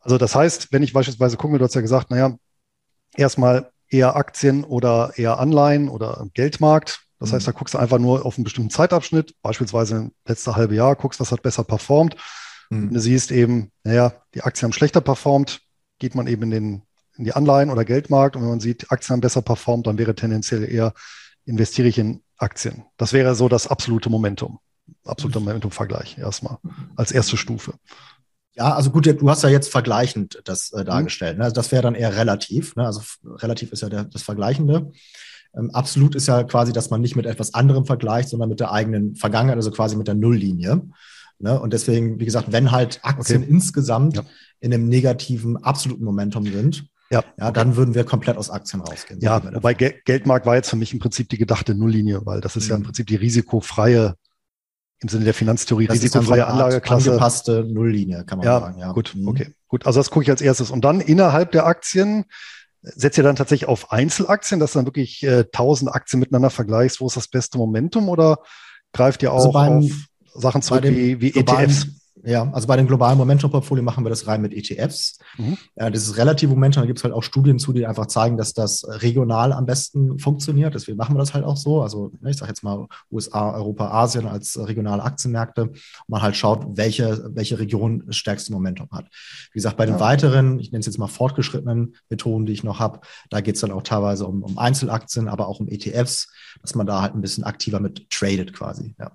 Also 0.00 0.18
das 0.18 0.34
heißt, 0.34 0.72
wenn 0.72 0.82
ich 0.82 0.92
beispielsweise 0.92 1.36
gucke, 1.36 1.58
du 1.58 1.64
hast 1.64 1.74
ja 1.74 1.80
gesagt, 1.80 2.10
naja, 2.10 2.36
erstmal 3.16 3.70
eher 3.88 4.16
Aktien 4.16 4.64
oder 4.64 5.12
eher 5.16 5.38
Anleihen 5.38 5.88
oder 5.88 6.26
Geldmarkt, 6.34 7.06
das 7.20 7.32
heißt, 7.32 7.46
mhm. 7.46 7.52
da 7.52 7.58
guckst 7.58 7.74
du 7.74 7.78
einfach 7.78 7.98
nur 7.98 8.24
auf 8.24 8.36
einen 8.36 8.44
bestimmten 8.44 8.70
Zeitabschnitt, 8.70 9.34
beispielsweise 9.42 10.10
letzte 10.26 10.56
halbe 10.56 10.74
Jahr, 10.74 10.96
guckst, 10.96 11.20
was 11.20 11.30
hat 11.30 11.42
besser 11.42 11.64
performt. 11.64 12.16
Mhm. 12.70 12.88
Und 12.88 12.94
du 12.94 13.00
siehst 13.00 13.30
eben, 13.30 13.70
naja, 13.84 14.14
die 14.34 14.42
Aktien 14.42 14.68
haben 14.68 14.72
schlechter 14.72 15.02
performt, 15.02 15.60
geht 15.98 16.14
man 16.14 16.26
eben 16.26 16.44
in, 16.44 16.50
den, 16.50 16.82
in 17.16 17.24
die 17.24 17.34
Anleihen 17.34 17.70
oder 17.70 17.84
Geldmarkt 17.84 18.36
und 18.36 18.42
wenn 18.42 18.48
man 18.48 18.60
sieht, 18.60 18.82
die 18.82 18.90
Aktien 18.90 19.14
haben 19.14 19.20
besser 19.20 19.42
performt, 19.42 19.86
dann 19.86 19.98
wäre 19.98 20.14
tendenziell 20.14 20.64
eher, 20.64 20.94
investiere 21.44 21.88
ich 21.88 21.98
in 21.98 22.22
Aktien. 22.38 22.84
Das 22.96 23.12
wäre 23.12 23.34
so 23.34 23.48
das 23.48 23.66
absolute 23.66 24.08
Momentum, 24.08 24.58
absoluter 25.04 25.40
mhm. 25.40 25.46
Momentum-Vergleich 25.46 26.16
erstmal 26.16 26.56
als 26.96 27.12
erste 27.12 27.36
Stufe. 27.36 27.74
Ja, 28.54 28.74
also 28.74 28.90
gut, 28.90 29.06
du 29.06 29.30
hast 29.30 29.42
ja 29.42 29.48
jetzt 29.48 29.70
vergleichend 29.70 30.40
das 30.44 30.72
äh, 30.72 30.84
dargestellt. 30.84 31.38
Ne? 31.38 31.44
Also 31.44 31.54
das 31.54 31.70
wäre 31.70 31.82
dann 31.82 31.94
eher 31.94 32.16
relativ. 32.16 32.74
Ne? 32.76 32.84
Also 32.84 33.00
relativ 33.24 33.72
ist 33.72 33.82
ja 33.82 33.88
der, 33.88 34.04
das 34.04 34.22
Vergleichende. 34.22 34.90
Ähm, 35.56 35.70
absolut 35.72 36.14
ist 36.14 36.28
ja 36.28 36.44
quasi, 36.44 36.72
dass 36.72 36.90
man 36.90 37.00
nicht 37.00 37.16
mit 37.16 37.26
etwas 37.26 37.54
anderem 37.54 37.84
vergleicht, 37.84 38.28
sondern 38.28 38.48
mit 38.48 38.60
der 38.60 38.72
eigenen 38.72 39.16
Vergangenheit, 39.16 39.56
also 39.56 39.70
quasi 39.70 39.96
mit 39.96 40.06
der 40.06 40.14
Nulllinie. 40.14 40.82
Ne? 41.38 41.58
Und 41.58 41.72
deswegen, 41.72 42.20
wie 42.20 42.24
gesagt, 42.24 42.52
wenn 42.52 42.70
halt 42.70 43.00
Aktien 43.02 43.42
okay. 43.42 43.50
insgesamt 43.50 44.16
ja. 44.16 44.22
in 44.60 44.72
einem 44.72 44.88
negativen 44.88 45.56
absoluten 45.56 46.04
Momentum 46.04 46.44
sind, 46.46 46.84
ja, 47.10 47.24
ja 47.38 47.46
okay. 47.46 47.52
dann 47.54 47.76
würden 47.76 47.94
wir 47.94 48.04
komplett 48.04 48.36
aus 48.36 48.50
Aktien 48.50 48.82
rausgehen. 48.82 49.20
Ja, 49.20 49.42
wobei 49.54 49.74
Gel 49.74 49.94
Geldmarkt 50.04 50.46
war 50.46 50.54
jetzt 50.54 50.70
für 50.70 50.76
mich 50.76 50.92
im 50.92 51.00
Prinzip 51.00 51.28
die 51.28 51.38
gedachte 51.38 51.74
Nulllinie, 51.74 52.24
weil 52.24 52.40
das 52.40 52.56
ist 52.56 52.64
mhm. 52.64 52.70
ja 52.70 52.76
im 52.76 52.82
mhm. 52.82 52.86
Prinzip 52.86 53.06
die 53.06 53.16
risikofreie 53.16 54.14
im 55.02 55.08
Sinne 55.08 55.24
der 55.24 55.34
Finanztheorie 55.34 55.86
das 55.86 55.96
risikofreie 55.96 56.40
so 56.40 56.46
Anlageklasse. 56.46 57.10
Angepasste 57.10 57.64
Nulllinie, 57.64 58.24
kann 58.24 58.38
man 58.38 58.46
ja, 58.46 58.60
sagen. 58.60 58.78
Ja, 58.78 58.92
gut, 58.92 59.14
mhm. 59.16 59.28
okay, 59.28 59.54
gut. 59.66 59.86
Also 59.86 59.98
das 59.98 60.10
gucke 60.10 60.24
ich 60.24 60.30
als 60.30 60.42
erstes. 60.42 60.70
Und 60.70 60.84
dann 60.84 61.00
innerhalb 61.00 61.52
der 61.52 61.66
Aktien 61.66 62.26
setzt 62.82 63.18
ihr 63.18 63.24
dann 63.24 63.36
tatsächlich 63.36 63.68
auf 63.68 63.92
Einzelaktien, 63.92 64.60
dass 64.60 64.72
du 64.72 64.78
dann 64.78 64.86
wirklich 64.86 65.22
äh, 65.22 65.44
1000 65.52 65.94
Aktien 65.94 66.20
miteinander 66.20 66.50
vergleichst, 66.50 67.00
wo 67.00 67.06
ist 67.06 67.16
das 67.16 67.28
beste 67.28 67.58
Momentum 67.58 68.08
oder 68.08 68.38
greift 68.92 69.22
ihr 69.22 69.32
also 69.32 69.50
auch 69.50 69.56
also 69.56 69.70
beim, 69.70 69.84
auf 69.84 70.42
Sachen 70.42 70.62
zurück 70.62 70.84
wie, 70.84 71.20
wie 71.20 71.34
ETFs? 71.34 71.86
Ja, 72.24 72.50
also 72.52 72.66
bei 72.66 72.76
dem 72.76 72.86
globalen 72.86 73.16
Momentum-Portfolio 73.18 73.82
machen 73.82 74.04
wir 74.04 74.10
das 74.10 74.26
rein 74.26 74.42
mit 74.42 74.52
ETFs. 74.52 75.18
Mhm. 75.38 75.56
Ja, 75.76 75.90
das 75.90 76.02
ist 76.02 76.16
relativ 76.16 76.50
Momentum, 76.50 76.82
da 76.82 76.86
gibt 76.86 76.98
es 76.98 77.04
halt 77.04 77.14
auch 77.14 77.22
Studien 77.22 77.58
zu, 77.58 77.72
die 77.72 77.86
einfach 77.86 78.06
zeigen, 78.06 78.36
dass 78.36 78.52
das 78.52 78.84
regional 78.86 79.52
am 79.52 79.66
besten 79.66 80.18
funktioniert. 80.18 80.74
Deswegen 80.74 80.98
machen 80.98 81.14
wir 81.14 81.20
das 81.20 81.34
halt 81.34 81.44
auch 81.44 81.56
so. 81.56 81.82
Also 81.82 82.12
ne, 82.20 82.30
ich 82.30 82.36
sage 82.36 82.50
jetzt 82.50 82.62
mal 82.62 82.86
USA, 83.10 83.52
Europa, 83.54 83.90
Asien 83.90 84.26
als 84.26 84.58
regionale 84.58 85.02
Aktienmärkte. 85.02 85.62
Und 85.62 85.78
man 86.08 86.22
halt 86.22 86.36
schaut, 86.36 86.66
welche, 86.76 87.30
welche 87.34 87.58
Region 87.58 88.04
das 88.06 88.16
stärkste 88.16 88.52
Momentum 88.52 88.88
hat. 88.90 89.06
Wie 89.52 89.58
gesagt, 89.58 89.76
bei 89.76 89.86
den 89.86 89.96
ja. 89.96 90.00
weiteren, 90.00 90.58
ich 90.58 90.72
nenne 90.72 90.80
es 90.80 90.86
jetzt 90.86 90.98
mal 90.98 91.08
fortgeschrittenen 91.08 91.96
Methoden, 92.08 92.46
die 92.46 92.52
ich 92.52 92.64
noch 92.64 92.80
habe, 92.80 93.00
da 93.30 93.40
geht 93.40 93.54
es 93.54 93.60
dann 93.60 93.72
auch 93.72 93.82
teilweise 93.82 94.26
um, 94.26 94.42
um 94.42 94.58
Einzelaktien, 94.58 95.28
aber 95.28 95.48
auch 95.48 95.60
um 95.60 95.68
ETFs, 95.68 96.28
dass 96.60 96.74
man 96.74 96.86
da 96.86 97.02
halt 97.02 97.14
ein 97.14 97.20
bisschen 97.20 97.44
aktiver 97.44 97.80
mit 97.80 98.10
tradet 98.10 98.52
quasi. 98.52 98.94
Ja. 98.98 99.12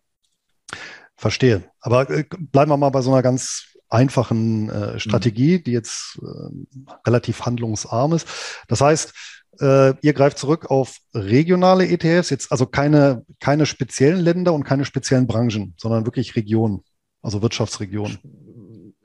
Verstehe. 1.15 1.63
Aber 1.79 2.09
äh, 2.09 2.25
bleiben 2.37 2.71
wir 2.71 2.77
mal 2.77 2.89
bei 2.89 3.01
so 3.01 3.11
einer 3.11 3.21
ganz 3.21 3.65
einfachen 3.89 4.69
äh, 4.69 4.99
Strategie, 4.99 5.59
mhm. 5.59 5.63
die 5.63 5.71
jetzt 5.71 6.19
äh, 6.21 6.97
relativ 7.05 7.45
handlungsarm 7.45 8.13
ist. 8.13 8.27
Das 8.67 8.81
heißt, 8.81 9.13
äh, 9.61 9.93
ihr 10.01 10.13
greift 10.13 10.37
zurück 10.37 10.69
auf 10.69 10.97
regionale 11.13 11.87
ETFs, 11.87 12.29
jetzt 12.29 12.51
also 12.51 12.65
keine, 12.65 13.23
keine 13.39 13.65
speziellen 13.65 14.19
Länder 14.19 14.53
und 14.53 14.63
keine 14.63 14.85
speziellen 14.85 15.27
Branchen, 15.27 15.75
sondern 15.77 16.05
wirklich 16.05 16.35
Regionen, 16.35 16.83
also 17.21 17.41
Wirtschaftsregionen. 17.41 18.19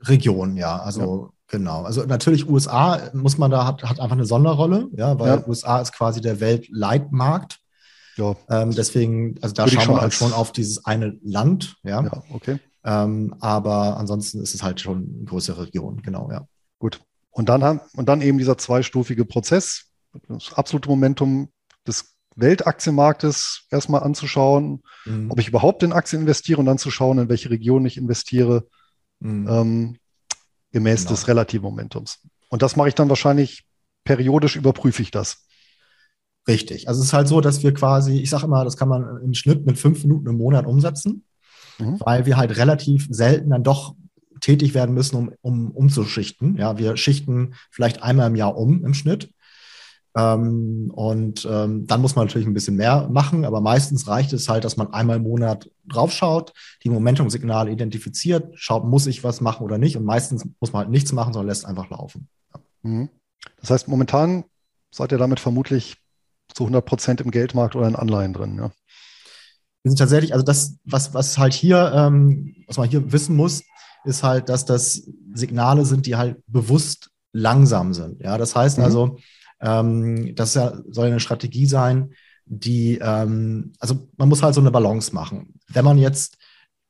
Regionen, 0.01 0.57
ja. 0.57 0.77
Also 0.77 1.25
ja. 1.25 1.41
Genau. 1.51 1.83
Also 1.83 2.05
natürlich 2.05 2.49
USA 2.49 3.11
muss 3.13 3.37
man 3.37 3.51
da 3.51 3.65
hat, 3.65 3.83
hat 3.83 3.99
einfach 3.99 4.15
eine 4.15 4.25
Sonderrolle, 4.25 4.87
ja, 4.93 5.19
weil 5.19 5.27
ja. 5.27 5.47
USA 5.47 5.81
ist 5.81 5.91
quasi 5.91 6.21
der 6.21 6.39
Weltleitmarkt. 6.39 7.59
Ja. 8.17 8.35
Ähm, 8.49 8.71
deswegen, 8.71 9.35
also 9.41 9.53
da 9.53 9.67
schauen 9.67 9.95
wir 9.95 10.01
halt 10.01 10.13
schon 10.13 10.33
auf 10.33 10.51
dieses 10.51 10.85
eine 10.85 11.17
Land, 11.23 11.75
ja. 11.83 12.03
ja 12.03 12.23
okay. 12.31 12.59
Ähm, 12.83 13.35
aber 13.39 13.97
ansonsten 13.97 14.41
ist 14.41 14.55
es 14.55 14.63
halt 14.63 14.81
schon 14.81 15.15
eine 15.17 15.25
größere 15.25 15.67
Region, 15.67 16.01
genau, 16.01 16.29
ja. 16.31 16.47
Gut. 16.79 16.99
Und 17.29 17.47
dann 17.47 17.63
haben, 17.63 17.79
und 17.95 18.09
dann 18.09 18.21
eben 18.21 18.37
dieser 18.37 18.57
zweistufige 18.57 19.23
Prozess, 19.23 19.85
das 20.27 20.53
absolute 20.53 20.89
Momentum 20.89 21.49
des 21.87 22.15
Weltaktienmarktes 22.35 23.67
erstmal 23.69 24.03
anzuschauen, 24.03 24.83
mhm. 25.05 25.31
ob 25.31 25.39
ich 25.39 25.47
überhaupt 25.47 25.83
in 25.83 25.93
Aktien 25.93 26.21
investiere 26.21 26.59
und 26.59 26.65
dann 26.65 26.77
zu 26.77 26.91
schauen, 26.91 27.19
in 27.19 27.29
welche 27.29 27.49
Region 27.49 27.85
ich 27.85 27.97
investiere, 27.97 28.67
mhm. 29.19 29.47
ähm, 29.47 29.97
gemäß 30.71 31.01
genau. 31.01 31.11
des 31.11 31.27
relativen 31.27 31.63
Momentums. 31.63 32.19
Und 32.49 32.61
das 32.61 32.75
mache 32.75 32.89
ich 32.89 32.95
dann 32.95 33.09
wahrscheinlich 33.09 33.65
periodisch 34.03 34.55
überprüfe 34.55 35.01
ich 35.01 35.11
das. 35.11 35.45
Richtig. 36.47 36.87
Also 36.87 37.01
es 37.01 37.07
ist 37.07 37.13
halt 37.13 37.27
so, 37.27 37.41
dass 37.41 37.63
wir 37.63 37.73
quasi, 37.73 38.19
ich 38.19 38.29
sage 38.29 38.45
immer, 38.45 38.63
das 38.63 38.77
kann 38.77 38.89
man 38.89 39.21
im 39.23 39.33
Schnitt 39.33 39.65
mit 39.65 39.77
fünf 39.77 40.03
Minuten 40.03 40.27
im 40.27 40.37
Monat 40.37 40.65
umsetzen, 40.65 41.23
mhm. 41.77 41.99
weil 41.99 42.25
wir 42.25 42.37
halt 42.37 42.57
relativ 42.57 43.07
selten 43.09 43.51
dann 43.51 43.63
doch 43.63 43.95
tätig 44.39 44.73
werden 44.73 44.95
müssen, 44.95 45.15
um, 45.15 45.31
um 45.41 45.71
umzuschichten. 45.71 46.57
Ja, 46.57 46.77
wir 46.77 46.97
schichten 46.97 47.53
vielleicht 47.69 48.01
einmal 48.01 48.27
im 48.27 48.35
Jahr 48.35 48.57
um 48.57 48.83
im 48.83 48.93
Schnitt. 48.93 49.31
Ähm, 50.17 50.91
und 50.93 51.47
ähm, 51.49 51.87
dann 51.87 52.01
muss 52.01 52.15
man 52.15 52.25
natürlich 52.25 52.47
ein 52.47 52.53
bisschen 52.53 52.75
mehr 52.75 53.07
machen, 53.09 53.45
aber 53.45 53.61
meistens 53.61 54.07
reicht 54.07 54.33
es 54.33 54.49
halt, 54.49 54.65
dass 54.65 54.75
man 54.75 54.91
einmal 54.93 55.17
im 55.17 55.23
Monat 55.23 55.69
draufschaut, 55.87 56.53
die 56.83 56.89
Momentumsignale 56.89 57.71
identifiziert, 57.71 58.51
schaut, 58.55 58.83
muss 58.83 59.07
ich 59.07 59.23
was 59.23 59.39
machen 59.39 59.63
oder 59.63 59.77
nicht. 59.77 59.95
Und 59.95 60.03
meistens 60.03 60.45
muss 60.59 60.73
man 60.73 60.81
halt 60.81 60.89
nichts 60.89 61.13
machen, 61.13 61.33
sondern 61.33 61.47
lässt 61.47 61.65
einfach 61.65 61.89
laufen. 61.89 62.27
Ja. 62.53 62.59
Mhm. 62.81 63.09
Das 63.61 63.69
heißt, 63.69 63.87
momentan 63.87 64.43
seid 64.93 65.13
ihr 65.13 65.17
damit 65.17 65.39
vermutlich 65.39 66.00
zu 66.53 66.63
100 66.63 66.85
Prozent 66.85 67.21
im 67.21 67.31
Geldmarkt 67.31 67.75
oder 67.75 67.87
in 67.87 67.95
Anleihen 67.95 68.33
drin. 68.33 68.57
Ja. 68.57 68.71
Wir 69.83 69.91
sind 69.91 69.97
tatsächlich, 69.97 70.33
also 70.33 70.45
das, 70.45 70.77
was, 70.83 71.13
was 71.13 71.37
halt 71.37 71.53
hier, 71.53 71.91
ähm, 71.95 72.55
was 72.67 72.77
man 72.77 72.89
hier 72.89 73.11
wissen 73.11 73.35
muss, 73.35 73.63
ist 74.03 74.23
halt, 74.23 74.49
dass 74.49 74.65
das 74.65 75.07
Signale 75.33 75.85
sind, 75.85 76.05
die 76.05 76.15
halt 76.15 76.37
bewusst 76.47 77.09
langsam 77.33 77.93
sind. 77.93 78.21
Ja, 78.21 78.37
das 78.37 78.55
heißt 78.55 78.77
mhm. 78.77 78.83
also, 78.83 79.17
ähm, 79.59 80.35
das 80.35 80.53
ja, 80.53 80.73
soll 80.89 81.07
eine 81.07 81.19
Strategie 81.19 81.65
sein, 81.65 82.13
die, 82.45 82.97
ähm, 83.01 83.73
also 83.79 84.07
man 84.17 84.29
muss 84.29 84.43
halt 84.43 84.55
so 84.55 84.61
eine 84.61 84.71
Balance 84.71 85.13
machen. 85.13 85.53
Wenn 85.67 85.85
man 85.85 85.97
jetzt 85.97 86.37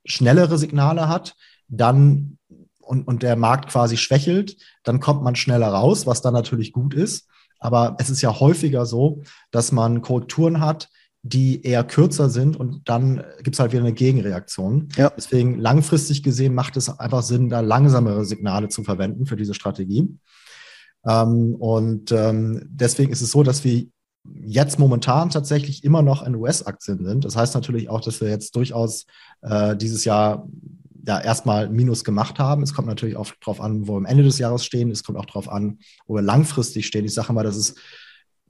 schnellere 0.05 0.57
Signale 0.57 1.07
hat, 1.07 1.35
dann 1.67 2.37
und, 2.79 3.07
und 3.07 3.23
der 3.23 3.35
Markt 3.35 3.69
quasi 3.69 3.95
schwächelt, 3.95 4.57
dann 4.83 4.99
kommt 4.99 5.23
man 5.23 5.35
schneller 5.35 5.69
raus, 5.69 6.05
was 6.05 6.21
dann 6.21 6.33
natürlich 6.33 6.73
gut 6.73 6.93
ist. 6.93 7.27
Aber 7.61 7.95
es 7.99 8.09
ist 8.09 8.21
ja 8.21 8.39
häufiger 8.39 8.85
so, 8.85 9.21
dass 9.51 9.71
man 9.71 10.01
Korrekturen 10.01 10.59
hat, 10.59 10.89
die 11.23 11.63
eher 11.63 11.83
kürzer 11.83 12.29
sind 12.29 12.57
und 12.57 12.89
dann 12.89 13.23
gibt 13.43 13.55
es 13.55 13.59
halt 13.59 13.71
wieder 13.71 13.83
eine 13.83 13.93
Gegenreaktion. 13.93 14.89
Ja. 14.95 15.11
Deswegen 15.15 15.59
langfristig 15.59 16.23
gesehen 16.23 16.55
macht 16.55 16.75
es 16.77 16.89
einfach 16.99 17.21
Sinn, 17.21 17.49
da 17.49 17.59
langsamere 17.59 18.25
Signale 18.25 18.69
zu 18.69 18.83
verwenden 18.83 19.27
für 19.27 19.35
diese 19.35 19.53
Strategie. 19.53 20.17
Ähm, 21.05 21.55
und 21.55 22.11
ähm, 22.11 22.63
deswegen 22.67 23.11
ist 23.11 23.21
es 23.21 23.31
so, 23.31 23.43
dass 23.43 23.63
wir 23.63 23.85
jetzt 24.23 24.79
momentan 24.79 25.29
tatsächlich 25.29 25.83
immer 25.83 26.01
noch 26.01 26.25
in 26.25 26.35
US-Aktien 26.35 27.05
sind. 27.05 27.25
Das 27.25 27.35
heißt 27.35 27.53
natürlich 27.53 27.89
auch, 27.89 28.01
dass 28.01 28.19
wir 28.19 28.29
jetzt 28.29 28.55
durchaus 28.55 29.05
äh, 29.41 29.75
dieses 29.75 30.05
Jahr 30.05 30.47
ja 31.05 31.19
erstmal 31.19 31.69
Minus 31.69 32.03
gemacht 32.03 32.39
haben. 32.39 32.63
Es 32.63 32.73
kommt 32.73 32.87
natürlich 32.87 33.15
auch 33.15 33.31
darauf 33.39 33.61
an, 33.61 33.87
wo 33.87 33.93
wir 33.93 33.97
am 33.97 34.05
Ende 34.05 34.23
des 34.23 34.37
Jahres 34.39 34.65
stehen. 34.65 34.91
Es 34.91 35.03
kommt 35.03 35.17
auch 35.17 35.25
darauf 35.25 35.49
an, 35.49 35.79
wo 36.07 36.15
wir 36.15 36.21
langfristig 36.21 36.87
stehen. 36.87 37.05
Ich 37.05 37.13
sage 37.13 37.33
mal, 37.33 37.43
das 37.43 37.57
ist 37.57 37.79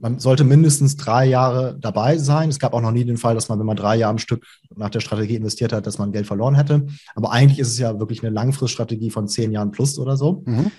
man 0.02 0.18
sollte 0.18 0.44
mindestens 0.44 0.98
drei 0.98 1.26
Jahre 1.26 1.78
dabei 1.80 2.18
sein. 2.18 2.50
Es 2.50 2.58
gab 2.58 2.74
auch 2.74 2.82
noch 2.82 2.92
nie 2.92 3.06
den 3.06 3.18
Fall, 3.18 3.36
dass 3.36 3.50
man, 3.50 3.60
wenn 3.60 3.68
man 3.68 3.78
drei 3.78 3.96
Jahre 3.98 4.12
am 4.12 4.18
Stück 4.18 4.46
nach 4.76 4.90
der 4.90 5.00
Strategie 5.00 5.36
investiert 5.36 5.74
hat, 5.74 5.86
dass 5.86 6.00
man 6.00 6.12
Geld 6.12 6.26
verloren 6.26 6.56
hätte. 6.56 6.88
Aber 7.14 7.32
eigentlich 7.32 7.60
ist 7.60 7.68
es 7.68 7.78
ja 7.78 8.00
wirklich 8.00 8.24
eine 8.24 8.34
Langfriststrategie 8.34 9.12
von 9.12 9.28
zehn 9.28 9.52
Jahren 9.52 9.70
plus 9.70 10.00
oder 10.00 10.18
so. 10.18 10.44
Mhm. 10.46 10.72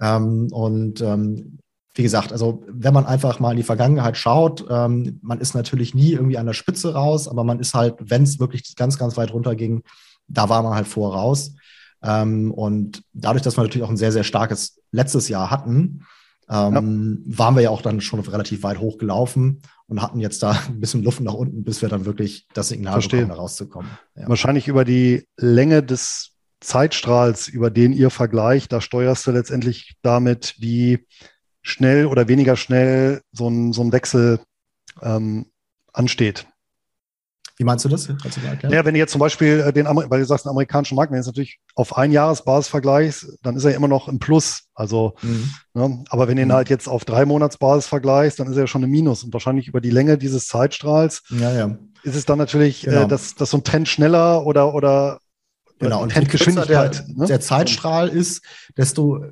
Ähm, 0.00 0.48
und 0.52 1.00
ähm, 1.00 1.58
wie 1.94 2.04
gesagt, 2.04 2.30
also 2.30 2.62
wenn 2.68 2.94
man 2.94 3.04
einfach 3.04 3.40
mal 3.40 3.50
in 3.50 3.56
die 3.56 3.64
Vergangenheit 3.64 4.16
schaut, 4.16 4.64
ähm, 4.70 5.18
man 5.22 5.40
ist 5.40 5.54
natürlich 5.54 5.94
nie 5.94 6.12
irgendwie 6.12 6.38
an 6.38 6.46
der 6.46 6.52
Spitze 6.52 6.94
raus, 6.94 7.26
aber 7.26 7.42
man 7.42 7.58
ist 7.58 7.74
halt, 7.74 7.96
wenn 7.98 8.22
es 8.22 8.38
wirklich 8.38 8.76
ganz, 8.76 8.96
ganz 8.96 9.16
weit 9.16 9.32
runter 9.32 9.56
ging, 9.56 9.82
da 10.28 10.48
war 10.48 10.62
man 10.62 10.74
halt 10.74 10.86
vor 10.86 11.14
raus. 11.14 11.54
Ähm, 12.02 12.52
und 12.52 13.02
dadurch, 13.12 13.42
dass 13.42 13.56
wir 13.56 13.62
natürlich 13.62 13.84
auch 13.84 13.90
ein 13.90 13.96
sehr, 13.96 14.12
sehr 14.12 14.24
starkes 14.24 14.80
letztes 14.92 15.28
Jahr 15.28 15.50
hatten, 15.50 16.04
ähm, 16.50 17.24
ja. 17.26 17.38
waren 17.38 17.56
wir 17.56 17.62
ja 17.62 17.70
auch 17.70 17.82
dann 17.82 18.00
schon 18.00 18.20
relativ 18.20 18.62
weit 18.62 18.78
hochgelaufen 18.78 19.62
und 19.86 20.02
hatten 20.02 20.20
jetzt 20.20 20.42
da 20.42 20.52
ein 20.68 20.80
bisschen 20.80 21.02
Luft 21.02 21.20
nach 21.20 21.34
unten, 21.34 21.64
bis 21.64 21.82
wir 21.82 21.88
dann 21.88 22.04
wirklich 22.04 22.46
das 22.54 22.68
Signal 22.68 22.94
Verstehe. 22.94 23.20
bekommen, 23.20 23.36
da 23.36 23.42
rauszukommen. 23.42 23.90
Ja. 24.14 24.28
Wahrscheinlich 24.28 24.68
über 24.68 24.84
die 24.84 25.26
Länge 25.36 25.82
des 25.82 26.32
Zeitstrahls, 26.60 27.48
über 27.48 27.70
den 27.70 27.92
ihr 27.92 28.10
vergleicht, 28.10 28.72
da 28.72 28.80
steuerst 28.80 29.26
du 29.26 29.30
letztendlich 29.30 29.96
damit, 30.02 30.54
wie 30.58 31.06
schnell 31.62 32.06
oder 32.06 32.28
weniger 32.28 32.56
schnell 32.56 33.20
so 33.32 33.48
ein, 33.48 33.72
so 33.72 33.82
ein 33.82 33.92
Wechsel 33.92 34.40
ähm, 35.02 35.46
ansteht. 35.92 36.46
Wie 37.58 37.64
meinst 37.64 37.84
du 37.84 37.88
das? 37.88 38.06
Kannst 38.06 38.36
du 38.36 38.40
mal 38.40 38.56
Ja, 38.72 38.84
wenn 38.84 38.94
du 38.94 39.00
jetzt 39.00 39.10
zum 39.10 39.18
Beispiel 39.18 39.64
äh, 39.66 39.72
den, 39.72 39.86
weil 39.86 40.20
du 40.20 40.24
sagst, 40.24 40.44
den 40.44 40.50
amerikanischen 40.50 40.94
Markt, 40.94 41.10
wenn 41.10 41.16
du 41.16 41.20
jetzt 41.20 41.26
natürlich 41.26 41.58
auf 41.74 41.96
ein 41.96 42.12
Jahresbasis 42.12 42.68
vergleichst, 42.68 43.38
dann 43.42 43.56
ist 43.56 43.64
er 43.64 43.74
immer 43.74 43.88
noch 43.88 44.06
im 44.06 44.20
Plus. 44.20 44.62
Also, 44.74 45.14
mhm. 45.22 45.50
ne, 45.74 46.04
aber 46.08 46.28
wenn 46.28 46.36
du 46.36 46.42
ihn 46.42 46.48
mhm. 46.48 46.52
halt 46.52 46.70
jetzt 46.70 46.88
auf 46.88 47.04
drei 47.04 47.24
Monatsbasis 47.24 47.88
vergleichst, 47.88 48.38
dann 48.38 48.46
ist 48.46 48.56
er 48.56 48.62
ja 48.62 48.66
schon 48.68 48.84
ein 48.84 48.90
Minus. 48.90 49.24
Und 49.24 49.32
wahrscheinlich 49.32 49.66
über 49.66 49.80
die 49.80 49.90
Länge 49.90 50.18
dieses 50.18 50.46
Zeitstrahls 50.46 51.24
ja, 51.30 51.52
ja. 51.52 51.76
ist 52.04 52.14
es 52.14 52.24
dann 52.24 52.38
natürlich, 52.38 52.82
genau. 52.82 53.02
äh, 53.02 53.08
dass, 53.08 53.34
dass 53.34 53.50
so 53.50 53.58
ein 53.58 53.64
Trend 53.64 53.88
schneller 53.88 54.46
oder, 54.46 54.72
oder 54.72 55.18
Genau, 55.78 56.02
und 56.02 56.14
je 56.14 56.24
kürzer 56.24 56.66
der, 56.66 56.90
ne? 57.06 57.26
der 57.26 57.40
Zeitstrahl 57.40 58.08
ist, 58.08 58.42
desto 58.76 59.24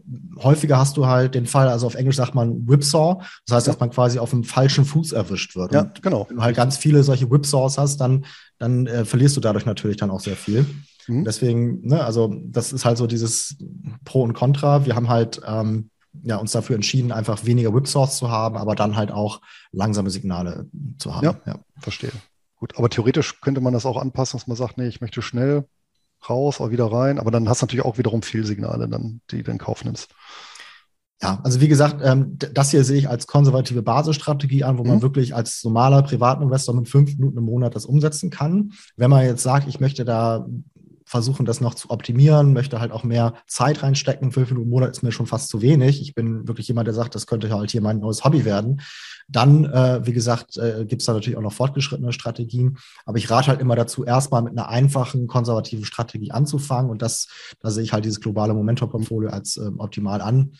häufiger 0.42 0.78
hast 0.78 0.96
du 0.96 1.06
halt 1.06 1.34
den 1.34 1.46
Fall, 1.46 1.68
also 1.68 1.86
auf 1.86 1.94
Englisch 1.94 2.16
sagt 2.16 2.34
man 2.34 2.68
Whipsaw, 2.68 3.18
das 3.46 3.56
heißt, 3.56 3.66
ja. 3.66 3.72
dass 3.72 3.80
man 3.80 3.90
quasi 3.90 4.18
auf 4.18 4.30
dem 4.30 4.44
falschen 4.44 4.84
Fuß 4.84 5.12
erwischt 5.12 5.56
wird. 5.56 5.72
Ja, 5.72 5.82
und 5.82 6.02
genau. 6.02 6.26
Wenn 6.28 6.36
du 6.36 6.42
halt 6.42 6.56
ganz 6.56 6.76
viele 6.76 7.02
solche 7.02 7.30
Whipsaws 7.30 7.78
hast, 7.78 7.98
dann, 7.98 8.24
dann 8.58 8.86
äh, 8.86 9.04
verlierst 9.04 9.36
du 9.36 9.40
dadurch 9.40 9.66
natürlich 9.66 9.96
dann 9.96 10.10
auch 10.10 10.20
sehr 10.20 10.36
viel. 10.36 10.66
Mhm. 11.08 11.24
Deswegen, 11.24 11.86
ne, 11.86 12.04
also 12.04 12.34
das 12.44 12.72
ist 12.72 12.84
halt 12.84 12.98
so 12.98 13.06
dieses 13.06 13.56
Pro 14.04 14.22
und 14.22 14.34
Contra. 14.34 14.86
Wir 14.86 14.94
haben 14.94 15.08
halt 15.08 15.40
ähm, 15.46 15.90
ja, 16.22 16.36
uns 16.36 16.52
dafür 16.52 16.76
entschieden, 16.76 17.12
einfach 17.12 17.44
weniger 17.44 17.74
Whipsaws 17.74 18.18
zu 18.18 18.30
haben, 18.30 18.56
aber 18.56 18.74
dann 18.74 18.96
halt 18.96 19.10
auch 19.10 19.40
langsame 19.72 20.10
Signale 20.10 20.68
zu 20.98 21.14
haben. 21.14 21.24
Ja, 21.24 21.40
ja. 21.46 21.58
verstehe. 21.78 22.12
Gut, 22.56 22.78
aber 22.78 22.88
theoretisch 22.88 23.40
könnte 23.40 23.60
man 23.60 23.72
das 23.72 23.84
auch 23.84 24.00
anpassen, 24.00 24.38
dass 24.38 24.46
man 24.46 24.56
sagt, 24.56 24.78
nee, 24.78 24.86
ich 24.86 25.00
möchte 25.00 25.20
schnell 25.20 25.66
raus, 26.28 26.60
auch 26.60 26.70
wieder 26.70 26.90
rein. 26.90 27.18
Aber 27.18 27.30
dann 27.30 27.48
hast 27.48 27.62
du 27.62 27.66
natürlich 27.66 27.84
auch 27.84 27.98
wiederum 27.98 28.22
Fehlsignale, 28.22 28.88
dann, 28.88 29.20
die 29.30 29.42
du 29.42 29.50
in 29.50 29.58
Kauf 29.58 29.84
nimmst. 29.84 30.08
Ja, 31.22 31.40
also 31.44 31.62
wie 31.62 31.68
gesagt, 31.68 32.02
ähm, 32.04 32.36
das 32.36 32.70
hier 32.70 32.84
sehe 32.84 32.98
ich 32.98 33.08
als 33.08 33.26
konservative 33.26 33.82
Basisstrategie 33.82 34.64
an, 34.64 34.76
wo 34.76 34.82
mhm. 34.82 34.90
man 34.90 35.02
wirklich 35.02 35.34
als 35.34 35.64
normaler 35.64 36.02
Privatinvestor 36.02 36.74
mit 36.74 36.88
fünf 36.88 37.16
Minuten 37.16 37.38
im 37.38 37.44
Monat 37.44 37.74
das 37.74 37.86
umsetzen 37.86 38.28
kann. 38.28 38.72
Wenn 38.96 39.10
man 39.10 39.24
jetzt 39.24 39.42
sagt, 39.42 39.66
ich 39.66 39.80
möchte 39.80 40.04
da 40.04 40.46
versuchen, 41.06 41.46
das 41.46 41.60
noch 41.60 41.74
zu 41.74 41.90
optimieren, 41.90 42.52
möchte 42.52 42.80
halt 42.80 42.90
auch 42.90 43.04
mehr 43.04 43.34
Zeit 43.46 43.82
reinstecken. 43.82 44.32
Fünf 44.32 44.50
Minuten 44.50 44.66
im 44.66 44.70
Monat 44.70 44.90
ist 44.90 45.02
mir 45.04 45.12
schon 45.12 45.26
fast 45.26 45.48
zu 45.48 45.62
wenig. 45.62 46.02
Ich 46.02 46.14
bin 46.14 46.48
wirklich 46.48 46.66
jemand, 46.66 46.88
der 46.88 46.94
sagt, 46.94 47.14
das 47.14 47.28
könnte 47.28 47.48
halt 47.48 47.70
hier 47.70 47.80
mein 47.80 48.00
neues 48.00 48.24
Hobby 48.24 48.44
werden. 48.44 48.82
Dann, 49.28 49.64
äh, 49.66 50.04
wie 50.04 50.12
gesagt, 50.12 50.56
äh, 50.56 50.84
gibt 50.84 51.02
es 51.02 51.06
da 51.06 51.12
natürlich 51.12 51.38
auch 51.38 51.42
noch 51.42 51.52
fortgeschrittene 51.52 52.12
Strategien. 52.12 52.78
Aber 53.04 53.18
ich 53.18 53.30
rate 53.30 53.46
halt 53.46 53.60
immer 53.60 53.76
dazu, 53.76 54.04
erstmal 54.04 54.42
mit 54.42 54.52
einer 54.52 54.68
einfachen, 54.68 55.28
konservativen 55.28 55.84
Strategie 55.84 56.32
anzufangen. 56.32 56.90
Und 56.90 57.02
das, 57.02 57.28
da 57.60 57.70
sehe 57.70 57.84
ich 57.84 57.92
halt 57.92 58.04
dieses 58.04 58.20
globale 58.20 58.52
Momentum-Portfolio 58.52 59.30
als 59.30 59.56
äh, 59.58 59.70
optimal 59.78 60.20
an. 60.20 60.54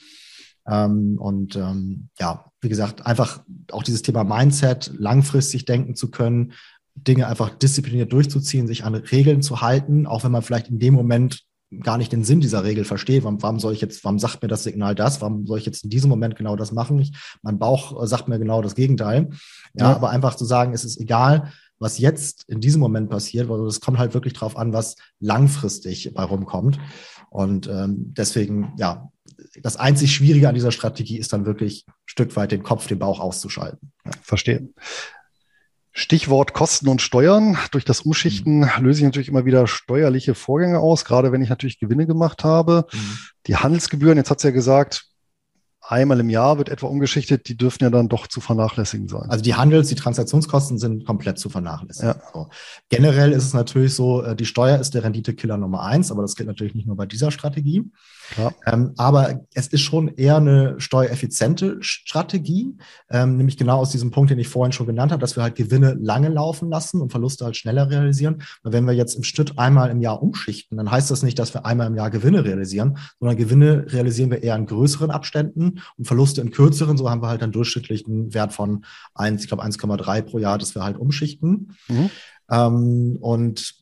Ähm, 0.69 1.19
und 1.19 1.57
ähm, 1.57 2.09
ja, 2.21 2.45
wie 2.61 2.69
gesagt, 2.69 3.05
einfach 3.05 3.41
auch 3.73 3.83
dieses 3.83 4.03
Thema 4.03 4.25
Mindset, 4.25 4.93
langfristig 4.97 5.65
denken 5.65 5.95
zu 5.95 6.11
können, 6.11 6.53
Dinge 6.97 7.29
einfach 7.29 7.51
diszipliniert 7.51 8.13
durchzuziehen, 8.13 8.67
sich 8.67 8.85
an 8.85 8.95
Regeln 8.95 9.43
zu 9.43 9.61
halten, 9.61 10.07
auch 10.07 10.25
wenn 10.25 10.33
man 10.33 10.43
vielleicht 10.43 10.69
in 10.69 10.79
dem 10.79 10.95
Moment 10.95 11.45
gar 11.83 11.99
nicht 11.99 12.13
den 12.13 12.25
Sinn 12.25 12.41
dieser 12.41 12.65
Regel 12.65 12.85
versteht. 12.85 13.25
Warum, 13.25 13.43
warum 13.43 13.59
soll 13.59 13.73
ich 13.73 13.81
jetzt, 13.81 14.05
warum 14.05 14.19
sagt 14.19 14.43
mir 14.43 14.49
das 14.49 14.65
Signal 14.65 14.95
das? 14.95 15.21
Warum 15.21 15.47
soll 15.47 15.59
ich 15.59 15.67
jetzt 15.67 15.85
in 15.85 15.91
diesem 15.91 16.09
Moment 16.09 16.37
genau 16.37 16.57
das 16.57 16.73
machen? 16.73 16.99
Ich, 16.99 17.13
mein 17.43 17.59
Bauch 17.59 18.03
äh, 18.03 18.07
sagt 18.07 18.29
mir 18.29 18.39
genau 18.39 18.63
das 18.63 18.75
Gegenteil. 18.75 19.29
Ja, 19.75 19.91
ja, 19.91 19.97
aber 19.97 20.11
einfach 20.11 20.37
zu 20.37 20.45
sagen, 20.45 20.73
es 20.73 20.85
ist 20.85 21.01
egal, 21.01 21.53
was 21.79 21.99
jetzt 21.99 22.45
in 22.49 22.61
diesem 22.61 22.81
Moment 22.81 23.11
passiert, 23.11 23.49
weil 23.49 23.61
es 23.67 23.81
kommt 23.81 23.99
halt 23.99 24.15
wirklich 24.15 24.33
drauf 24.33 24.57
an, 24.57 24.73
was 24.73 24.97
langfristig 25.21 26.13
bei 26.15 26.23
rumkommt. 26.23 26.79
Und 27.31 27.67
ähm, 27.69 28.15
deswegen, 28.17 28.73
ja, 28.79 29.11
das 29.63 29.77
einzig 29.77 30.15
Schwierige 30.15 30.49
an 30.49 30.55
dieser 30.55 30.73
Strategie 30.73 31.19
ist 31.19 31.33
dann 31.33 31.45
wirklich 31.45 31.85
ein 31.87 31.93
Stück 32.07 32.35
weit 32.37 32.53
den 32.53 32.63
Kopf, 32.63 32.87
den 32.87 32.99
Bauch 32.99 33.21
auszuschalten. 33.21 33.93
Ja. 34.05 34.13
Verstehe. 34.23 34.69
Stichwort 35.99 36.53
Kosten 36.53 36.89
und 36.89 37.01
Steuern. 37.01 37.57
Durch 37.71 37.87
das 37.87 38.03
Umschichten 38.03 38.59
mhm. 38.59 38.69
löse 38.81 39.01
ich 39.01 39.05
natürlich 39.05 39.29
immer 39.29 39.47
wieder 39.47 39.67
steuerliche 39.67 40.35
Vorgänge 40.35 40.79
aus, 40.79 41.07
gerade 41.07 41.33
wenn 41.33 41.41
ich 41.41 41.49
natürlich 41.49 41.81
Gewinne 41.81 42.07
gemacht 42.07 42.45
habe. 42.45 42.87
Mhm. 42.93 43.19
Die 43.47 43.57
Handelsgebühren, 43.57 44.19
jetzt 44.19 44.31
hat 44.31 44.41
sie 44.41 44.49
ja 44.49 44.53
gesagt, 44.53 45.07
einmal 45.81 46.21
im 46.21 46.29
Jahr 46.29 46.59
wird 46.59 46.69
etwa 46.69 46.89
umgeschichtet, 46.89 47.49
die 47.49 47.57
dürfen 47.57 47.83
ja 47.83 47.89
dann 47.89 48.11
doch 48.11 48.27
zu 48.27 48.43
vernachlässigen 48.43 49.09
sein. 49.09 49.31
Also 49.31 49.43
die 49.43 49.55
Handels-, 49.55 49.89
die 49.89 49.95
Transaktionskosten 49.95 50.79
sind 50.79 51.07
komplett 51.07 51.39
zu 51.39 51.49
vernachlässigen. 51.49 52.11
Ja. 52.11 52.23
So. 52.31 52.49
Generell 52.91 53.33
ist 53.33 53.45
es 53.45 53.55
natürlich 53.55 53.95
so, 53.95 54.23
äh, 54.23 54.37
die 54.37 54.45
Steuer 54.45 54.79
ist 54.79 54.93
der 54.93 55.03
Renditekiller 55.03 55.57
Nummer 55.57 55.83
eins, 55.83 56.11
aber 56.11 56.21
das 56.21 56.37
gilt 56.37 56.49
natürlich 56.49 56.75
nicht 56.75 56.87
nur 56.87 56.97
bei 56.97 57.07
dieser 57.07 57.31
Strategie. 57.31 57.85
Ähm, 58.67 58.93
aber 58.97 59.41
es 59.55 59.69
ist 59.69 59.81
schon 59.81 60.09
eher 60.09 60.37
eine 60.37 60.75
steuereffiziente 60.79 61.79
Strategie, 61.81 62.77
ähm, 63.11 63.37
nämlich 63.37 63.57
genau 63.57 63.79
aus 63.79 63.91
diesem 63.91 64.11
Punkt, 64.11 64.31
den 64.31 64.39
ich 64.39 64.49
vorhin 64.49 64.73
schon 64.73 64.87
genannt 64.87 65.13
habe, 65.13 65.21
dass 65.21 65.37
wir 65.37 65.43
halt 65.43 65.55
Gewinne 65.55 65.97
lange 66.01 66.29
laufen 66.29 66.69
lassen 66.69 67.01
und 67.01 67.11
Verluste 67.11 67.45
halt 67.45 67.57
schneller 67.57 67.91
realisieren. 67.91 68.43
Weil 68.63 68.73
wenn 68.73 68.87
wir 68.87 68.95
jetzt 68.95 69.15
im 69.15 69.25
Schnitt 69.25 69.59
einmal 69.59 69.91
im 69.91 70.01
Jahr 70.01 70.23
umschichten, 70.23 70.77
dann 70.77 70.91
heißt 70.91 71.11
das 71.11 71.23
nicht, 71.23 71.39
dass 71.39 71.55
wir 71.55 71.65
einmal 71.67 71.87
im 71.87 71.95
Jahr 71.95 72.11
Gewinne 72.11 72.45
realisieren, 72.45 72.99
sondern 73.21 73.37
Gewinne 73.37 73.87
realisieren 73.89 74.31
wir 74.31 74.43
eher 74.43 74.57
in 74.57 74.67
größeren 74.67 75.11
Abständen 75.11 75.81
und 75.97 76.05
Verluste 76.07 76.41
in 76.41 76.51
kürzeren. 76.51 76.97
So 76.97 77.11
haben 77.11 77.23
wir 77.23 77.29
halt 77.29 77.43
einen 77.43 77.53
durchschnittlichen 77.53 78.35
Wert 78.35 78.53
von 78.53 78.85
1, 79.15 79.43
ich 79.43 79.49
glaube 79.49 79.65
1,3 79.65 80.23
pro 80.23 80.39
Jahr, 80.39 80.59
dass 80.59 80.75
wir 80.75 80.83
halt 80.83 80.99
umschichten. 80.99 81.77
Mhm. 81.89 82.11
Ähm, 82.51 83.19
und 83.21 83.75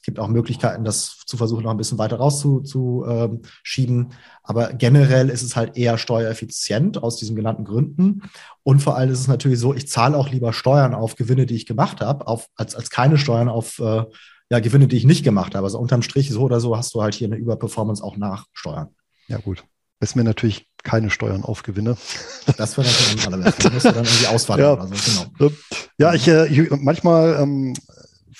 es 0.00 0.06
gibt 0.06 0.18
auch 0.18 0.28
Möglichkeiten, 0.28 0.82
das 0.82 1.18
zu 1.26 1.36
versuchen, 1.36 1.64
noch 1.64 1.72
ein 1.72 1.76
bisschen 1.76 1.98
weiter 1.98 2.16
rauszuschieben. 2.16 4.00
Ähm, 4.00 4.12
Aber 4.42 4.72
generell 4.72 5.28
ist 5.28 5.42
es 5.42 5.56
halt 5.56 5.76
eher 5.76 5.98
steuereffizient 5.98 7.02
aus 7.02 7.18
diesen 7.18 7.36
genannten 7.36 7.66
Gründen. 7.66 8.22
Und 8.62 8.80
vor 8.80 8.96
allem 8.96 9.10
ist 9.10 9.20
es 9.20 9.28
natürlich 9.28 9.58
so, 9.58 9.74
ich 9.74 9.88
zahle 9.88 10.16
auch 10.16 10.30
lieber 10.30 10.54
Steuern 10.54 10.94
auf 10.94 11.16
Gewinne, 11.16 11.44
die 11.44 11.54
ich 11.54 11.66
gemacht 11.66 12.00
habe, 12.00 12.26
auf, 12.26 12.46
als, 12.56 12.74
als 12.74 12.88
keine 12.88 13.18
Steuern 13.18 13.50
auf 13.50 13.78
äh, 13.78 14.04
ja, 14.48 14.60
Gewinne, 14.60 14.88
die 14.88 14.96
ich 14.96 15.04
nicht 15.04 15.22
gemacht 15.22 15.54
habe. 15.54 15.66
Also 15.66 15.78
unterm 15.78 16.00
Strich 16.00 16.30
so 16.30 16.40
oder 16.40 16.60
so 16.60 16.78
hast 16.78 16.94
du 16.94 17.02
halt 17.02 17.14
hier 17.14 17.28
eine 17.28 17.36
Überperformance 17.36 18.02
auch 18.02 18.16
nach 18.16 18.46
Steuern. 18.54 18.88
Ja, 19.28 19.36
gut. 19.36 19.64
Ist 20.00 20.16
mir 20.16 20.24
natürlich 20.24 20.66
keine 20.82 21.10
Steuern 21.10 21.44
auf 21.44 21.62
Gewinne. 21.62 21.98
Das 22.56 22.78
wäre 22.78 22.88
natürlich 22.88 23.22
du 23.22 23.92
dann 23.92 24.04
irgendwie 24.06 24.26
auswandern 24.28 24.66
ja. 24.66 24.72
oder 24.72 24.96
so, 24.96 25.24
genau. 25.38 25.52
Ja, 25.98 26.14
ich, 26.14 26.26
äh, 26.26 26.46
ich 26.46 26.70
manchmal 26.70 27.38
ähm, 27.38 27.74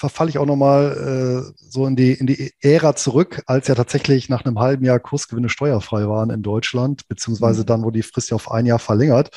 verfalle 0.01 0.31
ich 0.31 0.39
auch 0.39 0.47
nochmal 0.47 1.53
äh, 1.53 1.61
so 1.69 1.87
in 1.87 1.95
die, 1.95 2.15
in 2.15 2.27
die 2.27 2.55
Ära 2.63 2.97
zurück, 2.97 3.43
als 3.45 3.69
ja 3.69 3.75
tatsächlich 3.75 4.31
nach 4.31 4.47
einem 4.47 4.59
halben 4.59 4.83
Jahr 4.83 4.99
Kursgewinne 4.99 5.51
steuerfrei 5.51 6.09
waren 6.09 6.31
in 6.31 6.41
Deutschland, 6.41 7.07
beziehungsweise 7.07 7.61
mhm. 7.61 7.67
dann, 7.67 7.85
wo 7.85 7.91
die 7.91 8.03
Frist 8.03 8.31
ja 8.31 8.37
auf 8.37 8.51
ein 8.51 8.65
Jahr 8.65 8.79
verlängert. 8.79 9.31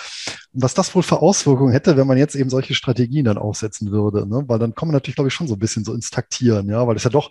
Und 0.53 0.63
was 0.63 0.73
das 0.73 0.95
wohl 0.95 1.03
für 1.03 1.21
Auswirkungen 1.21 1.73
hätte, 1.73 1.97
wenn 1.97 2.07
man 2.07 2.17
jetzt 2.17 2.35
eben 2.35 2.49
solche 2.49 2.75
Strategien 2.75 3.25
dann 3.25 3.37
aufsetzen 3.37 3.91
würde, 3.91 4.25
ne? 4.25 4.45
weil 4.47 4.57
dann 4.57 4.73
kommen 4.73 4.93
natürlich, 4.93 5.15
glaube 5.15 5.27
ich, 5.27 5.33
schon 5.33 5.49
so 5.49 5.55
ein 5.55 5.59
bisschen 5.59 5.83
so 5.83 5.93
ins 5.93 6.11
Taktieren, 6.11 6.69
ja, 6.69 6.87
weil 6.87 6.95
es 6.95 7.03
ja 7.03 7.09
doch 7.09 7.29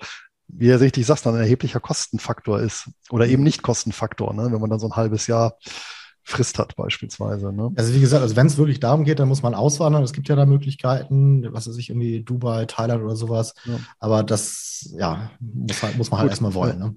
wie 0.55 0.69
er 0.69 0.81
richtig 0.81 1.07
sagt, 1.07 1.25
dann 1.25 1.35
ein 1.35 1.41
erheblicher 1.41 1.81
Kostenfaktor 1.81 2.61
ist 2.61 2.91
oder 3.09 3.27
eben 3.27 3.43
nicht 3.43 3.63
Kostenfaktor, 3.63 4.35
ne? 4.35 4.53
wenn 4.53 4.61
man 4.61 4.69
dann 4.69 4.81
so 4.81 4.89
ein 4.89 4.97
halbes 4.97 5.27
Jahr 5.27 5.57
Frist 6.25 6.59
hat 6.59 6.77
beispielsweise. 6.77 7.53
Ne? 7.53 7.73
Also 7.75 7.95
wie 7.95 8.01
gesagt, 8.01 8.23
also 8.23 8.37
wenn 8.37 8.47
es 8.47 8.57
wirklich 8.57 8.81
darum 8.81 9.05
geht, 9.05 9.19
dann 9.19 9.29
muss 9.29 9.43
man 9.43 9.55
auswandern. 9.55 10.03
Es 10.03 10.13
gibt 10.13 10.29
ja 10.29 10.37
da 10.37 10.47
Möglichkeiten, 10.47 11.53
was 11.53 11.69
weiß 11.69 11.77
ich, 11.77 11.91
irgendwie 11.91 12.23
Dubai, 12.23 12.65
Thailand 12.67 13.03
oder 13.03 13.17
sowas. 13.17 13.55
Ja. 13.65 13.81
Aber 13.99 14.23
das, 14.23 14.89
ja, 14.97 15.31
muss, 15.41 15.83
halt, 15.83 15.97
muss 15.99 16.11
man 16.11 16.21
halt 16.21 16.27
Gut, 16.27 16.33
erstmal 16.33 16.55
wollen. 16.55 16.79
Ja. 16.79 16.87
Ne? 16.87 16.97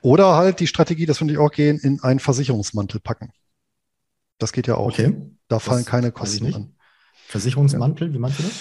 Oder 0.00 0.36
halt 0.36 0.60
die 0.60 0.66
Strategie, 0.66 1.06
das 1.06 1.18
finde 1.18 1.34
ich 1.34 1.40
auch 1.40 1.50
gehen, 1.50 1.78
in 1.78 2.00
einen 2.02 2.20
Versicherungsmantel 2.20 3.00
packen. 3.00 3.32
Das 4.38 4.52
geht 4.52 4.66
ja 4.66 4.76
auch. 4.76 4.92
Okay. 4.92 5.16
Da 5.48 5.58
fallen 5.58 5.82
das 5.82 5.90
keine 5.90 6.12
Kosten 6.12 6.54
an. 6.54 6.74
Versicherungsmantel, 7.26 8.12
wie 8.12 8.18
meinst 8.18 8.38
du 8.38 8.42
das? 8.44 8.52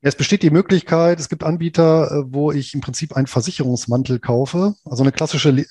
Es 0.00 0.14
besteht 0.14 0.42
die 0.42 0.50
Möglichkeit, 0.50 1.18
es 1.18 1.28
gibt 1.28 1.42
Anbieter, 1.42 2.10
äh, 2.10 2.24
wo 2.26 2.52
ich 2.52 2.74
im 2.74 2.80
Prinzip 2.80 3.16
einen 3.16 3.26
Versicherungsmantel 3.26 4.20
kaufe, 4.20 4.74
also 4.84 5.02
eine 5.02 5.12
klassische 5.12 5.50
Le 5.50 5.66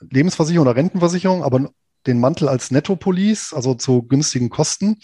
Lebensversicherung 0.00 0.66
oder 0.66 0.76
Rentenversicherung, 0.76 1.42
aber 1.42 1.70
den 2.08 2.18
Mantel 2.18 2.48
als 2.48 2.70
Nettopolice, 2.70 3.54
also 3.54 3.74
zu 3.74 4.02
günstigen 4.02 4.50
Kosten, 4.50 4.96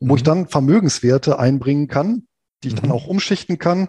wo 0.00 0.12
mhm. 0.12 0.16
ich 0.16 0.22
dann 0.22 0.48
Vermögenswerte 0.48 1.38
einbringen 1.38 1.88
kann, 1.88 2.26
die 2.62 2.68
ich 2.68 2.74
mhm. 2.74 2.82
dann 2.82 2.90
auch 2.92 3.06
umschichten 3.06 3.58
kann. 3.58 3.88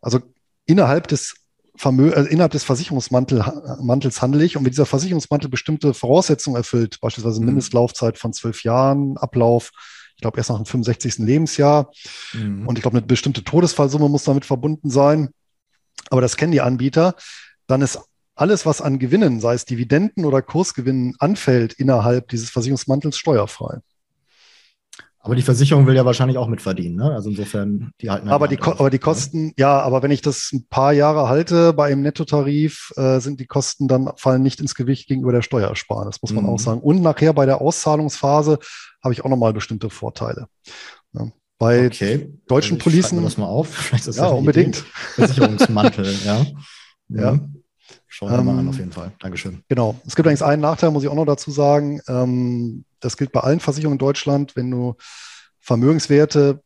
Also 0.00 0.20
innerhalb 0.66 1.08
des 1.08 1.34
Vermö 1.74 2.10
äh, 2.10 2.26
innerhalb 2.26 2.52
des 2.52 2.64
Versicherungsmantels 2.64 4.22
handle 4.22 4.44
ich 4.44 4.56
und 4.56 4.64
wenn 4.64 4.70
dieser 4.70 4.86
Versicherungsmantel 4.86 5.50
bestimmte 5.50 5.94
Voraussetzungen 5.94 6.56
erfüllt, 6.56 7.00
beispielsweise 7.00 7.40
mhm. 7.40 7.46
Mindestlaufzeit 7.46 8.18
von 8.18 8.32
zwölf 8.32 8.62
Jahren, 8.62 9.16
Ablauf, 9.16 9.72
ich 10.16 10.20
glaube 10.20 10.38
erst 10.38 10.50
nach 10.50 10.56
dem 10.56 10.66
65. 10.66 11.18
Lebensjahr 11.18 11.90
mhm. 12.34 12.68
und 12.68 12.78
ich 12.78 12.82
glaube 12.82 12.98
eine 12.98 13.06
bestimmte 13.06 13.42
Todesfallsumme 13.42 14.08
muss 14.08 14.24
damit 14.24 14.44
verbunden 14.44 14.90
sein, 14.90 15.30
aber 16.10 16.20
das 16.20 16.36
kennen 16.36 16.52
die 16.52 16.60
Anbieter, 16.60 17.14
dann 17.66 17.80
ist 17.80 17.98
alles, 18.34 18.66
was 18.66 18.80
an 18.80 18.98
Gewinnen, 18.98 19.40
sei 19.40 19.54
es 19.54 19.64
Dividenden 19.64 20.24
oder 20.24 20.42
Kursgewinnen, 20.42 21.14
anfällt 21.18 21.74
innerhalb 21.74 22.28
dieses 22.28 22.50
Versicherungsmantels 22.50 23.18
steuerfrei. 23.18 23.80
Aber 25.24 25.36
die 25.36 25.42
Versicherung 25.42 25.86
will 25.86 25.94
ja 25.94 26.04
wahrscheinlich 26.04 26.36
auch 26.36 26.48
mitverdienen, 26.48 26.96
ne? 26.96 27.12
Also 27.12 27.30
insofern, 27.30 27.92
die 28.00 28.10
halten. 28.10 28.28
Aber 28.28 28.48
die, 28.48 28.60
aber 28.60 28.90
die 28.90 28.98
Kosten, 28.98 29.52
ja, 29.56 29.80
aber 29.80 30.02
wenn 30.02 30.10
ich 30.10 30.20
das 30.20 30.50
ein 30.52 30.66
paar 30.68 30.92
Jahre 30.92 31.28
halte 31.28 31.72
bei 31.74 31.92
einem 31.92 32.02
Nettotarif, 32.02 32.92
äh, 32.96 33.20
sind 33.20 33.38
die 33.38 33.46
Kosten 33.46 33.86
dann 33.86 34.10
fallen 34.16 34.42
nicht 34.42 34.60
ins 34.60 34.74
Gewicht 34.74 35.06
gegenüber 35.06 35.30
der 35.30 35.42
Steuersparnis, 35.42 36.20
muss 36.22 36.32
man 36.32 36.44
mhm. 36.44 36.50
auch 36.50 36.58
sagen. 36.58 36.80
Und 36.80 37.02
nachher 37.02 37.34
bei 37.34 37.46
der 37.46 37.60
Auszahlungsphase 37.60 38.58
habe 39.00 39.14
ich 39.14 39.24
auch 39.24 39.30
nochmal 39.30 39.52
bestimmte 39.52 39.90
Vorteile. 39.90 40.48
Ja. 41.12 41.30
Bei 41.56 41.86
okay. 41.86 42.32
deutschen 42.48 42.78
also 42.78 42.90
Policen. 42.90 43.22
das 43.22 43.36
mal 43.36 43.46
auf. 43.46 43.68
Vielleicht 43.72 44.08
ist 44.08 44.18
das 44.18 44.28
ja, 44.28 44.32
unbedingt. 44.32 44.84
Versicherungsmantel, 45.14 46.12
ja. 46.24 46.46
Ja. 47.10 47.32
Mhm. 47.34 47.61
Schauen 48.08 48.30
wir 48.30 48.38
ähm, 48.38 48.44
mal 48.46 48.58
an, 48.58 48.68
auf 48.68 48.78
jeden 48.78 48.92
Fall. 48.92 49.12
Dankeschön. 49.20 49.62
Genau. 49.68 49.98
Es 50.06 50.16
gibt 50.16 50.26
allerdings 50.26 50.42
einen 50.42 50.62
Nachteil, 50.62 50.90
muss 50.90 51.02
ich 51.02 51.08
auch 51.08 51.14
noch 51.14 51.24
dazu 51.24 51.50
sagen. 51.50 52.00
Ähm, 52.08 52.84
das 53.00 53.16
gilt 53.16 53.32
bei 53.32 53.40
allen 53.40 53.60
Versicherungen 53.60 53.96
in 53.96 54.06
Deutschland. 54.06 54.56
Wenn 54.56 54.70
du 54.70 54.96
Vermögenswerte 55.60 56.62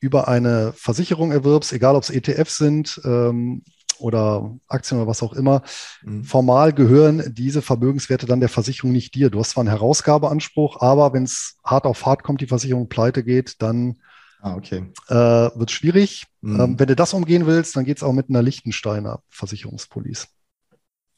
über 0.00 0.28
eine 0.28 0.72
Versicherung 0.74 1.30
erwirbst, 1.30 1.72
egal 1.72 1.94
ob 1.94 2.02
es 2.02 2.10
ETFs 2.10 2.56
sind 2.56 3.00
ähm, 3.04 3.62
oder 3.98 4.56
Aktien 4.66 4.98
oder 4.98 5.06
was 5.06 5.22
auch 5.22 5.34
immer, 5.34 5.62
mhm. 6.02 6.24
formal 6.24 6.72
gehören 6.72 7.22
diese 7.34 7.60
Vermögenswerte 7.60 8.26
dann 8.26 8.40
der 8.40 8.48
Versicherung 8.48 8.92
nicht 8.92 9.14
dir. 9.14 9.30
Du 9.30 9.38
hast 9.38 9.50
zwar 9.50 9.62
einen 9.62 9.70
Herausgabeanspruch, 9.70 10.80
aber 10.80 11.12
wenn 11.12 11.24
es 11.24 11.58
hart 11.62 11.84
auf 11.84 12.06
hart 12.06 12.22
kommt, 12.22 12.40
die 12.40 12.46
Versicherung 12.46 12.88
pleite 12.88 13.22
geht, 13.22 13.60
dann 13.60 14.00
ah, 14.40 14.54
okay. 14.54 14.90
äh, 15.08 15.14
wird 15.14 15.70
es 15.70 15.76
schwierig. 15.76 16.26
Mhm. 16.40 16.60
Ähm, 16.60 16.78
wenn 16.78 16.88
du 16.88 16.96
das 16.96 17.12
umgehen 17.12 17.46
willst, 17.46 17.76
dann 17.76 17.84
geht 17.84 17.98
es 17.98 18.02
auch 18.02 18.14
mit 18.14 18.30
einer 18.30 18.42
Lichtensteiner 18.42 19.20
Versicherungspolice. 19.28 20.28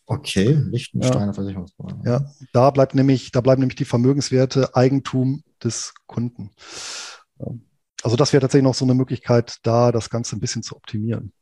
Okay, 0.06 0.60
Liechtensteiner 0.70 1.26
ja. 1.26 1.32
Versicherungsberater. 1.32 2.00
Ja, 2.04 2.24
da 2.52 2.70
bleibt 2.70 2.94
nämlich, 2.94 3.30
da 3.30 3.40
bleiben 3.40 3.60
nämlich 3.60 3.76
die 3.76 3.84
Vermögenswerte 3.84 4.74
Eigentum 4.74 5.42
des 5.62 5.94
Kunden. 6.06 6.50
Also 8.02 8.16
das 8.16 8.32
wäre 8.32 8.40
tatsächlich 8.40 8.64
noch 8.64 8.74
so 8.74 8.84
eine 8.84 8.94
Möglichkeit, 8.94 9.56
da 9.62 9.92
das 9.92 10.10
Ganze 10.10 10.36
ein 10.36 10.40
bisschen 10.40 10.62
zu 10.62 10.76
optimieren. 10.76 11.32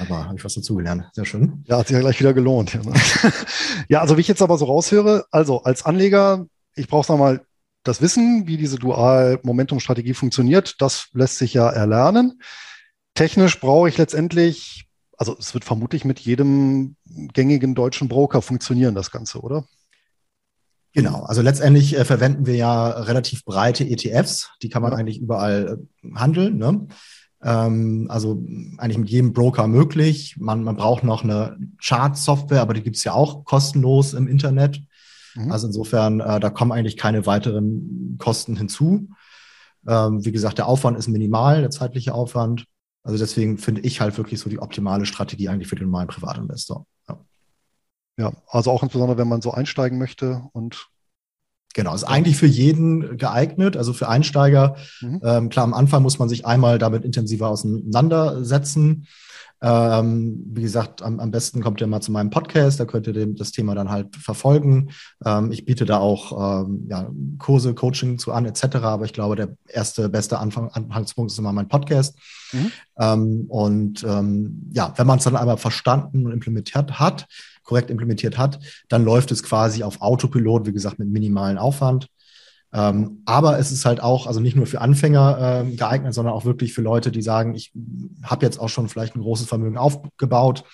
Aber 0.00 0.26
habe 0.26 0.36
ich 0.36 0.44
was 0.44 0.54
dazugelernt. 0.54 1.04
Sehr 1.12 1.24
schön. 1.24 1.64
Ja, 1.66 1.78
hat 1.78 1.86
sich 1.86 1.94
ja 1.94 2.00
gleich 2.00 2.18
wieder 2.18 2.34
gelohnt. 2.34 2.74
Ja, 2.74 2.82
ne? 2.82 2.92
ja, 3.88 4.00
also 4.00 4.16
wie 4.16 4.20
ich 4.20 4.28
jetzt 4.28 4.42
aber 4.42 4.58
so 4.58 4.64
raushöre, 4.64 5.26
also 5.30 5.62
als 5.62 5.84
Anleger, 5.84 6.46
ich 6.74 6.88
brauche 6.88 7.16
mal 7.16 7.44
das 7.84 8.02
Wissen, 8.02 8.46
wie 8.46 8.56
diese 8.56 8.76
Dual-Momentum-Strategie 8.76 10.14
funktioniert. 10.14 10.80
Das 10.80 11.08
lässt 11.12 11.38
sich 11.38 11.54
ja 11.54 11.70
erlernen. 11.70 12.40
Technisch 13.14 13.60
brauche 13.60 13.88
ich 13.88 13.96
letztendlich 13.98 14.87
also 15.18 15.36
es 15.38 15.52
wird 15.52 15.64
vermutlich 15.64 16.04
mit 16.04 16.20
jedem 16.20 16.96
gängigen 17.04 17.74
deutschen 17.74 18.08
Broker 18.08 18.40
funktionieren, 18.40 18.94
das 18.94 19.10
Ganze, 19.10 19.40
oder? 19.40 19.64
Genau, 20.94 21.24
also 21.24 21.42
letztendlich 21.42 21.98
äh, 21.98 22.04
verwenden 22.04 22.46
wir 22.46 22.54
ja 22.54 22.88
relativ 22.88 23.44
breite 23.44 23.84
ETFs, 23.84 24.50
die 24.62 24.68
kann 24.68 24.80
man 24.80 24.92
ja. 24.92 24.98
eigentlich 24.98 25.20
überall 25.20 25.80
äh, 26.02 26.14
handeln. 26.14 26.56
Ne? 26.56 26.86
Ähm, 27.42 28.06
also 28.08 28.42
eigentlich 28.78 28.98
mit 28.98 29.10
jedem 29.10 29.32
Broker 29.32 29.66
möglich. 29.66 30.36
Man, 30.38 30.62
man 30.62 30.76
braucht 30.76 31.04
noch 31.04 31.24
eine 31.24 31.58
Chart-Software, 31.82 32.62
aber 32.62 32.74
die 32.74 32.82
gibt 32.82 32.96
es 32.96 33.04
ja 33.04 33.12
auch 33.12 33.44
kostenlos 33.44 34.14
im 34.14 34.28
Internet. 34.28 34.80
Mhm. 35.34 35.52
Also 35.52 35.66
insofern, 35.66 36.20
äh, 36.20 36.40
da 36.40 36.50
kommen 36.50 36.72
eigentlich 36.72 36.96
keine 36.96 37.26
weiteren 37.26 38.16
Kosten 38.18 38.56
hinzu. 38.56 39.10
Ähm, 39.86 40.24
wie 40.24 40.32
gesagt, 40.32 40.58
der 40.58 40.66
Aufwand 40.66 40.98
ist 40.98 41.08
minimal, 41.08 41.60
der 41.60 41.70
zeitliche 41.70 42.14
Aufwand. 42.14 42.64
Also 43.08 43.24
deswegen 43.24 43.56
finde 43.56 43.80
ich 43.80 44.02
halt 44.02 44.18
wirklich 44.18 44.38
so 44.38 44.50
die 44.50 44.58
optimale 44.58 45.06
Strategie 45.06 45.48
eigentlich 45.48 45.68
für 45.68 45.76
den 45.76 45.86
normalen 45.86 46.08
Privatinvestor. 46.08 46.84
Ja. 47.08 47.24
ja, 48.18 48.32
also 48.48 48.70
auch 48.70 48.82
insbesondere, 48.82 49.16
wenn 49.16 49.28
man 49.28 49.40
so 49.40 49.50
einsteigen 49.50 49.98
möchte 49.98 50.42
und 50.52 50.90
Genau, 51.74 51.94
ist 51.94 52.04
eigentlich 52.04 52.36
für 52.36 52.46
jeden 52.46 53.18
geeignet, 53.18 53.76
also 53.76 53.92
für 53.92 54.08
Einsteiger. 54.08 54.76
Mhm. 55.00 55.20
Ähm, 55.22 55.48
klar, 55.48 55.64
am 55.64 55.74
Anfang 55.74 56.02
muss 56.02 56.18
man 56.18 56.28
sich 56.28 56.44
einmal 56.44 56.78
damit 56.78 57.04
intensiver 57.04 57.48
auseinandersetzen. 57.48 59.06
Ähm, 59.60 60.44
wie 60.52 60.62
gesagt, 60.62 61.02
am, 61.02 61.18
am, 61.18 61.32
besten 61.32 61.62
kommt 61.62 61.80
ihr 61.80 61.88
mal 61.88 62.00
zu 62.00 62.12
meinem 62.12 62.30
Podcast, 62.30 62.78
da 62.78 62.84
könnt 62.84 63.08
ihr 63.08 63.12
dem, 63.12 63.34
das 63.34 63.50
Thema 63.50 63.74
dann 63.74 63.90
halt 63.90 64.14
verfolgen. 64.14 64.90
Ähm, 65.24 65.50
ich 65.50 65.64
biete 65.64 65.84
da 65.84 65.98
auch 65.98 66.64
ähm, 66.64 66.86
ja, 66.88 67.10
Kurse, 67.38 67.74
Coaching 67.74 68.18
zu 68.18 68.32
an, 68.32 68.46
etc. 68.46 68.76
Aber 68.76 69.04
ich 69.04 69.12
glaube, 69.12 69.34
der 69.34 69.56
erste, 69.66 70.08
beste 70.08 70.38
Anfang, 70.38 70.68
Anfangspunkt 70.68 71.32
ist 71.32 71.38
immer 71.38 71.52
mein 71.52 71.68
Podcast. 71.68 72.16
Mhm. 72.52 72.72
Ähm, 72.98 73.44
und 73.48 74.04
ähm, 74.04 74.70
ja, 74.72 74.94
wenn 74.96 75.06
man 75.06 75.18
es 75.18 75.24
dann 75.24 75.36
einmal 75.36 75.58
verstanden 75.58 76.26
und 76.26 76.32
implementiert 76.32 77.00
hat, 77.00 77.26
korrekt 77.64 77.90
implementiert 77.90 78.38
hat, 78.38 78.60
dann 78.88 79.04
läuft 79.04 79.32
es 79.32 79.42
quasi 79.42 79.82
auf 79.82 80.00
Autopilot, 80.00 80.66
wie 80.66 80.72
gesagt, 80.72 80.98
mit 80.98 81.08
minimalen 81.08 81.58
Aufwand. 81.58 82.08
Ähm, 82.72 83.22
aber 83.24 83.58
es 83.58 83.72
ist 83.72 83.86
halt 83.86 84.00
auch, 84.02 84.26
also 84.26 84.40
nicht 84.40 84.56
nur 84.56 84.66
für 84.66 84.80
Anfänger 84.80 85.38
ähm, 85.40 85.76
geeignet, 85.76 86.12
sondern 86.12 86.34
auch 86.34 86.44
wirklich 86.44 86.74
für 86.74 86.82
Leute, 86.82 87.10
die 87.10 87.22
sagen, 87.22 87.54
ich 87.54 87.72
habe 88.22 88.44
jetzt 88.44 88.58
auch 88.58 88.68
schon 88.68 88.88
vielleicht 88.88 89.16
ein 89.16 89.22
großes 89.22 89.48
Vermögen 89.48 89.78
aufgebaut, 89.78 90.64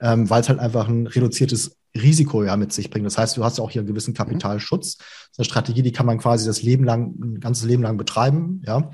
ähm, 0.00 0.30
weil 0.30 0.42
es 0.42 0.48
halt 0.48 0.60
einfach 0.60 0.88
ein 0.88 1.06
reduziertes 1.08 1.76
Risiko 1.96 2.44
ja 2.44 2.56
mit 2.56 2.72
sich 2.72 2.88
bringt. 2.88 3.06
Das 3.06 3.18
heißt, 3.18 3.36
du 3.36 3.44
hast 3.44 3.58
auch 3.58 3.70
hier 3.70 3.80
einen 3.80 3.88
gewissen 3.88 4.14
Kapitalschutz. 4.14 4.96
Das 4.96 5.06
ist 5.32 5.38
eine 5.38 5.44
Strategie, 5.44 5.82
die 5.82 5.92
kann 5.92 6.06
man 6.06 6.18
quasi 6.18 6.46
das 6.46 6.62
Leben 6.62 6.84
lang, 6.84 7.14
ein 7.20 7.40
ganzes 7.40 7.64
Leben 7.64 7.82
lang 7.82 7.96
betreiben, 7.96 8.62
ja. 8.64 8.90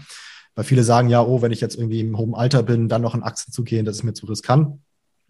Weil 0.55 0.65
viele 0.65 0.85
sagen 0.85 1.11
ja, 1.11 1.21
oh, 1.21 1.43
wenn 1.43 1.53
ich 1.53 1.61
jetzt 1.61 1.77
irgendwie 1.77 2.01
im 2.01 2.17
hohen 2.17 2.35
Alter 2.35 2.63
bin, 2.63 2.89
dann 2.89 3.03
noch 3.03 3.15
in 3.15 3.23
Aktien 3.23 3.53
zu 3.53 3.63
gehen, 3.63 3.85
das 3.85 3.97
ist 3.97 4.03
mir 4.05 4.15
zu 4.15 4.25
riskant. 4.25 4.79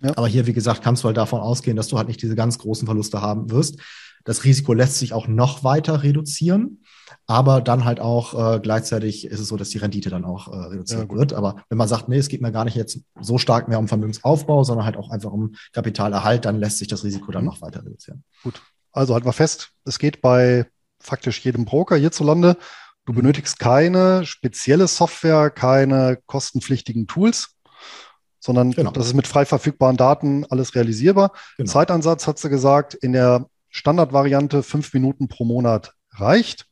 Ja. 0.00 0.16
Aber 0.16 0.28
hier, 0.28 0.46
wie 0.46 0.52
gesagt, 0.52 0.82
kannst 0.82 1.02
du 1.02 1.08
halt 1.08 1.16
davon 1.16 1.40
ausgehen, 1.40 1.76
dass 1.76 1.88
du 1.88 1.98
halt 1.98 2.06
nicht 2.06 2.22
diese 2.22 2.36
ganz 2.36 2.58
großen 2.58 2.86
Verluste 2.86 3.20
haben 3.20 3.50
wirst. 3.50 3.80
Das 4.24 4.44
Risiko 4.44 4.72
lässt 4.72 4.98
sich 4.98 5.12
auch 5.12 5.26
noch 5.26 5.64
weiter 5.64 6.04
reduzieren. 6.04 6.82
Aber 7.26 7.60
dann 7.60 7.84
halt 7.84 8.00
auch 8.00 8.54
äh, 8.54 8.60
gleichzeitig 8.60 9.26
ist 9.26 9.40
es 9.40 9.48
so, 9.48 9.56
dass 9.56 9.70
die 9.70 9.78
Rendite 9.78 10.10
dann 10.10 10.24
auch 10.24 10.48
äh, 10.48 10.56
reduziert 10.56 11.10
ja, 11.10 11.16
wird. 11.16 11.32
Aber 11.32 11.62
wenn 11.68 11.78
man 11.78 11.88
sagt, 11.88 12.08
nee, 12.08 12.18
es 12.18 12.28
geht 12.28 12.42
mir 12.42 12.52
gar 12.52 12.64
nicht 12.64 12.76
jetzt 12.76 13.00
so 13.20 13.38
stark 13.38 13.68
mehr 13.68 13.78
um 13.78 13.88
Vermögensaufbau, 13.88 14.64
sondern 14.64 14.84
halt 14.84 14.96
auch 14.96 15.10
einfach 15.10 15.32
um 15.32 15.54
Kapitalerhalt, 15.72 16.44
dann 16.44 16.56
lässt 16.56 16.78
sich 16.78 16.88
das 16.88 17.04
Risiko 17.04 17.32
dann 17.32 17.42
mhm. 17.42 17.50
noch 17.50 17.62
weiter 17.62 17.84
reduzieren. 17.84 18.24
Gut. 18.42 18.62
Also 18.92 19.14
halten 19.14 19.26
wir 19.26 19.32
fest, 19.32 19.70
es 19.84 19.98
geht 19.98 20.20
bei 20.22 20.66
faktisch 21.00 21.40
jedem 21.40 21.64
Broker 21.64 21.96
hierzulande. 21.96 22.56
Du 23.04 23.12
mhm. 23.12 23.16
benötigst 23.16 23.58
keine 23.58 24.26
spezielle 24.26 24.88
Software, 24.88 25.50
keine 25.50 26.18
kostenpflichtigen 26.26 27.06
Tools, 27.06 27.56
sondern 28.40 28.72
genau. 28.72 28.90
das 28.90 29.06
ist 29.06 29.14
mit 29.14 29.26
frei 29.26 29.44
verfügbaren 29.44 29.96
Daten 29.96 30.44
alles 30.46 30.74
realisierbar. 30.74 31.32
Genau. 31.56 31.70
Zeitansatz, 31.70 32.26
hat 32.26 32.38
sie 32.38 32.48
gesagt, 32.48 32.94
in 32.94 33.12
der 33.12 33.46
Standardvariante 33.70 34.62
fünf 34.62 34.94
Minuten 34.94 35.28
pro 35.28 35.44
Monat 35.44 35.92
reicht. 36.12 36.66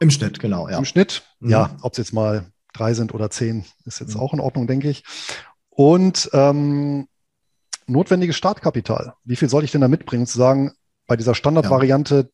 Im 0.00 0.10
Schnitt, 0.10 0.38
genau, 0.38 0.68
ja. 0.68 0.78
Im 0.78 0.84
Schnitt, 0.84 1.22
mhm. 1.40 1.50
ja, 1.50 1.76
ob 1.82 1.92
es 1.92 1.98
jetzt 1.98 2.12
mal 2.12 2.46
drei 2.72 2.94
sind 2.94 3.14
oder 3.14 3.30
zehn, 3.30 3.64
ist 3.84 4.00
jetzt 4.00 4.14
mhm. 4.14 4.20
auch 4.20 4.34
in 4.34 4.40
Ordnung, 4.40 4.66
denke 4.66 4.90
ich. 4.90 5.04
Und 5.70 6.30
ähm, 6.32 7.08
notwendiges 7.86 8.36
Startkapital. 8.36 9.14
Wie 9.24 9.36
viel 9.36 9.48
soll 9.48 9.64
ich 9.64 9.72
denn 9.72 9.80
da 9.80 9.88
mitbringen, 9.88 10.26
zu 10.26 10.38
sagen, 10.38 10.72
bei 11.06 11.16
dieser 11.16 11.34
Standardvariante, 11.34 12.14
ja. 12.16 12.24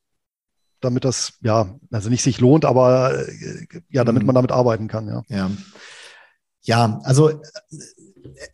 damit 0.81 1.05
das, 1.05 1.35
ja, 1.43 1.79
also 1.91 2.09
nicht 2.09 2.23
sich 2.23 2.41
lohnt, 2.41 2.65
aber 2.65 3.19
äh, 3.19 3.67
ja, 3.91 4.05
damit 4.05 4.23
mhm. 4.23 4.27
man 4.27 4.35
damit 4.35 4.53
arbeiten 4.53 4.89
kann, 4.89 5.07
ja. 5.07 5.23
Ja, 5.29 5.51
ja 6.63 7.01
also 7.05 7.31
äh, 7.31 7.39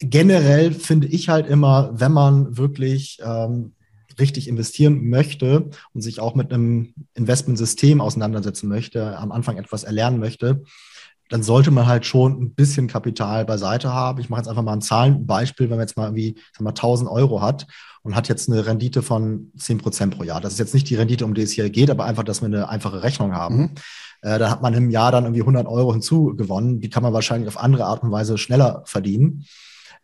generell 0.01 0.73
finde 0.73 1.07
ich 1.07 1.29
halt 1.29 1.47
immer, 1.47 1.91
wenn 1.95 2.13
man 2.13 2.57
wirklich 2.57 3.19
ähm, 3.25 3.75
richtig 4.19 4.49
investieren 4.49 5.09
möchte 5.09 5.71
und 5.93 6.01
sich 6.01 6.21
auch 6.21 6.35
mit 6.35 6.53
einem 6.53 6.95
Investmentsystem 7.15 8.01
auseinandersetzen 8.01 8.69
möchte, 8.69 9.17
am 9.19 9.33
Anfang 9.33 9.57
etwas 9.57 9.85
erlernen 9.85 10.19
möchte, 10.21 10.63
dann 11.29 11.43
sollte 11.43 11.71
man 11.71 11.87
halt 11.87 12.07
schon 12.07 12.41
ein 12.41 12.55
bisschen 12.55 12.87
Kapital 12.89 13.45
beiseite 13.45 13.93
haben. 13.93 14.21
Ich 14.21 14.31
mache 14.31 14.41
jetzt 14.41 14.49
einfach 14.49 14.63
mal 14.63 14.73
ein 14.73 14.81
Zahlenbeispiel, 14.81 15.69
wenn 15.69 15.77
man 15.77 15.87
jetzt 15.87 15.97
mal 15.97 16.07
irgendwie 16.07 16.37
sag 16.53 16.63
mal, 16.63 16.71
1000 16.71 17.11
Euro 17.11 17.43
hat 17.43 17.67
und 18.03 18.15
hat 18.15 18.29
jetzt 18.29 18.51
eine 18.51 18.67
Rendite 18.67 19.03
von 19.03 19.53
10 19.57 19.79
Prozent 19.79 20.17
pro 20.17 20.25
Jahr. 20.25 20.41
Das 20.41 20.55
ist 20.55 20.59
jetzt 20.59 20.75
nicht 20.75 20.89
die 20.89 20.95
Rendite, 20.95 21.25
um 21.25 21.35
die 21.35 21.43
es 21.43 21.53
hier 21.53 21.69
geht, 21.69 21.91
aber 21.91 22.05
einfach, 22.05 22.25
dass 22.25 22.41
wir 22.41 22.47
eine 22.47 22.69
einfache 22.69 23.03
Rechnung 23.03 23.35
haben. 23.35 23.57
Mhm. 23.57 23.71
Äh, 24.23 24.39
da 24.39 24.51
hat 24.51 24.63
man 24.63 24.75
im 24.75 24.91
Jahr 24.91 25.13
dann 25.13 25.25
irgendwie 25.25 25.43
100 25.43 25.67
Euro 25.67 25.93
hinzugewonnen. 25.93 26.81
Die 26.81 26.89
kann 26.89 27.03
man 27.03 27.13
wahrscheinlich 27.13 27.49
auf 27.49 27.59
andere 27.59 27.85
Art 27.85 28.03
und 28.03 28.11
Weise 28.11 28.39
schneller 28.39 28.83
verdienen. 28.87 29.45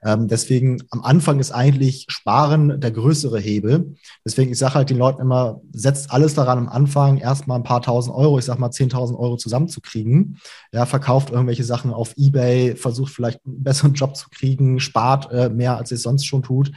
Ähm, 0.04 0.28
deswegen 0.28 0.82
am 0.90 1.02
Anfang 1.02 1.40
ist 1.40 1.50
eigentlich 1.50 2.04
Sparen 2.08 2.80
der 2.80 2.90
größere 2.90 3.40
Hebel. 3.40 3.94
Deswegen, 4.24 4.52
ich 4.52 4.58
sage 4.58 4.74
halt 4.74 4.90
den 4.90 4.98
Leuten 4.98 5.22
immer, 5.22 5.60
setzt 5.72 6.10
alles 6.12 6.34
daran 6.34 6.58
am 6.58 6.68
Anfang, 6.68 7.16
erstmal 7.16 7.58
ein 7.58 7.64
paar 7.64 7.80
tausend 7.80 8.14
Euro, 8.14 8.38
ich 8.38 8.44
sag 8.44 8.58
mal 8.58 8.68
10.000 8.68 9.18
Euro 9.18 9.36
zusammenzukriegen. 9.36 10.38
Ja, 10.72 10.84
verkauft 10.84 11.30
irgendwelche 11.30 11.64
Sachen 11.64 11.92
auf 11.92 12.12
Ebay, 12.16 12.76
versucht 12.76 13.12
vielleicht 13.12 13.40
einen 13.46 13.62
besseren 13.62 13.94
Job 13.94 14.16
zu 14.16 14.28
kriegen, 14.28 14.78
spart 14.78 15.32
äh, 15.32 15.48
mehr, 15.48 15.78
als 15.78 15.90
ihr 15.90 15.96
es 15.96 16.02
sonst 16.02 16.26
schon 16.26 16.42
tut. 16.42 16.70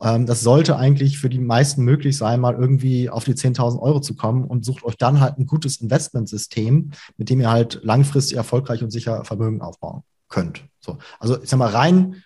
Ähm, 0.00 0.26
das 0.26 0.42
sollte 0.42 0.76
eigentlich 0.76 1.18
für 1.18 1.28
die 1.28 1.40
meisten 1.40 1.82
möglich 1.82 2.16
sein, 2.16 2.40
mal 2.40 2.54
irgendwie 2.54 3.10
auf 3.10 3.24
die 3.24 3.34
10.000 3.34 3.80
Euro 3.80 4.00
zu 4.00 4.14
kommen 4.14 4.44
und 4.44 4.64
sucht 4.64 4.84
euch 4.84 4.96
dann 4.96 5.20
halt 5.20 5.38
ein 5.38 5.46
gutes 5.46 5.80
Investmentsystem, 5.80 6.92
mit 7.16 7.30
dem 7.30 7.40
ihr 7.40 7.50
halt 7.50 7.80
langfristig 7.82 8.36
erfolgreich 8.36 8.82
und 8.84 8.90
sicher 8.90 9.24
Vermögen 9.24 9.62
aufbauen 9.62 10.02
könnt. 10.28 10.64
So. 10.80 10.98
Also 11.18 11.42
ich 11.42 11.48
sag 11.48 11.58
mal, 11.58 11.70
rein 11.70 12.22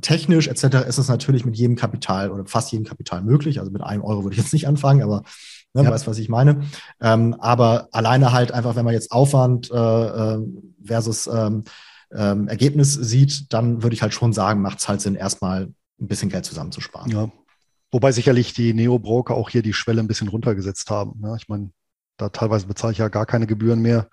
technisch 0.00 0.48
etc. 0.48 0.86
ist 0.86 0.98
es 0.98 1.08
natürlich 1.08 1.44
mit 1.44 1.56
jedem 1.56 1.76
Kapital 1.76 2.30
oder 2.30 2.46
fast 2.46 2.72
jedem 2.72 2.86
Kapital 2.86 3.22
möglich. 3.22 3.60
Also 3.60 3.70
mit 3.70 3.82
einem 3.82 4.02
Euro 4.02 4.24
würde 4.24 4.34
ich 4.34 4.42
jetzt 4.42 4.52
nicht 4.52 4.66
anfangen, 4.66 5.02
aber 5.02 5.22
ne, 5.74 5.84
ja. 5.84 5.90
weißt, 5.90 6.06
was 6.06 6.18
ich 6.18 6.28
meine. 6.28 6.62
Ähm, 7.00 7.34
aber 7.38 7.88
alleine 7.92 8.32
halt 8.32 8.52
einfach, 8.52 8.76
wenn 8.76 8.84
man 8.84 8.94
jetzt 8.94 9.12
Aufwand 9.12 9.70
äh, 9.70 9.76
äh 9.76 10.38
versus 10.84 11.26
ähm, 11.26 11.64
ähm, 12.14 12.48
Ergebnis 12.48 12.94
sieht, 12.94 13.52
dann 13.52 13.82
würde 13.82 13.94
ich 13.94 14.02
halt 14.02 14.14
schon 14.14 14.32
sagen, 14.32 14.62
macht 14.62 14.80
es 14.80 14.88
halt 14.88 15.00
Sinn, 15.00 15.14
erstmal 15.14 15.64
ein 16.00 16.08
bisschen 16.08 16.28
Geld 16.28 16.44
zusammenzusparen. 16.44 17.10
Ja. 17.10 17.30
Wobei 17.90 18.12
sicherlich 18.12 18.54
die 18.54 18.72
Neo-Broker 18.72 19.34
auch 19.34 19.50
hier 19.50 19.62
die 19.62 19.74
Schwelle 19.74 20.00
ein 20.00 20.08
bisschen 20.08 20.28
runtergesetzt 20.28 20.90
haben. 20.90 21.20
Ja, 21.22 21.36
ich 21.36 21.48
meine, 21.48 21.70
da 22.16 22.30
teilweise 22.30 22.66
bezahle 22.66 22.92
ich 22.92 22.98
ja 22.98 23.08
gar 23.08 23.26
keine 23.26 23.46
Gebühren 23.46 23.80
mehr. 23.80 24.08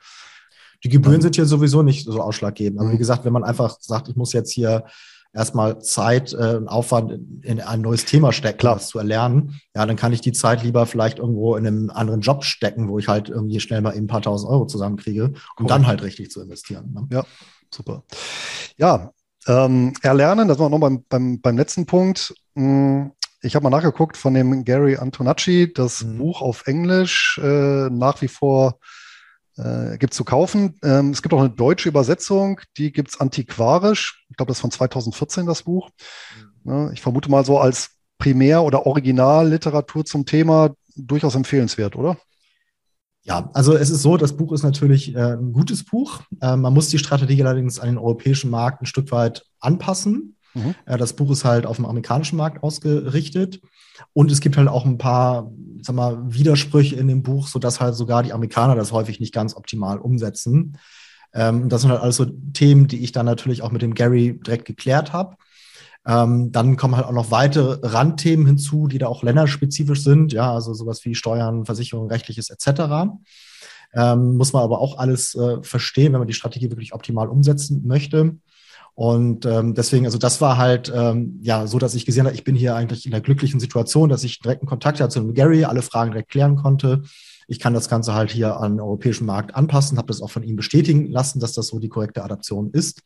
Die 0.84 0.90
Gebühren 0.90 1.22
sind 1.22 1.36
hier 1.36 1.46
sowieso 1.46 1.82
nicht 1.82 2.06
so 2.06 2.22
ausschlaggebend. 2.22 2.80
Also 2.80 2.92
wie 2.92 2.96
mhm. 2.96 3.00
gesagt, 3.00 3.26
wenn 3.26 3.34
man 3.34 3.44
einfach 3.44 3.78
sagt, 3.80 4.08
ich 4.10 4.16
muss 4.16 4.34
jetzt 4.34 4.52
hier 4.52 4.86
erstmal 5.34 5.80
Zeit 5.80 6.34
äh, 6.34 6.56
und 6.56 6.68
Aufwand 6.68 7.12
in, 7.12 7.42
in, 7.44 7.62
ein 7.62 7.82
neues 7.82 8.06
Thema 8.06 8.34
stecken, 8.34 8.60
Klar. 8.60 8.76
das 8.76 8.90
zu 8.90 8.98
erlernen, 8.98 9.60
ja, 9.76 9.86
dann 9.86 9.96
kann 9.96 10.14
ich 10.14 10.22
die 10.22 10.32
Zeit 10.32 10.64
lieber 10.64 10.86
vielleicht 10.86 11.20
irgendwo 11.20 11.56
in 11.56 11.68
einem 11.68 11.90
anderen 11.90 12.22
Job 12.22 12.44
stecken, 12.44 12.90
wo 12.90 13.00
ich 13.00 13.08
halt 13.08 13.30
irgendwie 13.30 13.60
schnell 13.60 13.82
mal 13.82 13.94
eben 13.96 14.06
ein 14.06 14.08
paar 14.08 14.22
tausend 14.22 14.52
Euro 14.52 14.66
zusammenkriege, 14.66 15.26
um 15.26 15.34
cool. 15.60 15.68
dann 15.68 15.88
halt 15.88 16.02
richtig 16.02 16.32
zu 16.32 16.42
investieren. 16.42 16.92
Ne? 16.94 17.08
Ja, 17.12 17.26
super. 17.74 18.04
Ja, 18.78 19.12
ähm, 19.48 19.94
erlernen, 20.02 20.48
das 20.48 20.60
war 20.60 20.70
noch 20.70 20.80
beim, 20.80 21.04
beim, 21.08 21.42
beim 21.42 21.58
letzten 21.58 21.86
Punkt. 21.86 22.34
Hm, 22.56 23.12
ich 23.42 23.56
habe 23.56 23.64
mal 23.64 23.70
nachgeguckt 23.70 24.18
von 24.18 24.34
dem 24.34 24.66
Gary 24.66 24.98
Antonacci, 24.98 25.72
das 25.74 26.04
mhm. 26.04 26.18
Buch 26.18 26.42
auf 26.42 26.68
Englisch 26.68 27.40
äh, 27.42 27.90
nach 27.90 28.22
wie 28.22 28.28
vor 28.28 28.80
äh, 29.60 29.98
gibt 29.98 30.14
es 30.14 30.18
zu 30.18 30.24
kaufen. 30.24 30.76
Ähm, 30.84 31.12
es 31.12 31.22
gibt 31.22 31.34
auch 31.34 31.40
eine 31.40 31.50
deutsche 31.50 31.90
Übersetzung, 31.90 32.62
die 32.78 32.92
gibt 32.92 33.10
es 33.10 33.20
antiquarisch. 33.20 34.26
Ich 34.30 34.38
glaube, 34.38 34.50
das 34.50 34.58
ist 34.58 34.62
von 34.62 34.72
2014 34.72 35.46
das 35.46 35.64
Buch. 35.64 35.90
Mhm. 36.64 36.72
Ja, 36.72 36.92
ich 36.92 37.02
vermute 37.02 37.30
mal 37.30 37.46
so 37.46 37.60
als 37.60 37.92
Primär- 38.18 38.64
oder 38.64 38.86
Originalliteratur 38.86 40.06
zum 40.06 40.26
Thema 40.26 40.72
durchaus 40.96 41.36
empfehlenswert, 41.36 41.96
oder? 41.96 42.18
Ja, 43.24 43.50
also 43.54 43.76
es 43.76 43.90
ist 43.90 44.02
so, 44.02 44.18
das 44.18 44.36
Buch 44.36 44.54
ist 44.54 44.64
natürlich 44.64 45.14
äh, 45.14 45.34
ein 45.34 45.54
gutes 45.54 45.86
Buch. 45.86 46.22
Äh, 46.42 46.56
man 46.56 46.74
muss 46.74 46.90
die 46.90 47.00
Strategie 47.00 47.44
allerdings 47.44 47.80
an 47.80 47.90
den 47.90 47.98
europäischen 47.98 48.50
Markt 48.50 48.82
ein 48.82 48.86
Stück 48.86 49.12
weit 49.12 49.46
anpassen. 49.60 50.36
Mhm. 50.54 50.76
Äh, 50.86 50.98
das 50.98 51.14
Buch 51.14 51.30
ist 51.32 51.46
halt 51.46 51.66
auf 51.66 51.76
dem 51.76 51.86
amerikanischen 51.86 52.38
Markt 52.38 52.64
ausgerichtet. 52.64 53.62
Und 54.14 54.32
es 54.32 54.40
gibt 54.40 54.58
halt 54.58 54.68
auch 54.68 54.86
ein 54.86 54.98
paar, 54.98 55.52
sag 55.82 55.96
mal, 55.96 56.18
Widersprüche 56.34 56.96
in 56.96 57.08
dem 57.08 57.24
Buch, 57.24 57.48
sodass 57.48 57.80
halt 57.80 57.96
sogar 57.96 58.24
die 58.24 58.34
Amerikaner 58.34 58.76
das 58.76 58.92
häufig 58.92 59.20
nicht 59.20 59.34
ganz 59.34 59.56
optimal 59.56 60.00
umsetzen. 60.00 60.78
Ähm, 61.34 61.70
das 61.70 61.82
sind 61.82 61.92
halt 61.92 62.02
alles 62.02 62.16
so 62.16 62.26
Themen, 62.26 62.88
die 62.88 63.04
ich 63.04 63.12
dann 63.12 63.26
natürlich 63.26 63.62
auch 63.62 63.72
mit 63.72 63.82
dem 63.82 63.94
Gary 63.94 64.40
direkt 64.46 64.66
geklärt 64.66 65.14
habe. 65.14 65.36
Ähm, 66.06 66.52
dann 66.52 66.78
kommen 66.78 66.96
halt 66.96 67.06
auch 67.06 67.12
noch 67.12 67.32
weitere 67.32 67.80
Randthemen 67.86 68.46
hinzu, 68.46 68.88
die 68.88 68.98
da 68.98 69.08
auch 69.08 69.22
länderspezifisch 69.22 70.02
sind, 70.02 70.34
ja, 70.34 70.54
also 70.54 70.74
sowas 70.74 71.04
wie 71.06 71.14
Steuern, 71.14 71.66
Versicherung, 71.66 72.08
rechtliches 72.08 72.50
etc. 72.50 73.12
Ähm, 73.94 74.38
muss 74.38 74.54
man 74.54 74.64
aber 74.64 74.80
auch 74.80 74.98
alles 74.98 75.36
äh, 75.36 75.62
verstehen, 75.62 76.14
wenn 76.14 76.20
man 76.20 76.28
die 76.28 76.34
Strategie 76.34 76.70
wirklich 76.70 76.94
optimal 76.94 77.28
umsetzen 77.28 77.86
möchte. 77.86 78.38
Und 78.96 79.46
ähm, 79.46 79.76
deswegen, 79.76 80.06
also 80.06 80.18
das 80.18 80.42
war 80.42 80.58
halt 80.58 80.92
ähm, 80.94 81.40
ja 81.42 81.68
so, 81.68 81.80
dass 81.80 81.96
ich 81.96 82.06
gesehen 82.06 82.26
habe, 82.26 82.36
ich 82.36 82.44
bin 82.44 82.56
hier 82.56 82.76
eigentlich 82.76 83.06
in 83.06 83.12
der 83.12 83.22
glücklichen 83.22 83.60
Situation, 83.60 84.10
dass 84.10 84.24
ich 84.24 84.40
direkten 84.40 84.66
Kontakt 84.66 85.00
hatte 85.00 85.14
zu 85.14 85.34
Gary, 85.34 85.64
alle 85.64 85.82
Fragen 85.82 86.12
direkt 86.12 86.32
klären 86.32 86.56
konnte. 86.56 87.04
Ich 87.48 87.60
kann 87.60 87.74
das 87.74 87.90
Ganze 87.90 88.14
halt 88.14 88.32
hier 88.32 88.58
an 88.58 88.74
den 88.74 88.82
europäischen 88.82 89.26
Markt 89.26 89.56
anpassen, 89.56 89.98
habe 89.98 90.08
das 90.08 90.22
auch 90.22 90.32
von 90.32 90.44
ihm 90.44 90.56
bestätigen 90.56 91.08
lassen, 91.08 91.40
dass 91.40 91.54
das 91.54 91.68
so 91.68 91.80
die 91.80 91.90
korrekte 91.90 92.24
Adaption 92.24 92.72
ist. 92.72 93.02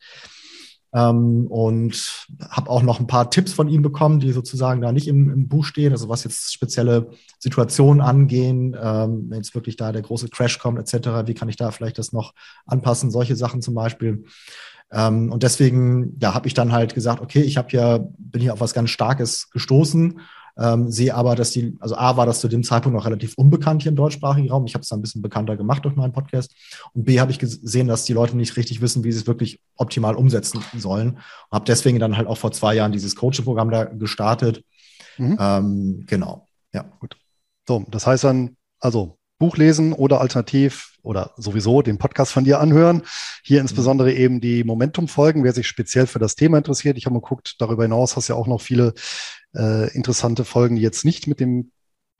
Ähm, 0.94 1.48
und 1.48 2.28
habe 2.50 2.70
auch 2.70 2.82
noch 2.82 3.00
ein 3.00 3.08
paar 3.08 3.28
Tipps 3.28 3.52
von 3.52 3.68
ihm 3.68 3.82
bekommen, 3.82 4.20
die 4.20 4.30
sozusagen 4.30 4.80
da 4.80 4.92
nicht 4.92 5.08
im, 5.08 5.28
im 5.28 5.48
Buch 5.48 5.64
stehen, 5.64 5.92
also 5.92 6.08
was 6.08 6.22
jetzt 6.22 6.52
spezielle 6.52 7.10
Situationen 7.40 8.00
angehen, 8.00 8.76
ähm, 8.80 9.26
wenn 9.28 9.38
jetzt 9.38 9.56
wirklich 9.56 9.76
da 9.76 9.90
der 9.90 10.02
große 10.02 10.28
Crash 10.28 10.60
kommt 10.60 10.78
etc., 10.78 11.26
wie 11.26 11.34
kann 11.34 11.48
ich 11.48 11.56
da 11.56 11.72
vielleicht 11.72 11.98
das 11.98 12.12
noch 12.12 12.32
anpassen, 12.64 13.10
solche 13.10 13.34
Sachen 13.34 13.60
zum 13.60 13.74
Beispiel. 13.74 14.24
Ähm, 14.92 15.32
und 15.32 15.42
deswegen, 15.42 16.16
ja, 16.20 16.34
habe 16.34 16.46
ich 16.46 16.54
dann 16.54 16.72
halt 16.72 16.94
gesagt, 16.94 17.20
okay, 17.20 17.40
ich 17.40 17.56
habe 17.56 17.68
hier, 17.70 18.08
bin 18.18 18.42
hier 18.42 18.52
auf 18.52 18.60
was 18.60 18.74
ganz 18.74 18.90
Starkes 18.90 19.50
gestoßen, 19.50 20.20
ähm, 20.56 20.90
sehe 20.90 21.14
aber, 21.14 21.34
dass 21.34 21.50
die, 21.50 21.76
also 21.80 21.96
A 21.96 22.16
war 22.16 22.26
das 22.26 22.40
zu 22.40 22.48
dem 22.48 22.62
Zeitpunkt 22.62 22.96
noch 22.96 23.06
relativ 23.06 23.34
unbekannt 23.36 23.82
hier 23.82 23.90
im 23.90 23.96
deutschsprachigen 23.96 24.50
Raum. 24.50 24.66
Ich 24.66 24.74
habe 24.74 24.82
es 24.82 24.88
dann 24.88 25.00
ein 25.00 25.02
bisschen 25.02 25.22
bekannter 25.22 25.56
gemacht 25.56 25.84
durch 25.84 25.96
meinen 25.96 26.12
Podcast. 26.12 26.54
Und 26.92 27.04
B 27.04 27.18
habe 27.18 27.32
ich 27.32 27.40
gesehen, 27.40 27.88
dass 27.88 28.04
die 28.04 28.12
Leute 28.12 28.36
nicht 28.36 28.56
richtig 28.56 28.80
wissen, 28.80 29.02
wie 29.02 29.10
sie 29.10 29.18
es 29.18 29.26
wirklich 29.26 29.60
optimal 29.76 30.14
umsetzen 30.14 30.62
sollen. 30.76 31.10
Und 31.10 31.52
habe 31.52 31.64
deswegen 31.64 31.98
dann 31.98 32.16
halt 32.16 32.28
auch 32.28 32.38
vor 32.38 32.52
zwei 32.52 32.74
Jahren 32.74 32.92
dieses 32.92 33.16
Coaching-Programm 33.16 33.70
da 33.70 33.84
gestartet. 33.84 34.62
Mhm. 35.18 35.36
Ähm, 35.40 36.04
genau. 36.06 36.46
Ja, 36.72 36.84
gut. 37.00 37.16
So, 37.66 37.84
das 37.90 38.06
heißt 38.06 38.22
dann, 38.24 38.56
also 38.78 39.18
Buch 39.44 39.58
lesen 39.58 39.92
oder 39.92 40.22
alternativ 40.22 40.96
oder 41.02 41.32
sowieso 41.36 41.82
den 41.82 41.98
Podcast 41.98 42.32
von 42.32 42.44
dir 42.44 42.60
anhören. 42.60 43.02
Hier 43.42 43.58
mhm. 43.60 43.64
insbesondere 43.64 44.14
eben 44.14 44.40
die 44.40 44.64
Momentum-Folgen, 44.64 45.44
wer 45.44 45.52
sich 45.52 45.68
speziell 45.68 46.06
für 46.06 46.18
das 46.18 46.34
Thema 46.34 46.56
interessiert. 46.56 46.96
Ich 46.96 47.04
habe 47.04 47.12
mal 47.12 47.20
geguckt, 47.20 47.56
darüber 47.58 47.82
hinaus 47.82 48.16
hast 48.16 48.28
du 48.28 48.32
ja 48.32 48.38
auch 48.38 48.46
noch 48.46 48.62
viele 48.62 48.94
äh, 49.54 49.94
interessante 49.94 50.46
Folgen, 50.46 50.76
die 50.76 50.82
jetzt 50.82 51.04
nicht 51.04 51.26
mit 51.26 51.40
dem 51.40 51.72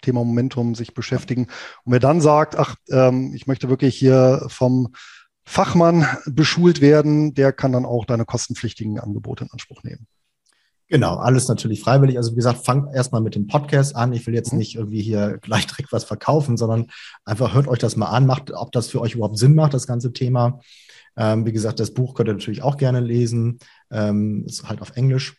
Thema 0.03 0.23
Momentum 0.23 0.75
sich 0.75 0.93
beschäftigen. 0.93 1.47
Und 1.85 1.93
wer 1.93 2.01
dann 2.01 2.21
sagt, 2.21 2.57
ach, 2.57 2.77
ähm, 2.91 3.33
ich 3.35 3.47
möchte 3.47 3.71
wirklich 3.71 3.97
hier 3.97 4.45
vom 4.49 4.93
Fachmann 5.47 6.07
beschult 6.27 6.83
werden, 6.83 7.33
der 7.33 7.55
kann 7.55 7.73
dann 7.73 7.87
auch 7.87 8.05
deine 8.05 8.27
kostenpflichtigen 8.27 9.01
Angebote 9.01 9.45
in 9.45 9.51
Anspruch 9.51 9.83
nehmen. 9.83 10.07
Genau, 10.89 11.17
alles 11.17 11.49
natürlich 11.49 11.81
freiwillig. 11.81 12.19
Also 12.19 12.33
wie 12.33 12.37
gesagt, 12.37 12.65
fangt 12.65 12.95
erstmal 12.95 13.23
mit 13.23 13.35
dem 13.35 13.47
Podcast 13.47 13.97
an. 13.97 14.13
Ich 14.13 14.27
will 14.27 14.35
jetzt 14.35 14.53
mhm. 14.53 14.59
nicht 14.59 14.75
irgendwie 14.75 15.01
hier 15.01 15.39
gleich 15.41 15.67
direkt 15.67 15.93
was 15.93 16.05
verkaufen, 16.05 16.57
sondern 16.57 16.87
einfach 17.25 17.55
hört 17.55 17.69
euch 17.69 17.79
das 17.79 17.97
mal 17.97 18.09
an, 18.09 18.27
macht, 18.27 18.53
ob 18.53 18.71
das 18.73 18.89
für 18.89 19.01
euch 19.01 19.15
überhaupt 19.15 19.39
Sinn 19.39 19.55
macht, 19.55 19.73
das 19.73 19.87
ganze 19.87 20.13
Thema. 20.13 20.61
Ähm, 21.17 21.47
wie 21.47 21.53
gesagt, 21.53 21.81
das 21.81 21.95
Buch 21.95 22.15
könnt 22.15 22.29
ihr 22.29 22.35
natürlich 22.35 22.63
auch 22.63 22.77
gerne 22.77 23.01
lesen. 23.01 23.59
Ähm, 23.91 24.45
ist 24.47 24.69
halt 24.69 24.83
auf 24.83 24.97
Englisch. 24.97 25.37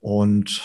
Und 0.00 0.62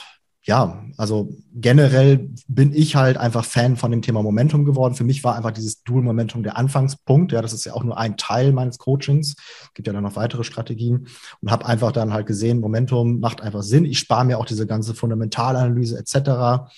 ja, 0.48 0.82
also 0.96 1.36
generell 1.54 2.30
bin 2.48 2.74
ich 2.74 2.96
halt 2.96 3.18
einfach 3.18 3.44
Fan 3.44 3.76
von 3.76 3.92
dem 3.92 4.02
Thema 4.02 4.24
Momentum 4.24 4.64
geworden. 4.64 4.96
Für 4.96 5.04
mich 5.04 5.22
war 5.26 5.36
einfach 5.36 5.52
dieses 5.52 5.84
Dual 5.84 6.02
Momentum 6.04 6.42
der 6.42 6.56
Anfangspunkt. 6.56 7.34
Ja, 7.34 7.42
das 7.42 7.52
ist 7.52 7.66
ja 7.66 7.74
auch 7.74 7.84
nur 7.84 7.98
ein 7.98 8.16
Teil 8.16 8.54
meines 8.54 8.78
Coachings. 8.78 9.36
Es 9.62 9.74
gibt 9.74 9.88
ja 9.88 9.94
dann 9.94 10.04
noch 10.04 10.16
weitere 10.16 10.46
Strategien 10.46 11.10
und 11.42 11.52
habe 11.52 11.66
einfach 11.66 11.92
dann 11.92 12.14
halt 12.14 12.28
gesehen, 12.28 12.62
Momentum 12.62 13.20
macht 13.20 13.42
einfach 13.42 13.62
Sinn. 13.62 13.84
Ich 13.84 14.00
spare 14.00 14.24
mir 14.24 14.38
auch 14.38 14.46
diese 14.46 14.66
ganze 14.66 14.96
Fundamentalanalyse 14.96 16.00
etc. 16.00 16.72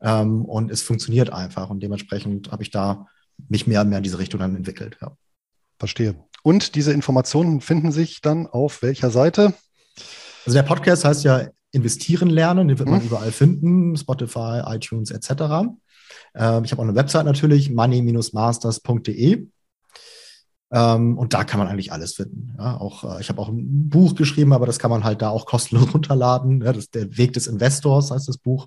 Ähm, 0.00 0.44
und 0.44 0.70
es 0.70 0.82
funktioniert 0.82 1.32
einfach 1.32 1.68
und 1.68 1.82
dementsprechend 1.82 2.52
habe 2.52 2.62
ich 2.62 2.70
da 2.70 3.06
mich 3.48 3.66
mehr 3.66 3.80
und 3.80 3.88
mehr 3.88 3.98
in 3.98 4.04
diese 4.04 4.20
Richtung 4.20 4.38
dann 4.38 4.54
entwickelt. 4.54 4.98
Ja. 5.02 5.16
Verstehe. 5.80 6.14
Und 6.44 6.76
diese 6.76 6.92
Informationen 6.92 7.60
finden 7.60 7.90
sich 7.90 8.20
dann 8.20 8.46
auf 8.46 8.82
welcher 8.82 9.10
Seite? 9.10 9.52
Also 10.46 10.56
der 10.56 10.62
Podcast 10.62 11.04
heißt 11.04 11.24
ja 11.24 11.48
investieren 11.76 12.30
lernen. 12.30 12.68
Den 12.68 12.78
wird 12.78 12.88
man 12.88 13.00
mhm. 13.00 13.06
überall 13.06 13.30
finden, 13.30 13.96
Spotify, 13.96 14.62
iTunes 14.66 15.10
etc. 15.10 15.30
Ähm, 16.34 16.64
ich 16.64 16.72
habe 16.72 16.82
auch 16.82 16.86
eine 16.86 16.94
Website 16.94 17.26
natürlich, 17.26 17.70
money-masters.de. 17.70 19.46
Ähm, 20.72 21.16
und 21.16 21.32
da 21.32 21.44
kann 21.44 21.60
man 21.60 21.68
eigentlich 21.68 21.92
alles 21.92 22.14
finden. 22.14 22.56
Ja, 22.58 22.78
auch, 22.78 23.04
äh, 23.04 23.20
ich 23.20 23.28
habe 23.28 23.40
auch 23.40 23.48
ein 23.48 23.88
Buch 23.88 24.16
geschrieben, 24.16 24.52
aber 24.52 24.66
das 24.66 24.80
kann 24.80 24.90
man 24.90 25.04
halt 25.04 25.22
da 25.22 25.30
auch 25.30 25.46
kostenlos 25.46 25.92
runterladen. 25.94 26.62
Ja, 26.62 26.72
das 26.72 26.90
der 26.90 27.16
Weg 27.16 27.34
des 27.34 27.46
Investors, 27.46 28.10
heißt 28.10 28.28
das 28.28 28.38
Buch. 28.38 28.66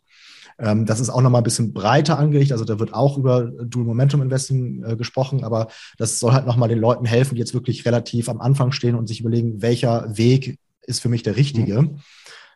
Ähm, 0.57 0.85
das 0.85 1.01
ist 1.01 1.09
auch 1.09 1.21
nochmal 1.21 1.41
ein 1.41 1.45
bisschen 1.45 1.73
breiter 1.73 2.17
angelegt. 2.17 2.53
Also 2.53 2.63
da 2.63 2.79
wird 2.79 2.93
auch 2.93 3.17
über 3.17 3.43
Dual 3.43 3.85
Momentum 3.85 4.21
Investing 4.21 4.83
äh, 4.83 4.95
gesprochen, 4.95 5.43
aber 5.43 5.67
das 5.97 6.19
soll 6.19 6.31
halt 6.31 6.45
nochmal 6.45 6.69
den 6.69 6.79
Leuten 6.79 7.05
helfen, 7.05 7.35
die 7.35 7.39
jetzt 7.39 7.53
wirklich 7.53 7.85
relativ 7.85 8.29
am 8.29 8.39
Anfang 8.39 8.71
stehen 8.71 8.95
und 8.95 9.07
sich 9.07 9.19
überlegen, 9.19 9.61
welcher 9.61 10.17
Weg 10.17 10.57
ist 10.81 11.01
für 11.01 11.09
mich 11.09 11.23
der 11.23 11.35
richtige. 11.35 11.81
Mhm 11.81 11.99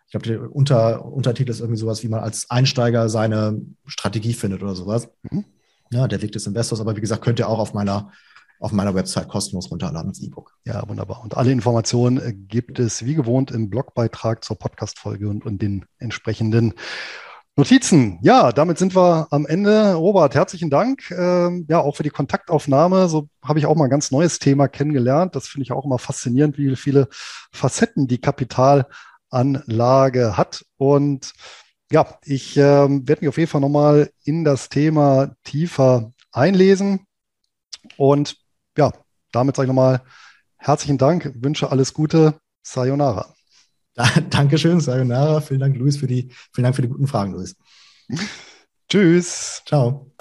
ich 0.06 0.12
glaube, 0.12 0.28
der 0.28 0.56
Unter, 0.56 1.06
Untertitel 1.06 1.51
ist 1.51 1.60
irgendwie 1.60 1.80
sowas, 1.80 2.04
wie 2.04 2.08
man 2.08 2.20
als 2.20 2.49
Einsteiger 2.49 3.10
seine 3.10 3.62
Strategie 3.86 4.34
findet 4.34 4.62
oder 4.62 4.76
sowas. 4.76 5.10
Mhm. 5.24 5.45
Ja, 5.91 6.08
der 6.08 6.22
Weg 6.22 6.32
des 6.32 6.47
Investors. 6.47 6.82
Aber 6.82 6.95
wie 6.95 7.01
gesagt, 7.01 7.24
könnt 7.24 7.39
ihr 7.39 7.49
auch 7.49 7.60
auf 7.60 7.74
meiner 7.74 8.12
auf 8.64 8.72
meiner 8.72 8.95
Website 8.95 9.28
kostenlos 9.28 9.70
runterladen 9.70 10.08
als 10.08 10.22
E-Book. 10.22 10.54
Ja, 10.64 10.88
wunderbar. 10.88 11.22
Und 11.22 11.36
alle 11.36 11.51
Informationen 11.51 12.18
äh, 12.18 12.32
gibt 12.34 12.80
es 12.80 13.06
wie 13.06 13.14
gewohnt 13.14 13.51
im 13.51 13.70
Blogbeitrag 13.70 14.41
zur 14.41 14.58
Podcast-Folge 14.58 15.28
und, 15.28 15.45
und 15.45 15.62
den 15.62 15.86
entsprechenden 15.99 16.74
Notizen. 17.58 18.20
Ja, 18.22 18.54
damit 18.54 18.78
sind 18.78 18.95
wir 18.95 19.28
am 19.32 19.45
Ende. 19.45 19.95
Robert, 19.95 20.34
herzlichen 20.34 20.70
Dank. 20.70 21.12
Ähm, 21.12 21.66
ja, 21.68 21.82
auch 21.82 21.97
für 21.97 22.04
die 22.04 22.10
Kontaktaufnahme. 22.10 23.10
So 23.10 23.28
habe 23.43 23.60
ich 23.60 23.66
auch 23.66 23.76
mal 23.76 23.84
ein 23.84 23.89
ganz 23.89 24.12
neues 24.12 24.39
Thema 24.39 24.70
kennengelernt. 24.70 25.36
Das 25.36 25.49
finde 25.49 25.64
ich 25.64 25.74
auch 25.74 25.84
immer 25.84 25.99
faszinierend, 25.99 26.58
wie 26.58 26.76
viele 26.78 27.10
Facetten 27.51 28.08
die 28.08 28.22
Kapitalanlage 29.34 30.38
hat. 30.38 30.66
Und 30.78 31.34
ja, 31.92 32.18
ich 32.24 32.58
ähm, 32.58 33.08
werde 33.08 33.22
mich 33.22 33.30
auf 33.30 33.38
jeden 33.38 33.50
Fall 33.50 33.62
nochmal 33.62 34.12
in 34.24 34.44
das 34.44 34.70
Thema 34.70 35.36
tiefer 35.44 36.14
einlesen. 36.32 37.06
Und 37.98 38.38
ja, 38.78 38.92
damit 39.32 39.56
sage 39.56 39.66
ich 39.66 39.70
nochmal 39.76 40.02
herzlichen 40.58 40.98
Dank, 40.98 41.34
wünsche 41.36 41.72
alles 41.72 41.94
Gute. 41.94 42.36
Sayonara. 42.66 43.34
Dankeschön, 44.30 44.80
Sayonara. 44.80 45.42
Vielen 45.42 45.60
Dank, 45.60 45.76
Luis, 45.76 45.98
für 45.98 46.08
die, 46.08 46.30
vielen 46.54 46.64
Dank 46.64 46.76
für 46.76 46.82
die 46.82 46.88
guten 46.88 47.08
Fragen, 47.08 47.34
Luis. 47.34 47.56
Tschüss. 48.90 49.62
Ciao. 49.66 50.12